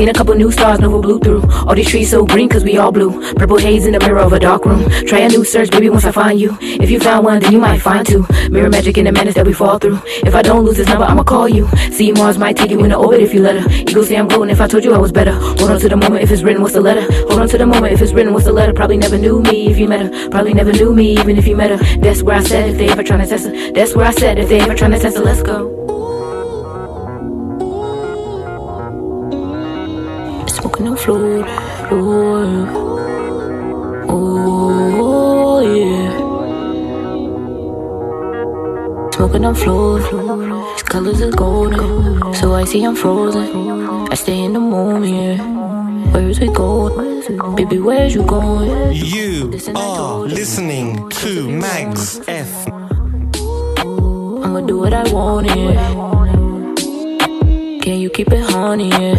Seen 0.03 0.09
a 0.09 0.13
couple 0.13 0.35
new 0.35 0.51
stars, 0.51 0.81
Nova 0.81 0.99
blew 0.99 1.17
through. 1.17 1.49
All 1.65 1.75
these 1.75 1.87
trees 1.87 2.09
so 2.09 2.25
green, 2.25 2.49
cause 2.49 2.65
we 2.65 2.75
all 2.75 2.91
blue. 2.91 3.33
Purple 3.35 3.57
haze 3.57 3.85
in 3.85 3.93
the 3.93 3.99
mirror 4.01 4.19
of 4.19 4.33
a 4.33 4.37
dark 4.37 4.65
room. 4.65 4.83
Try 5.07 5.19
a 5.19 5.29
new 5.29 5.45
search, 5.45 5.71
baby, 5.71 5.89
once 5.89 6.03
I 6.03 6.11
find 6.11 6.37
you. 6.37 6.57
If 6.59 6.91
you 6.91 6.99
found 6.99 7.23
one, 7.23 7.39
then 7.39 7.53
you 7.53 7.59
might 7.61 7.79
find 7.79 8.05
two. 8.05 8.27
Mirror 8.49 8.69
magic 8.69 8.97
in 8.97 9.05
the 9.05 9.13
madness 9.13 9.35
that 9.35 9.47
we 9.47 9.53
fall 9.53 9.79
through. 9.79 10.01
If 10.25 10.35
I 10.35 10.41
don't 10.41 10.65
lose 10.65 10.75
this 10.75 10.89
number, 10.89 11.05
I'ma 11.05 11.23
call 11.23 11.47
you. 11.47 11.69
See, 11.93 12.11
Mars 12.11 12.37
might 12.37 12.57
take 12.57 12.69
you 12.69 12.83
in 12.83 12.89
the 12.89 12.97
orbit 12.97 13.21
if 13.21 13.33
you 13.33 13.39
let 13.39 13.55
her. 13.55 13.93
Go 13.93 14.03
say 14.03 14.17
I'm 14.17 14.27
golden 14.27 14.49
if 14.49 14.59
I 14.59 14.67
told 14.67 14.83
you 14.83 14.93
I 14.93 14.97
was 14.97 15.13
better. 15.13 15.31
Hold 15.31 15.71
on 15.71 15.79
to 15.79 15.87
the 15.87 15.95
moment 15.95 16.21
if 16.21 16.31
it's 16.31 16.43
written, 16.43 16.61
what's 16.61 16.73
the 16.73 16.81
letter? 16.81 17.09
Hold 17.29 17.39
on 17.39 17.47
to 17.47 17.57
the 17.57 17.65
moment 17.65 17.93
if 17.93 18.01
it's 18.01 18.11
written, 18.11 18.33
what's 18.33 18.45
the 18.45 18.51
letter? 18.51 18.73
Probably 18.73 18.97
never 18.97 19.17
knew 19.17 19.41
me 19.41 19.67
if 19.67 19.77
you 19.77 19.87
met 19.87 20.01
her. 20.01 20.29
Probably 20.29 20.53
never 20.53 20.73
knew 20.73 20.93
me 20.93 21.17
even 21.17 21.37
if 21.37 21.47
you 21.47 21.55
met 21.55 21.69
her. 21.69 21.77
That's 21.99 22.21
where 22.23 22.35
I 22.35 22.43
said 22.43 22.71
if 22.71 22.77
they 22.77 22.89
ever 22.89 23.03
tryna 23.03 23.29
test 23.29 23.45
her. 23.45 23.71
That's 23.71 23.95
where 23.95 24.05
I 24.05 24.11
said 24.11 24.37
if 24.37 24.49
they 24.49 24.59
ever 24.59 24.73
tryna 24.73 24.99
test 24.99 25.15
her, 25.15 25.23
let's 25.23 25.41
go. 25.41 25.72
On 39.43 39.53
floor, 39.53 39.99
floor. 39.99 40.73
His 40.73 40.83
colors 40.83 41.19
is 41.19 41.35
golden, 41.35 42.33
so 42.33 42.53
I 42.55 42.63
see 42.63 42.81
I'm 42.85 42.95
frozen. 42.95 44.07
I 44.09 44.15
stay 44.15 44.39
in 44.39 44.53
the 44.53 44.59
moment, 44.61 45.13
yeah. 45.13 45.37
Where's 46.13 46.39
we 46.39 46.47
going? 46.47 47.55
Baby, 47.55 47.79
where's 47.79 48.15
you 48.15 48.23
going? 48.23 48.93
You 48.93 49.51
are 49.75 50.19
listening 50.19 51.09
to 51.09 51.47
Magz 51.49 52.23
F. 52.29 52.67
I'ma 54.45 54.61
do 54.61 54.77
what 54.79 54.93
I 54.93 55.11
want, 55.11 55.47
yeah. 55.47 55.91
Can 57.81 57.99
you 57.99 58.09
keep 58.09 58.31
it 58.31 58.49
honey, 58.49 58.91
yeah? 58.91 59.17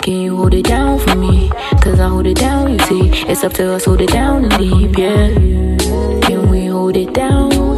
Can 0.00 0.22
you 0.22 0.36
hold 0.36 0.54
it 0.54 0.64
down 0.64 0.98
for 1.00 1.16
me? 1.16 1.50
Cause 1.82 2.00
I 2.00 2.08
hold 2.08 2.26
it 2.26 2.38
down, 2.38 2.72
you 2.72 2.78
see. 2.86 3.10
It's 3.30 3.44
up 3.44 3.52
to 3.54 3.74
us, 3.74 3.84
hold 3.84 4.00
it 4.00 4.10
down 4.10 4.46
and 4.46 4.56
deep, 4.56 4.96
yeah. 4.96 5.34
Can 6.26 6.48
we 6.48 6.64
hold 6.66 6.96
it 6.96 7.12
down? 7.12 7.75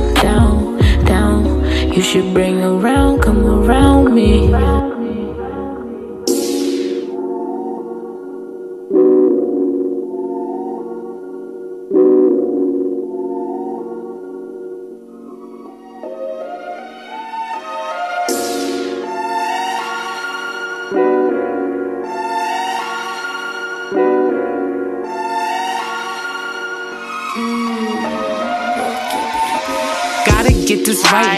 You 1.98 2.04
should 2.04 2.32
bring 2.32 2.62
around, 2.62 3.22
come 3.22 3.44
around 3.44 4.14
me. 4.14 4.54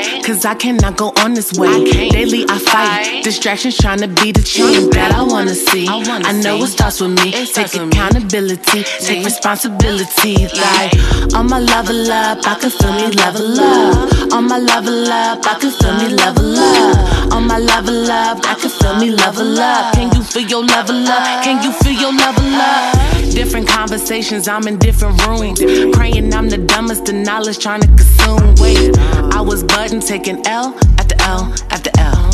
Right, 0.00 0.24
cause 0.24 0.44
I 0.44 0.54
cannot 0.54 0.96
go 0.96 1.12
on 1.22 1.34
this 1.34 1.58
way. 1.58 1.84
Daily 2.10 2.44
I 2.48 2.58
fight, 2.58 3.24
distractions 3.24 3.76
trying 3.76 4.00
to 4.00 4.08
be 4.08 4.32
the 4.32 4.42
change 4.42 4.92
that 4.94 5.12
I 5.12 5.22
wanna 5.22 5.54
see. 5.54 5.86
I 5.88 6.32
know 6.32 6.56
it 6.62 6.68
starts 6.68 7.00
with 7.00 7.10
me. 7.10 7.32
Take 7.46 7.74
accountability, 7.74 8.84
take 9.00 9.24
responsibility. 9.24 10.46
Like, 10.46 11.34
on 11.34 11.48
my 11.48 11.58
level 11.58 12.10
up, 12.10 12.38
I 12.46 12.54
can 12.60 12.70
feel 12.70 12.92
me 12.92 13.08
level 13.16 13.60
up. 13.60 14.32
On 14.32 14.46
my 14.48 14.58
level 14.58 15.12
up, 15.12 15.46
I 15.46 15.58
can 15.58 15.70
feel 15.70 15.94
me 15.96 16.08
level 16.14 16.56
up. 16.56 17.32
On 17.32 17.46
my 17.46 17.58
level 17.58 18.10
up, 18.10 18.38
I 18.44 18.54
can 18.54 18.70
feel 18.70 18.96
me 18.96 19.10
level 19.10 19.58
up. 19.58 19.94
Can 19.94 20.12
you 20.14 20.22
feel 20.22 20.46
your 20.48 20.64
level 20.64 21.06
up? 21.08 21.44
Can 21.44 21.62
you 21.62 21.72
feel 21.72 21.92
your 21.92 22.12
level 22.12 22.54
up? 22.54 23.19
Different 23.30 23.68
conversations, 23.68 24.48
I'm 24.48 24.66
in 24.68 24.78
different 24.78 25.26
rooms. 25.26 25.60
Praying 25.96 26.32
I'm 26.34 26.48
the 26.48 26.58
dumbest, 26.58 27.06
the 27.06 27.12
knowledge 27.12 27.58
trying 27.58 27.80
to 27.80 27.86
consume. 27.88 28.54
Wait, 28.56 28.96
I 29.32 29.40
was 29.40 29.62
button 29.64 30.00
taking 30.00 30.46
L 30.46 30.74
after 30.98 31.16
L 31.20 31.52
after 31.70 31.90
L. 31.98 32.30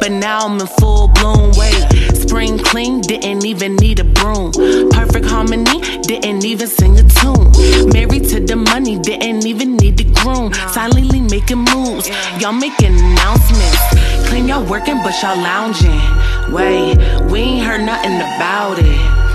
But 0.00 0.12
now 0.12 0.46
I'm 0.46 0.60
in 0.60 0.66
full 0.66 1.08
bloom. 1.08 1.52
Wait, 1.56 2.16
spring 2.16 2.58
clean, 2.58 3.00
didn't 3.00 3.44
even 3.44 3.76
need 3.76 3.98
a 4.00 4.04
broom. 4.04 4.52
Perfect 4.90 5.26
harmony, 5.26 5.80
didn't 6.02 6.44
even 6.44 6.68
sing 6.68 6.98
a 6.98 7.02
tune. 7.02 7.50
Married 7.92 8.28
to 8.28 8.40
the 8.40 8.56
money, 8.56 8.98
didn't 8.98 9.46
even 9.46 9.76
need 9.76 9.96
the 9.96 10.04
groom. 10.20 10.52
Silently 10.70 11.20
making 11.20 11.64
moves, 11.72 12.08
y'all 12.40 12.52
making 12.52 12.94
announcements. 12.94 13.80
Claim 14.28 14.48
y'all 14.48 14.64
working, 14.64 14.98
but 15.02 15.14
y'all 15.22 15.36
lounging. 15.36 16.00
Wait, 16.52 16.96
we 17.30 17.40
ain't 17.40 17.64
heard 17.66 17.82
nothing 17.82 18.16
about 18.16 18.78
it. 18.78 19.25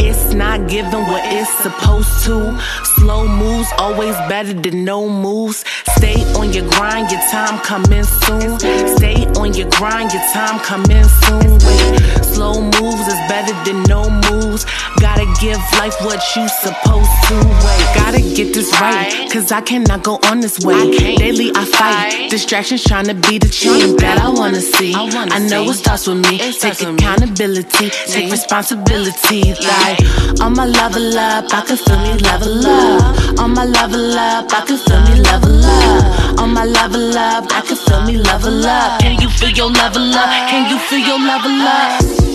It's 0.00 0.34
not 0.34 0.68
giving 0.68 1.02
what 1.10 1.22
it's 1.24 1.50
supposed 1.62 2.24
to. 2.24 2.58
Slow 2.96 3.26
moves 3.26 3.68
always 3.78 4.16
better 4.28 4.52
than 4.52 4.84
no 4.84 5.08
moves. 5.08 5.64
Stay 5.96 6.22
on 6.34 6.52
your 6.52 6.68
grind, 6.70 7.10
your 7.10 7.20
time 7.30 7.58
coming 7.60 8.04
soon. 8.04 8.58
Stay 8.96 9.26
your 9.60 9.68
grind, 9.76 10.10
your 10.12 10.22
time 10.32 10.58
coming 10.60 11.04
soon. 11.04 11.52
Wait, 11.60 12.24
slow 12.24 12.62
moves 12.62 13.06
is 13.06 13.20
better 13.28 13.52
than 13.64 13.82
no 13.84 14.08
moves. 14.30 14.64
Gotta 15.00 15.26
give 15.40 15.60
life 15.78 15.96
what 16.00 16.20
you 16.34 16.48
supposed 16.48 17.16
to. 17.28 17.36
Wait, 17.36 17.84
gotta 17.94 18.20
get 18.20 18.54
this 18.54 18.72
right, 18.80 19.28
cause 19.30 19.52
I 19.52 19.60
cannot 19.60 20.02
go 20.02 20.18
on 20.30 20.40
this 20.40 20.58
way. 20.60 20.96
Daily 21.16 21.52
I 21.54 21.64
fight, 21.66 22.30
distractions 22.30 22.84
trying 22.84 23.06
to 23.06 23.14
be 23.14 23.38
the 23.38 23.48
change 23.48 24.00
that 24.00 24.18
I 24.18 24.30
wanna 24.30 24.62
see. 24.62 24.94
I 24.94 25.38
know 25.50 25.64
it 25.68 25.74
starts 25.74 26.06
with 26.06 26.24
me. 26.26 26.38
Take 26.38 26.80
accountability, 26.80 27.90
take 28.06 28.30
responsibility. 28.30 29.52
Like, 29.60 30.00
on 30.40 30.54
my 30.54 30.66
level 30.66 31.18
up, 31.18 31.52
I 31.52 31.60
can 31.66 31.76
feel 31.76 32.00
me 32.00 32.14
level 32.28 32.66
up. 32.66 33.38
On 33.38 33.52
my 33.52 33.64
level 33.64 34.18
up, 34.18 34.52
I 34.52 34.64
can 34.66 34.78
feel 34.78 35.02
me 35.02 35.20
level 35.20 35.64
up. 35.64 36.40
On 36.40 36.54
my 36.54 36.64
level 36.64 37.18
up, 37.18 37.44
I 37.52 37.60
can 37.60 37.76
feel 37.76 38.02
me 38.04 38.16
level 38.16 38.64
up. 38.64 39.00
Can 39.00 39.20
you 39.20 39.28
feel 39.28 39.49
your 39.56 39.70
level 39.70 40.14
up? 40.14 40.48
Can 40.48 40.70
you 40.70 40.78
feel 40.78 40.98
your 40.98 41.18
level 41.18 41.50
up? 41.62 42.29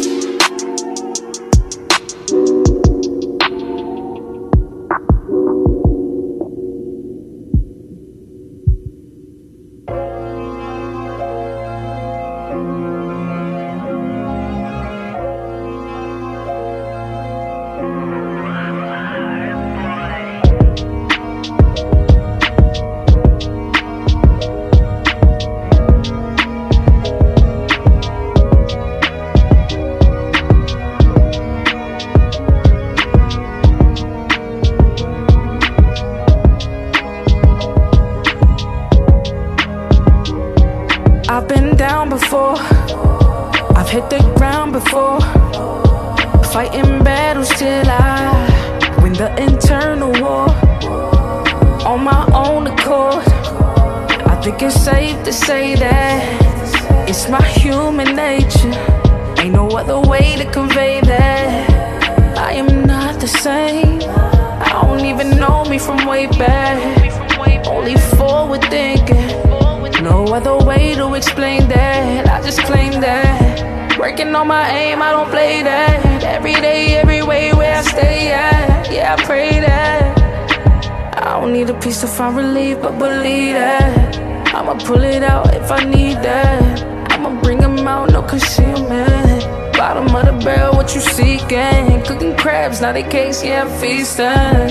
Seeking? 91.56 92.04
Cooking 92.04 92.36
crabs, 92.38 92.82
not 92.82 92.96
a 92.96 93.04
case, 93.04 93.44
yeah, 93.44 93.64
I'm 93.64 93.70
feasting. 93.80 94.70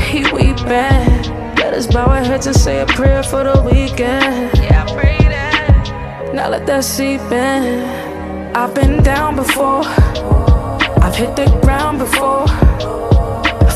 He 0.00 0.24
weeping. 0.32 1.06
Let 1.56 1.74
us 1.74 1.86
bow 1.86 2.06
our 2.06 2.22
heads 2.22 2.46
and 2.46 2.56
say 2.56 2.80
a 2.80 2.86
prayer 2.86 3.22
for 3.22 3.44
the 3.44 3.60
weekend. 3.62 4.56
Yeah, 4.58 4.84
I 4.86 4.94
pray 4.94 5.18
that. 5.18 6.32
Now 6.34 6.48
let 6.48 6.66
that 6.66 6.84
seep 6.84 7.20
in. 7.20 7.84
I've 8.54 8.74
been 8.74 9.02
down 9.02 9.36
before. 9.36 9.82
I've 11.04 11.14
hit 11.14 11.36
the 11.36 11.46
ground 11.62 11.98
before. 11.98 12.46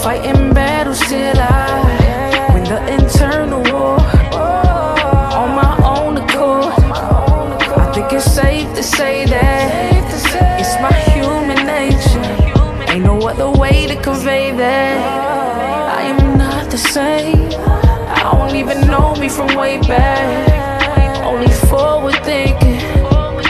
Fighting 0.02 0.52
battles 0.54 1.00
till 1.00 1.38
I 1.38 2.52
win 2.54 2.64
the 2.64 2.80
internal 2.94 3.62
war. 3.72 3.98
On 5.40 5.50
my 5.54 5.74
own 5.84 6.16
accord. 6.16 6.72
I 7.78 7.92
think 7.92 8.12
it's 8.12 8.24
safe 8.24 8.74
to 8.74 8.82
say 8.82 9.26
that 9.26 9.99
no 13.40 13.52
way 13.52 13.86
to 13.86 13.96
convey 14.02 14.52
that 14.52 14.98
I 15.98 16.02
am 16.12 16.36
not 16.36 16.70
the 16.70 16.76
same. 16.76 17.48
I 18.16 18.20
don't 18.36 18.54
even 18.54 18.86
know 18.86 19.14
me 19.14 19.30
from 19.30 19.48
way 19.56 19.78
back. 19.78 21.24
Only 21.24 21.50
forward 21.70 22.18
thinking. 22.22 22.82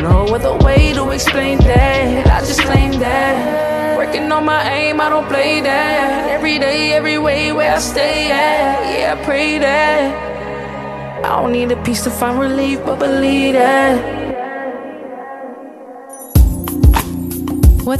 No 0.00 0.18
other 0.36 0.54
way 0.64 0.92
to 0.92 1.10
explain 1.10 1.58
that. 1.58 2.26
I 2.36 2.38
just 2.50 2.60
claim 2.60 2.92
that. 3.00 3.96
Working 3.98 4.30
on 4.30 4.44
my 4.44 4.62
aim, 4.78 5.00
I 5.00 5.08
don't 5.08 5.26
play 5.26 5.60
that. 5.60 6.30
Every 6.36 6.60
day, 6.60 6.92
every 6.92 7.18
way 7.18 7.50
where 7.50 7.74
I 7.74 7.80
stay 7.80 8.30
at. 8.30 8.76
Yeah, 8.92 9.16
I 9.16 9.24
pray 9.24 9.58
that. 9.58 11.24
I 11.24 11.30
don't 11.42 11.50
need 11.50 11.72
a 11.72 11.82
piece 11.82 12.04
to 12.04 12.10
find 12.10 12.38
relief, 12.38 12.78
but 12.86 13.00
believe 13.00 13.54
that. 13.54 14.19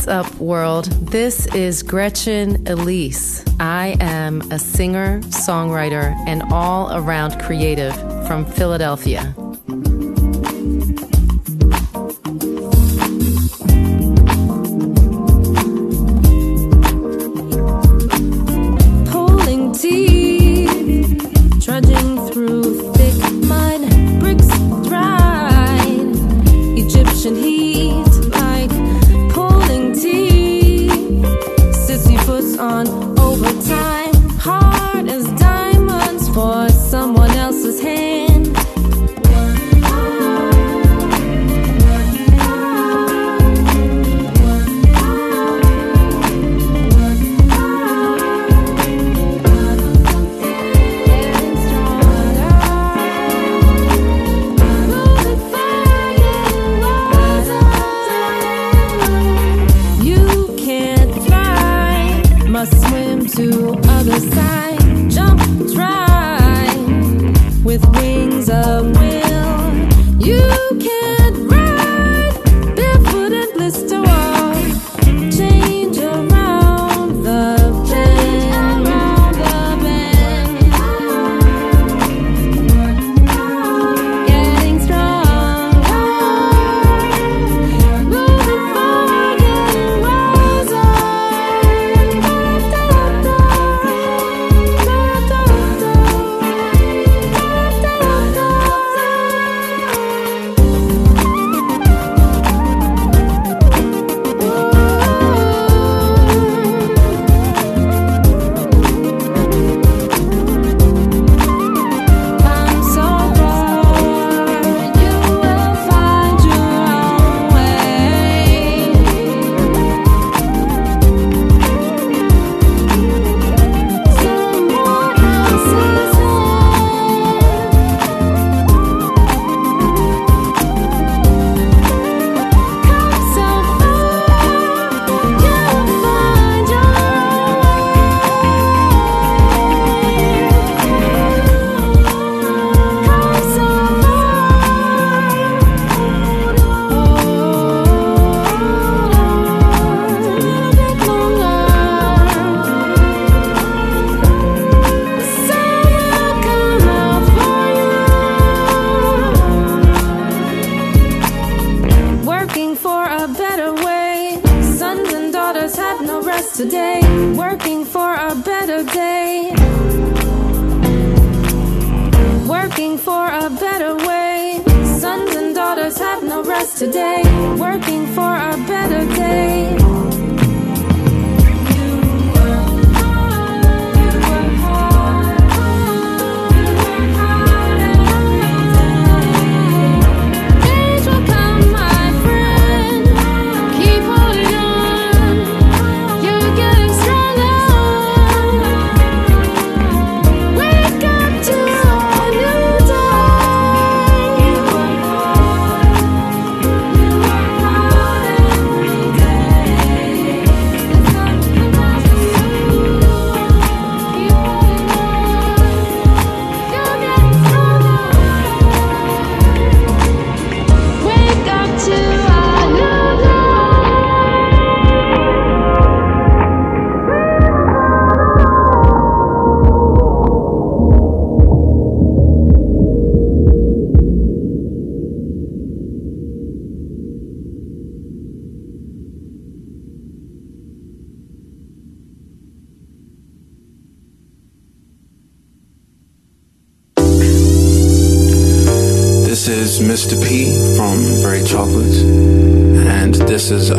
What's 0.01 0.09
up, 0.09 0.35
world? 0.41 0.87
This 0.87 1.45
is 1.55 1.83
Gretchen 1.83 2.67
Elise. 2.67 3.45
I 3.61 3.99
am 4.01 4.41
a 4.51 4.59
singer, 4.59 5.21
songwriter, 5.25 6.17
and 6.27 6.43
all 6.45 6.91
around 6.97 7.39
creative 7.39 7.95
from 8.27 8.47
Philadelphia. 8.47 9.35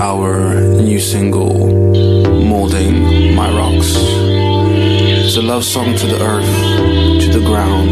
Our 0.01 0.59
new 0.81 0.99
single, 0.99 1.67
Molding 2.43 3.35
My 3.35 3.55
Rocks. 3.55 3.93
It's 3.93 5.37
a 5.37 5.43
love 5.43 5.63
song 5.63 5.95
to 5.95 6.07
the 6.07 6.19
earth, 6.19 7.21
to 7.21 7.29
the 7.37 7.45
ground, 7.45 7.91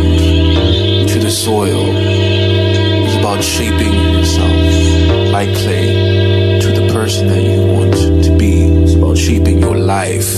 to 1.07 1.19
the 1.19 1.29
soil. 1.29 1.85
It's 1.85 3.15
about 3.15 3.43
shaping 3.43 3.93
yourself 3.93 5.31
like 5.31 5.53
clay 5.61 6.59
to 6.59 6.69
the 6.79 6.91
person 6.91 7.27
that 7.27 7.43
you 7.43 7.61
want 7.73 7.93
to 8.25 8.35
be. 8.35 8.63
It's 8.83 8.95
about 8.95 9.15
shaping 9.15 9.59
your 9.59 9.77
life 9.77 10.33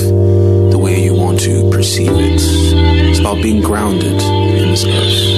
the 0.73 0.77
way 0.77 1.01
you 1.05 1.15
want 1.15 1.39
to 1.41 1.69
perceive 1.71 2.11
it. 2.11 2.41
It's 3.09 3.19
about 3.19 3.41
being 3.41 3.61
grounded 3.61 4.21
in 4.21 4.71
this 4.71 4.83
earth. 4.83 5.30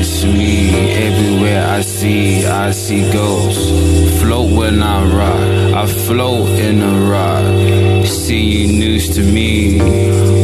To 0.00 0.26
me 0.26 0.92
everywhere 0.94 1.66
I 1.66 1.82
see, 1.82 2.46
I 2.46 2.70
see 2.70 3.12
ghosts. 3.12 3.68
Float 4.20 4.50
when 4.50 4.82
I 4.82 5.04
rock, 5.04 5.74
I 5.76 5.86
float 5.86 6.48
in 6.58 6.80
a 6.80 7.10
rock. 7.10 8.06
See 8.06 8.66
news 8.66 9.14
to 9.16 9.22
me, 9.22 9.78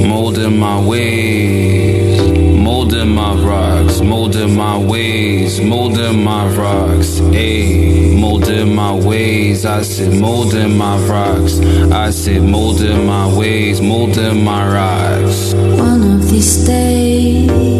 molding 0.07 0.59
my 0.59 0.79
ways, 0.85 2.21
molding 2.59 3.15
my 3.15 3.33
rocks, 3.35 4.03
molding 4.03 4.55
my 4.55 4.77
ways, 4.79 5.59
molding 5.61 6.23
my 6.23 6.47
rocks. 6.55 7.21
Ayy, 7.33 8.19
molding 8.21 8.75
my 8.75 8.93
ways. 8.93 9.65
I 9.65 9.81
said 9.83 10.13
molding 10.21 10.77
my 10.77 10.99
rocks. 11.07 11.61
I 11.91 12.11
said 12.11 12.43
molding 12.43 13.07
my 13.07 13.27
ways, 13.35 13.81
molding 13.81 14.45
my 14.45 14.63
rocks. 14.71 15.55
One 15.55 16.03
of 16.15 16.31
these 16.31 16.67
days, 16.67 17.76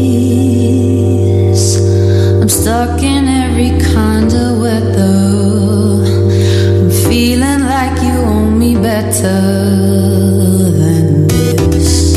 stuck 2.77 3.01
in 3.03 3.27
every 3.27 3.73
kind 3.95 4.31
of 4.35 4.61
weather. 4.61 6.05
I'm 6.79 6.91
feeling 7.09 7.63
like 7.75 7.97
you 8.03 8.17
owe 8.33 8.51
me 8.51 8.75
better 8.75 9.41
than 10.81 11.27
this. 11.27 12.15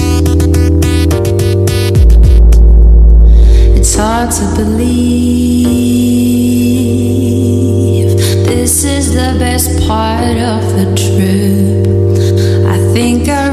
It's 3.77 3.95
hard 3.95 4.31
to 4.39 4.45
believe 4.59 5.69
this 8.51 8.83
is 8.83 9.13
the 9.13 9.31
best 9.39 9.69
part 9.87 10.37
of 10.53 10.61
the 10.77 10.87
trip. 11.03 11.87
I 12.75 12.77
think 12.93 13.29
I 13.29 13.48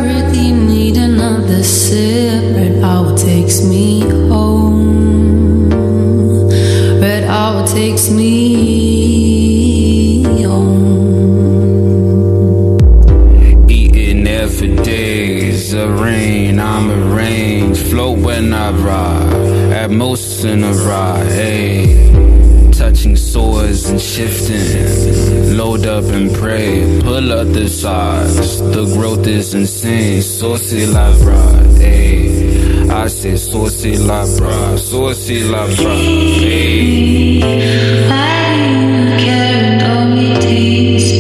in 20.47 20.65
a 20.65 20.73
ride, 20.73 21.27
ayy. 21.29 22.73
Touching 22.73 23.17
swords 23.17 23.89
and 23.91 24.01
shifting, 24.01 25.57
load 25.57 25.87
up 25.87 26.05
and 26.05 26.33
pray. 26.35 27.01
Pull 27.03 27.33
up 27.33 27.49
the 27.53 27.69
sides, 27.69 28.61
the 28.61 28.85
growth 28.95 29.27
is 29.27 29.55
insane. 29.55 30.23
Saucy 30.23 30.87
la 30.87 31.13
bra, 31.23 31.43
ayy. 31.81 32.91
I 32.91 33.09
say 33.09 33.37
saucy 33.37 33.97
la 33.97 34.25
bra, 34.37 34.77
saucy 34.77 35.43
la 35.45 35.67
bra, 35.67 35.95
ayy. 35.95 37.27
Do 37.41 37.49
you 37.49 39.21
care 39.25 39.65
and 39.65 41.16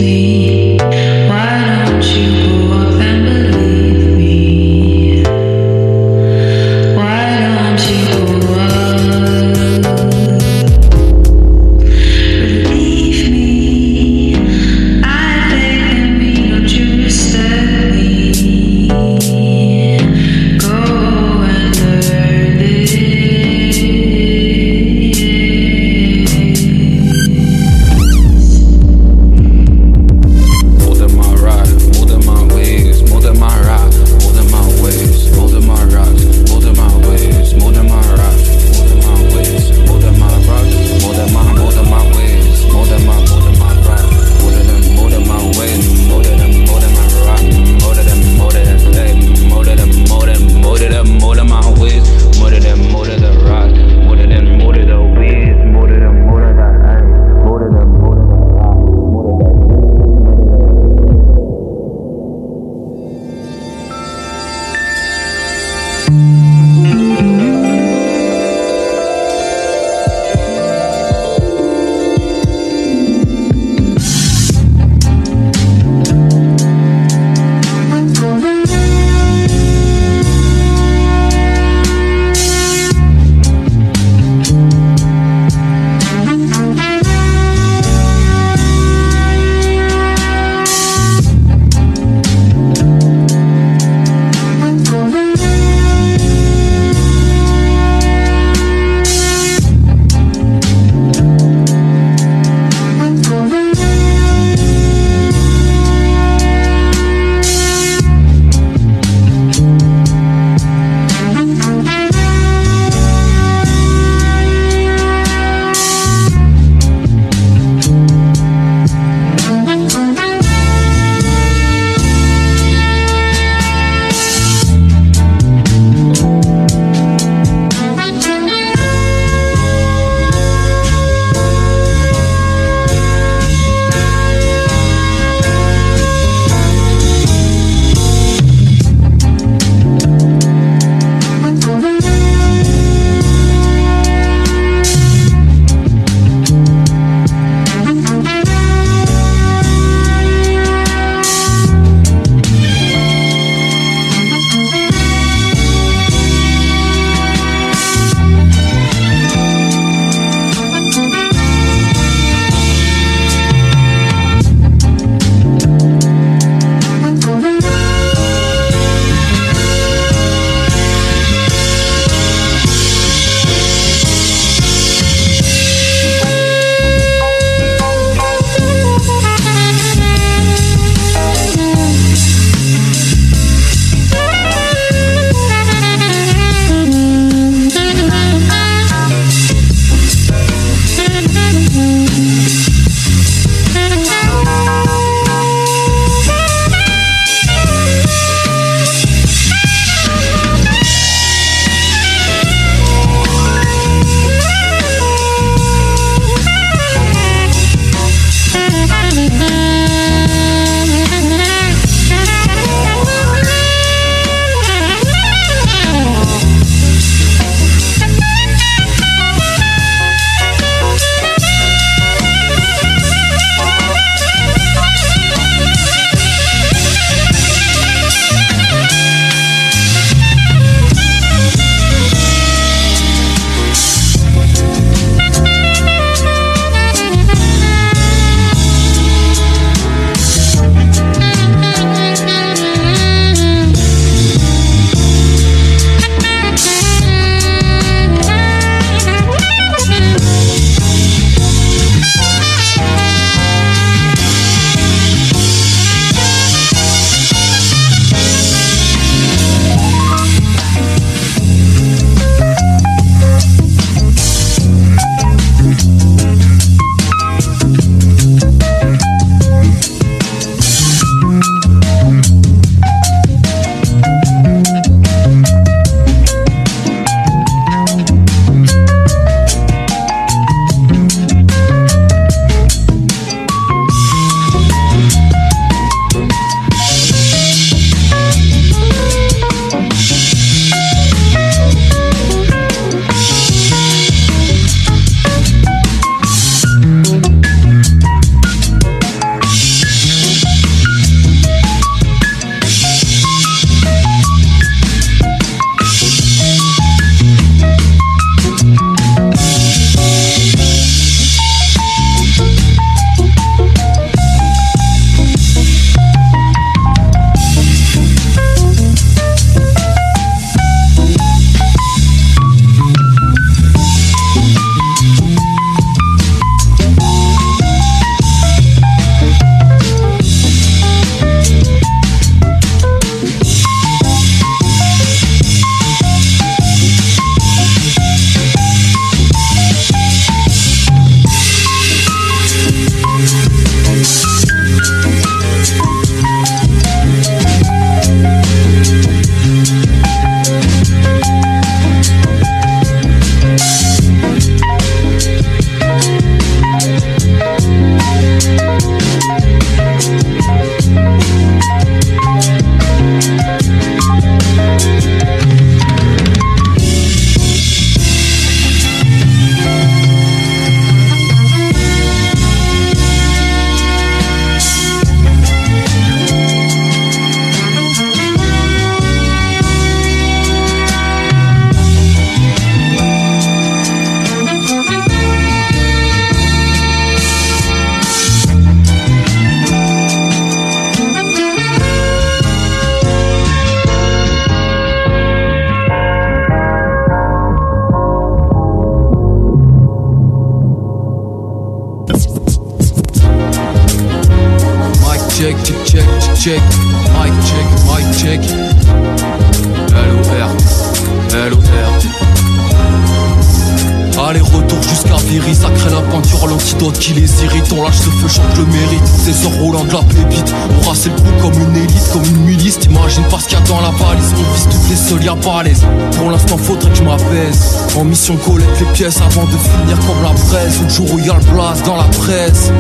pièces 428.96 429.20
avant 429.20 429.44
de 429.44 429.58
finir 429.58 429.98
comme 430.06 430.22
la 430.22 430.30
presse. 430.30 430.80
Le 430.80 430.88
jour 430.88 431.12
où 431.12 431.18
y 431.18 431.28
a 431.28 431.34
le 431.34 431.52
blast 431.52 431.84
dans 431.84 431.96
la 431.96 432.04
presse. 432.04 432.72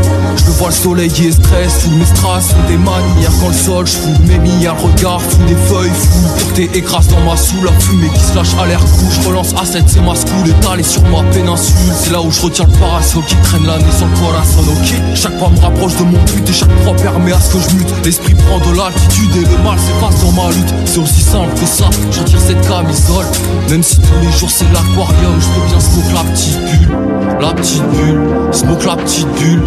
Vois 0.58 0.68
le 0.68 0.74
soleil 0.74 1.10
qui 1.10 1.26
est 1.26 1.32
stress. 1.32 1.82
Sous 1.82 1.90
mes 1.90 2.04
strass, 2.04 2.48
sous 2.48 2.68
des 2.68 2.78
manières 2.78 3.32
quand 3.40 3.48
le 3.48 3.54
sol. 3.54 3.86
Je 3.86 3.92
fous 3.92 4.22
mes 4.26 4.38
milliards, 4.38 4.80
regard, 4.80 5.20
fous 5.20 5.44
des 5.46 5.54
feuilles, 5.54 5.90
fous. 5.90 6.28
Pureté 6.38 6.70
écrase 6.74 7.08
dans 7.08 7.20
ma 7.20 7.36
sous 7.36 7.62
la 7.62 7.72
fumée 7.80 8.08
qui 8.14 8.20
se 8.20 8.34
lâche 8.34 8.54
à 8.60 8.66
l'air 8.66 8.80
cool. 8.80 9.10
Je 9.10 9.28
relance 9.28 9.54
A7, 9.54 9.82
c'est 9.86 10.00
ma 10.00 10.14
school, 10.14 10.48
étalé 10.48 10.82
sur 10.82 11.02
ma 11.04 11.22
péninsule 11.30 11.92
C'est 11.94 12.12
là 12.12 12.20
où 12.20 12.30
je 12.30 12.40
retiens 12.40 12.66
le 12.66 12.78
parasol 12.78 13.24
qui 13.24 13.36
traîne 13.36 13.66
l'année 13.66 13.84
sur 13.96 14.06
le 14.06 14.16
corazon 14.16 14.60
Ok, 14.60 14.94
chaque 15.14 15.38
fois 15.38 15.50
me 15.50 15.60
rapproche 15.60 15.96
de 15.96 16.04
mon 16.04 16.18
but 16.24 16.48
et 16.48 16.52
chaque 16.52 16.70
fois 16.82 16.94
permet 16.94 17.32
à 17.32 17.40
ce 17.40 17.54
que 17.54 17.58
je 17.60 17.76
mute 17.76 17.88
L'esprit 18.04 18.34
prend 18.34 18.58
de 18.58 18.76
l'altitude 18.76 19.36
et 19.36 19.40
le 19.40 19.62
mal 19.62 19.78
s'efface 19.78 20.20
dans 20.22 20.32
ma 20.32 20.50
lutte 20.50 20.74
C'est 20.86 20.98
aussi 20.98 21.22
simple 21.22 21.54
que 21.58 21.66
ça, 21.66 21.88
je 22.10 22.20
retire 22.20 22.40
cette 22.40 22.68
camisole 22.68 23.26
Même 23.70 23.82
si 23.82 23.98
tous 23.98 24.20
les 24.22 24.32
jours 24.32 24.50
c'est 24.50 24.70
l'aquarium, 24.72 25.34
je 25.40 25.46
peux 25.46 25.66
bien 25.68 25.80
smoke 25.80 26.14
la 26.14 26.24
petite 26.30 26.58
bulle 26.58 26.96
La 27.40 27.54
petite 27.54 27.88
bulle, 27.90 28.20
smoke 28.52 28.86
la 28.86 28.96
petite 28.96 29.28
bulle 29.40 29.62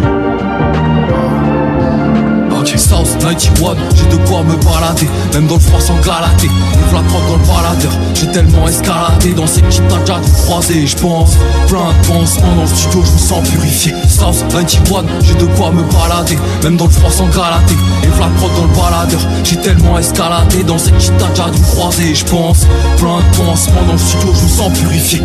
South 2.90 3.18
91, 3.20 3.76
j'ai 3.94 4.04
de 4.06 4.16
quoi 4.26 4.42
me 4.42 4.56
balader 4.56 5.08
Même 5.32 5.46
dans 5.46 5.54
le 5.54 5.60
froid 5.60 5.78
sans 5.78 5.94
galater. 6.00 6.48
Ouvre 6.48 6.94
la 6.94 7.02
dans 7.02 7.36
le 7.36 7.46
baladeur 7.46 7.92
J'ai 8.14 8.26
tellement 8.32 8.66
escaladé. 8.66 9.32
Dans 9.32 9.46
ces 9.46 9.62
petites 9.62 9.86
déjà 9.86 10.18
dû 10.18 10.32
croiser 10.32 10.88
Je 10.88 10.96
pense, 10.96 11.36
plein 11.68 11.92
de 11.92 12.06
pansements. 12.08 12.56
Dans 12.56 12.62
le 12.62 12.66
studio 12.66 13.04
Je 13.04 13.12
me 13.12 13.18
sens 13.18 13.48
purifié. 13.48 13.92
South 14.08 14.44
91, 14.50 15.04
j'ai 15.22 15.34
de 15.34 15.44
quoi 15.54 15.70
me 15.70 15.84
balader 15.84 16.36
Même 16.64 16.76
dans 16.76 16.86
le 16.86 16.90
froid 16.90 17.12
sans 17.12 17.28
galater. 17.28 17.76
Ouvre 18.08 18.18
la 18.18 18.26
dans 18.26 18.64
le 18.64 18.74
baladeur 18.74 19.20
J'ai 19.44 19.56
tellement 19.58 19.96
escaladé. 19.96 20.64
Dans 20.64 20.78
ces 20.78 20.90
petites 20.90 21.16
déjà 21.16 21.48
dû 21.48 21.60
croiser 21.60 22.12
Je 22.12 22.24
pense, 22.24 22.66
plein 22.96 23.18
de 23.18 23.36
pansements. 23.36 23.84
Dans 23.86 23.92
le 23.92 23.98
studio 23.98 24.34
Je 24.34 24.42
me 24.42 24.48
sens 24.48 24.78
purifié. 24.80 25.22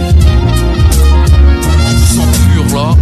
Je 1.97 2.13
sens 2.13 2.25
pur 2.53 2.77
là 2.77 2.95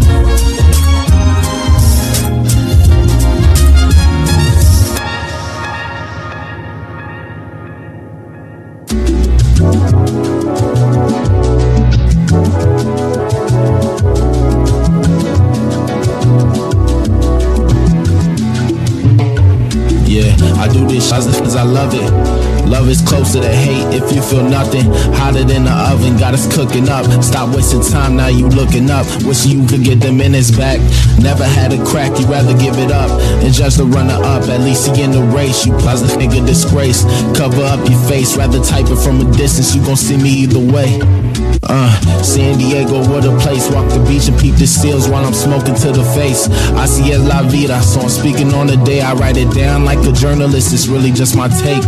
feel 24.33 24.49
nothing. 24.49 24.85
Hotter 25.13 25.43
than 25.43 25.65
the 25.65 25.71
oven, 25.71 26.17
got 26.17 26.33
us 26.33 26.49
cooking 26.55 26.89
up. 26.89 27.05
Stop 27.23 27.55
wasting 27.55 27.81
time, 27.81 28.15
now 28.15 28.27
you 28.27 28.47
looking 28.47 28.89
up. 28.89 29.05
Wish 29.23 29.45
you 29.45 29.65
could 29.67 29.83
get 29.83 29.99
the 29.99 30.11
minutes 30.11 30.49
back. 30.49 30.79
Never 31.21 31.45
had 31.45 31.71
a 31.71 31.83
crack, 31.85 32.19
you 32.19 32.25
rather 32.25 32.57
give 32.57 32.77
it 32.79 32.91
up. 32.91 33.11
And 33.43 33.53
just 33.53 33.79
a 33.79 33.85
runner 33.85 34.17
up, 34.33 34.43
at 34.49 34.61
least 34.61 34.95
he 34.95 35.03
in 35.03 35.11
the 35.11 35.21
race. 35.21 35.65
You 35.65 35.73
pleasant 35.77 36.19
nigga 36.19 36.45
disgrace. 36.45 37.03
Cover 37.37 37.61
up 37.63 37.87
your 37.87 37.99
face, 38.09 38.35
rather 38.35 38.61
type 38.63 38.89
it 38.89 38.97
from 38.97 39.21
a 39.21 39.31
distance. 39.37 39.75
You 39.75 39.85
gon' 39.85 39.97
see 39.97 40.17
me 40.17 40.29
either 40.29 40.59
way. 40.59 41.22
Uh, 41.67 41.89
San 42.21 42.57
Diego, 42.57 42.99
what 43.09 43.25
a 43.25 43.35
place. 43.39 43.69
Walk 43.71 43.87
the 43.89 44.03
beach 44.07 44.27
and 44.27 44.39
peep 44.39 44.55
the 44.55 44.67
seals 44.67 45.07
while 45.07 45.25
I'm 45.25 45.33
smoking 45.33 45.75
to 45.75 45.91
the 45.91 46.03
face. 46.15 46.49
I 46.73 46.85
see 46.85 47.11
it 47.11 47.19
la 47.19 47.43
vida, 47.43 47.81
so 47.81 48.01
I'm 48.01 48.09
speaking 48.09 48.53
on 48.53 48.67
the 48.67 48.77
day. 48.77 49.01
I 49.01 49.13
write 49.13 49.37
it 49.37 49.51
down 49.53 49.85
like 49.85 49.99
a 49.99 50.11
journalist. 50.11 50.73
It's 50.73 50.87
really 50.87 51.11
just 51.11 51.35
my 51.35 51.47
take. 51.47 51.83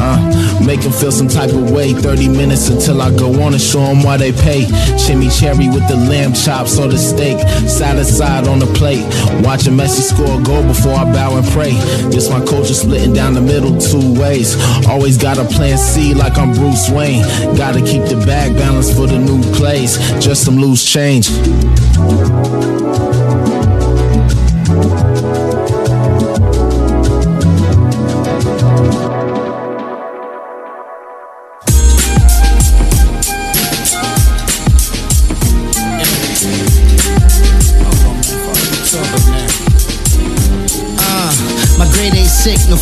Uh, 0.00 0.18
make 0.60 0.78
make 0.78 0.84
'em 0.84 0.92
feel 0.92 1.10
some 1.10 1.28
type 1.28 1.50
of 1.50 1.70
way. 1.70 1.92
30 1.92 2.28
minutes 2.28 2.68
until 2.68 3.02
I 3.02 3.10
go 3.10 3.28
on 3.42 3.52
and 3.52 3.60
show 3.62 3.82
'em 3.82 4.02
why 4.02 4.16
they 4.16 4.32
pay. 4.32 4.66
Chimichurri 5.02 5.72
with 5.72 5.86
the 5.88 5.96
lamb 5.96 6.32
chops 6.34 6.78
or 6.78 6.88
the 6.88 6.98
steak. 6.98 7.38
Side 7.68 7.96
to 7.96 8.04
side 8.04 8.46
on 8.46 8.58
the 8.58 8.66
plate. 8.66 9.04
Watch 9.42 9.58
Watching 9.58 9.76
Messi 9.76 10.02
score 10.02 10.38
a 10.38 10.42
goal 10.42 10.62
before 10.62 10.94
I 10.94 11.04
bow 11.12 11.36
and 11.36 11.46
pray. 11.48 11.72
This 12.10 12.30
my 12.30 12.40
culture 12.44 12.74
splitting 12.74 13.12
down 13.12 13.34
the 13.34 13.40
middle 13.40 13.76
two 13.76 14.14
ways. 14.20 14.56
Always 14.86 15.16
got 15.16 15.38
a 15.38 15.44
plan 15.44 15.76
C 15.78 16.14
like 16.14 16.38
I'm 16.38 16.52
Bruce 16.52 16.88
Wayne. 16.90 17.22
Gotta 17.56 17.80
keep 17.80 18.04
the 18.04 18.22
bag 18.24 18.56
balanced 18.56 18.97
for 18.98 19.06
the 19.06 19.16
new 19.16 19.40
plays. 19.52 19.96
Just 20.18 20.44
some 20.44 20.56
loose 20.56 20.84
change. 20.84 21.28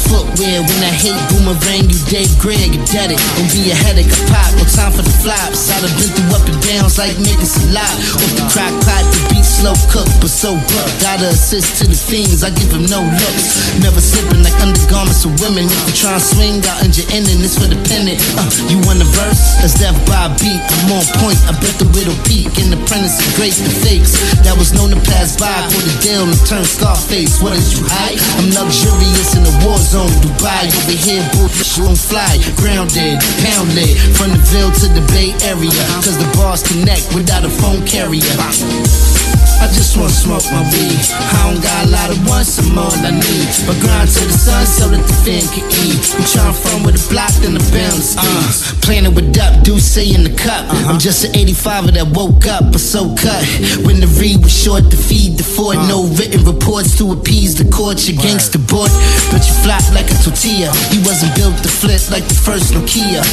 Footwear. 0.09 0.62
When 0.62 0.81
I 0.83 0.93
hate 0.93 1.19
boomerang, 1.31 1.91
you 1.91 1.99
Dave 2.07 2.33
Greg, 2.39 2.74
you 2.74 2.83
dead 2.89 3.11
it. 3.12 3.20
Don't 3.37 3.51
be 3.51 3.70
a 3.70 3.77
headache, 3.77 4.11
a 4.11 4.19
pop, 4.31 4.51
no 4.57 4.65
time 4.66 4.93
for 4.95 5.03
the 5.03 5.15
flops. 5.23 5.69
I'd 5.70 5.83
have 5.83 5.95
been 5.99 6.11
through 6.15 6.33
up 6.37 6.45
and 6.47 6.59
downs 6.62 6.99
like 6.99 7.19
making 7.19 7.49
lot. 7.74 7.91
Off 8.16 8.33
the 8.39 8.45
crack 8.53 8.74
pot, 8.87 9.05
the 9.11 9.20
beat 9.33 9.47
slow 9.47 9.74
cook, 9.91 10.09
but 10.23 10.31
so 10.31 10.55
buck. 10.73 10.91
Gotta 11.03 11.35
assist 11.35 11.83
to 11.83 11.85
the 11.91 11.99
fiends, 11.99 12.47
I 12.47 12.51
give 12.55 12.70
them 12.70 12.87
no 12.87 13.03
looks. 13.03 13.74
Never 13.83 14.01
slipping 14.01 14.47
like 14.47 14.57
undergarments 14.62 15.27
of 15.27 15.35
women. 15.43 15.66
If 15.66 15.83
you 15.91 15.95
try 15.97 16.15
and 16.16 16.23
swing 16.23 16.62
out 16.70 16.81
and 16.87 16.95
your 16.95 17.09
ending, 17.11 17.43
it's 17.43 17.59
for 17.59 17.66
the 17.66 17.78
pennant. 17.91 18.23
Uh, 18.39 18.47
you 18.70 18.78
want 18.87 19.03
a 19.03 19.09
verse? 19.12 19.59
That's 19.61 19.74
death 19.74 19.99
by 20.07 20.31
beat. 20.39 20.62
I'm 20.87 20.97
on 20.97 21.05
point, 21.19 21.39
I 21.51 21.53
bet 21.59 21.74
the 21.83 21.89
widow 21.93 22.15
peak. 22.23 22.49
In 22.62 22.70
the 22.70 22.78
apprentice 22.78 23.19
of 23.19 23.28
grace 23.35 23.59
the 23.59 23.73
fakes. 23.83 24.15
That 24.47 24.55
was 24.55 24.70
known 24.73 24.95
to 24.95 25.01
pass 25.03 25.35
by 25.35 25.51
for 25.73 25.83
the 25.83 25.95
deal 26.05 26.23
and 26.23 26.39
turn 26.47 26.65
Scarface. 26.65 27.43
What 27.43 27.57
is 27.59 27.74
you 27.74 27.83
high? 27.89 28.15
I'm 28.39 28.49
luxurious 28.55 29.35
in 29.35 29.43
the 29.43 29.55
war 29.66 29.78
zone. 29.78 29.95
Dubai 30.05 30.68
over 30.68 30.93
here, 30.93 31.24
bullshit 31.32 31.82
won't 31.82 31.98
fly. 31.98 32.36
Grounded, 32.56 33.20
pounded 33.40 33.97
from 34.16 34.31
the 34.31 34.40
Ville 34.52 34.70
to 34.70 34.89
the 34.93 35.01
Bay 35.12 35.32
Area. 35.48 35.70
Cause 36.05 36.18
the 36.18 36.28
bars 36.36 36.62
connect 36.62 37.14
without 37.14 37.44
a 37.44 37.51
phone 37.51 37.85
carrier. 37.86 39.15
I 39.61 39.66
just 39.73 39.97
wanna 39.97 40.11
smoke 40.12 40.45
my 40.53 40.62
weed. 40.73 41.01
I 41.16 41.49
don't 41.49 41.62
got 41.62 41.87
a 41.87 41.89
lot 41.89 42.11
of 42.11 42.19
wants, 42.28 42.59
I'm 42.59 42.77
all 42.78 42.93
I 42.93 43.11
need. 43.11 43.49
But 43.66 43.81
grind 43.81 44.09
to 44.12 44.23
the 44.24 44.37
sun 44.37 44.66
so 44.66 44.89
that 44.93 45.03
the 45.03 45.16
fan 45.24 45.45
can 45.55 45.65
eat. 45.89 46.03
I'm 46.15 46.24
trying 46.28 46.55
from 46.55 46.83
with 46.85 47.01
a 47.01 47.05
block, 47.09 47.33
then 47.41 47.55
the 47.55 47.65
balance 47.73 48.16
uh, 48.19 48.77
Playing 48.85 49.07
it 49.07 49.15
with 49.15 49.33
up, 49.41 49.65
do 49.65 49.78
say 49.81 50.12
in 50.12 50.23
the 50.23 50.35
cup. 50.37 50.69
I'm 50.87 50.99
just 50.99 51.24
an 51.24 51.35
85 51.35 51.95
that 51.95 52.09
woke 52.12 52.47
up, 52.47 52.73
but 52.73 52.81
so 52.81 53.15
cut. 53.16 53.43
When 53.83 53.99
the 54.01 54.07
read 54.20 54.45
was 54.45 54.53
short 54.53 54.91
to 54.93 54.97
feed 54.97 55.39
the 55.41 55.47
fort, 55.47 55.77
no 55.89 56.07
written 56.20 56.45
reports 56.45 56.97
to 56.99 57.12
appease 57.12 57.57
the 57.57 57.66
court. 57.73 57.99
Your 58.07 58.20
gangster 58.20 58.61
boy, 58.61 58.89
but 59.33 59.43
you 59.43 59.55
flop 59.65 59.83
like 59.97 60.07
a 60.12 60.16
tortilla. 60.20 60.70
He 60.93 61.01
wasn't 61.03 61.35
built 61.35 61.57
to 61.65 61.70
flip 61.70 61.99
like 62.12 62.27
the 62.28 62.37
first 62.37 62.77
Nokia. 62.77 63.24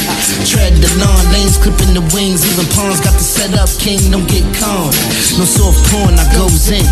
Tread 0.48 0.72
the 0.80 0.90
lawn, 0.98 1.24
lanes 1.30 1.60
clipping 1.60 1.92
the 1.94 2.04
wings. 2.16 2.42
Even 2.48 2.66
pawns 2.72 2.98
got 3.04 3.14
the 3.14 3.26
setup, 3.26 3.68
king, 3.78 4.00
don't 4.10 4.26
get 4.26 4.44
calm. 4.56 4.90
No 5.38 5.44
soft 5.44 5.78
porn, 5.92 6.13
I 6.18 6.26
goes 6.34 6.70
in. 6.70 6.84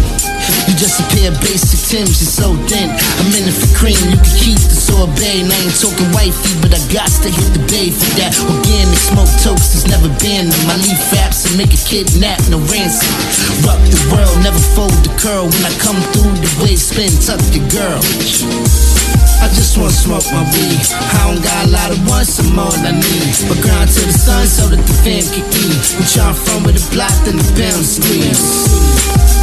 You 0.66 0.74
just 0.74 0.98
a 0.98 1.04
pair 1.14 1.30
of 1.30 1.38
basic 1.40 1.82
Tims, 1.92 2.24
you're 2.24 2.32
so 2.32 2.56
thin. 2.72 2.88
I'm 2.88 3.28
in 3.36 3.44
it 3.44 3.52
for 3.52 3.68
cream, 3.76 4.00
you 4.08 4.16
can 4.16 4.36
keep 4.40 4.56
the 4.56 4.72
sorbet. 4.72 5.44
And 5.44 5.52
I 5.52 5.58
ain't 5.60 5.76
talking 5.76 6.08
wifey, 6.16 6.56
but 6.64 6.72
I 6.72 6.80
got 6.88 7.12
to 7.20 7.28
hit 7.28 7.52
the 7.52 7.60
bay 7.68 7.92
for 7.92 8.08
that. 8.16 8.32
Organic 8.48 8.96
smoke 8.96 9.28
toast 9.44 9.76
has 9.76 9.84
never 9.92 10.08
been 10.24 10.48
in 10.48 10.62
my 10.64 10.80
leaf 10.80 10.96
wraps 11.12 11.44
and 11.44 11.60
make 11.60 11.76
a 11.76 11.82
kidnap, 11.84 12.40
no 12.48 12.56
ransom. 12.72 13.12
Rock 13.60 13.82
the 13.92 14.00
world, 14.08 14.32
never 14.40 14.62
fold 14.72 14.96
the 15.04 15.12
curl. 15.20 15.52
When 15.52 15.64
I 15.68 15.74
come 15.76 16.00
through, 16.16 16.32
the 16.40 16.48
wave 16.64 16.80
spin, 16.80 17.12
tuck 17.20 17.44
your 17.52 17.68
girl. 17.68 18.00
I 19.42 19.50
just 19.50 19.76
wanna 19.76 19.90
smoke 19.90 20.22
my 20.30 20.46
weed. 20.54 20.78
I 20.94 21.26
don't 21.26 21.42
got 21.42 21.66
a 21.66 21.70
lot 21.74 21.90
of 21.90 21.98
wants, 22.06 22.38
I'm 22.38 22.54
all 22.54 22.70
I 22.70 22.94
need. 22.94 23.34
But 23.50 23.58
grind 23.58 23.90
to 23.90 24.02
the 24.06 24.14
sun 24.14 24.46
so 24.46 24.70
that 24.70 24.78
the 24.78 24.94
fam 25.02 25.26
can 25.34 25.42
eat. 25.42 25.82
We 25.98 26.06
try 26.06 26.30
from 26.30 26.62
with 26.62 26.78
a 26.78 26.84
block, 26.94 27.10
then 27.26 27.42
the 27.42 27.48
pound 27.58 27.82
squeeze. 27.82 28.70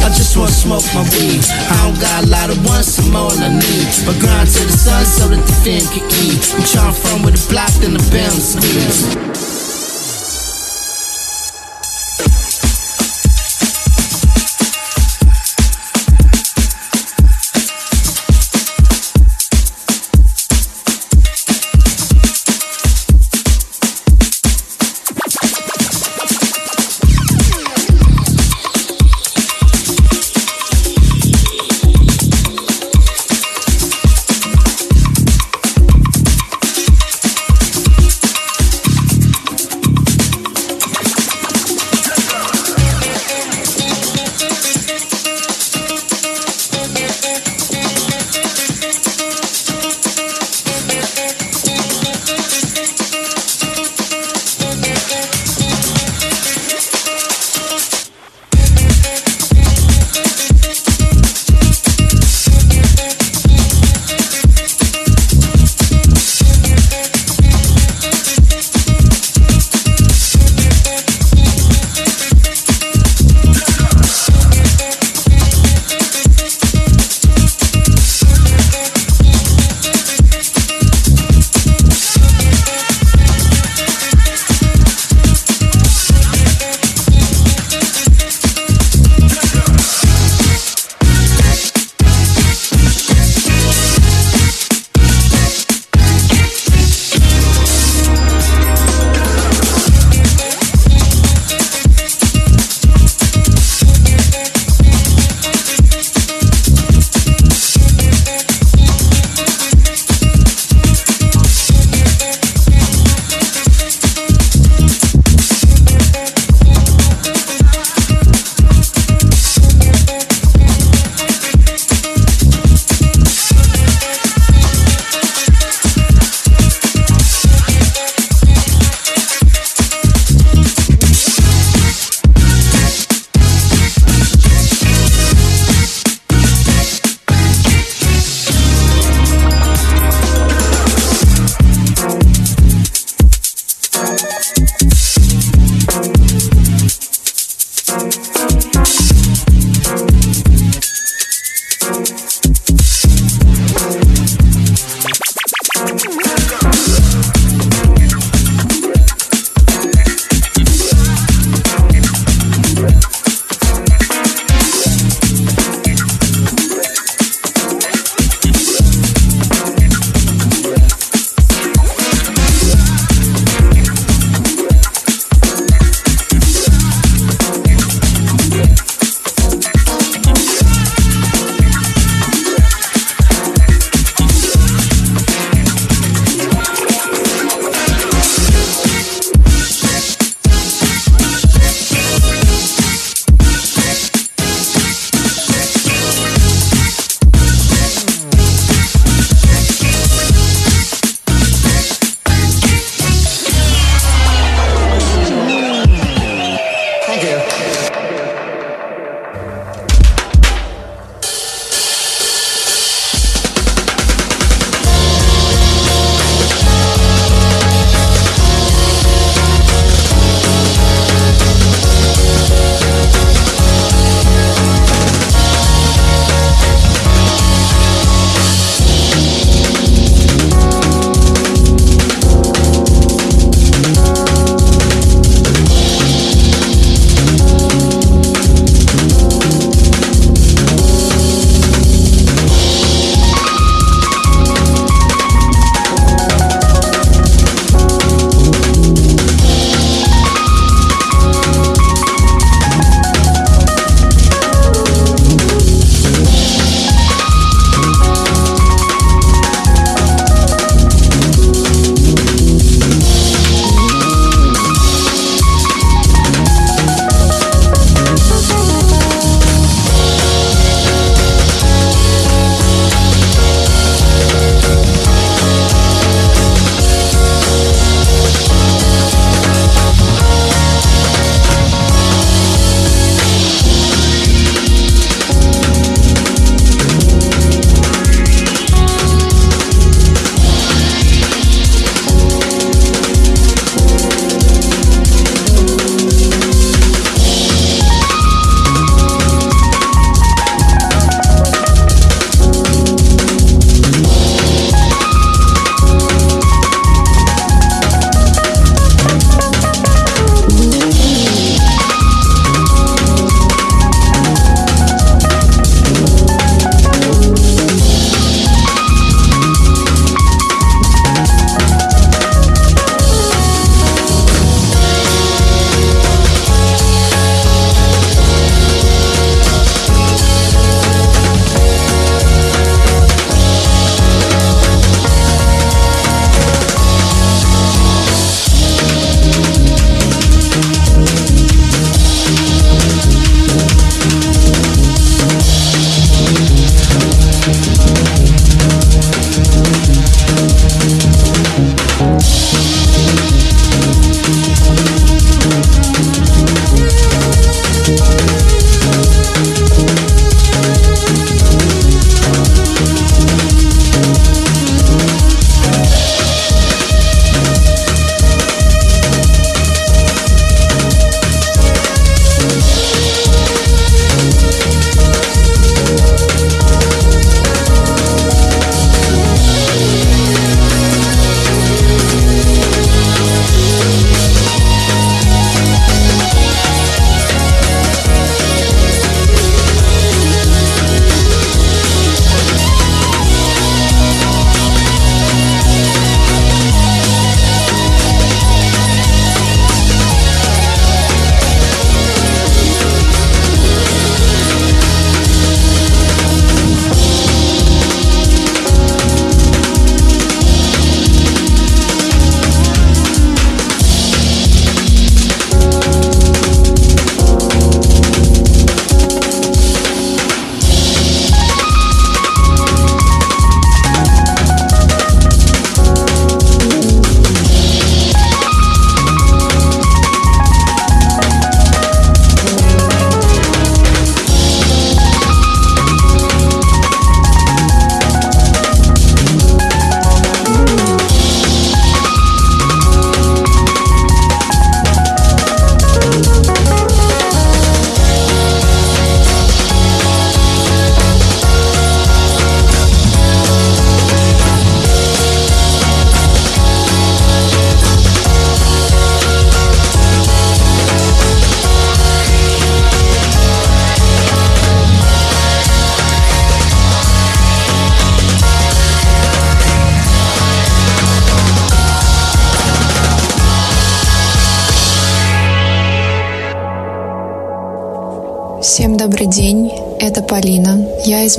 I 0.00 0.08
just 0.16 0.32
wanna 0.40 0.56
smoke 0.56 0.88
my 0.96 1.04
weed. 1.12 1.44
I 1.44 1.76
don't 1.84 2.00
got 2.00 2.24
a 2.24 2.28
lot 2.32 2.48
of 2.48 2.56
wants, 2.64 2.96
I'm 2.96 3.14
all 3.14 3.28
I 3.28 3.52
need. 3.52 3.88
But 4.08 4.16
grind 4.24 4.48
to 4.48 4.62
the 4.64 4.72
sun 4.72 5.04
so 5.04 5.28
that 5.28 5.42
the 5.44 5.56
fam 5.60 5.84
can 5.92 6.08
eat. 6.24 6.40
We 6.56 6.64
try 6.64 6.88
from 6.96 7.20
with 7.20 7.36
a 7.36 7.44
block, 7.52 7.70
then 7.84 7.92
the 7.92 8.04
pound 8.08 9.59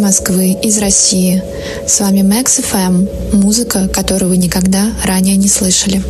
Москвы, 0.02 0.58
из 0.64 0.80
России. 0.80 1.44
С 1.86 2.00
вами 2.00 2.22
Max 2.22 2.60
FM, 2.60 3.36
музыка, 3.36 3.88
которую 3.88 4.30
вы 4.30 4.38
никогда 4.38 4.92
ранее 5.04 5.38
не 5.38 5.48
слышали. 5.48 6.02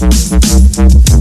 Música 0.00 1.17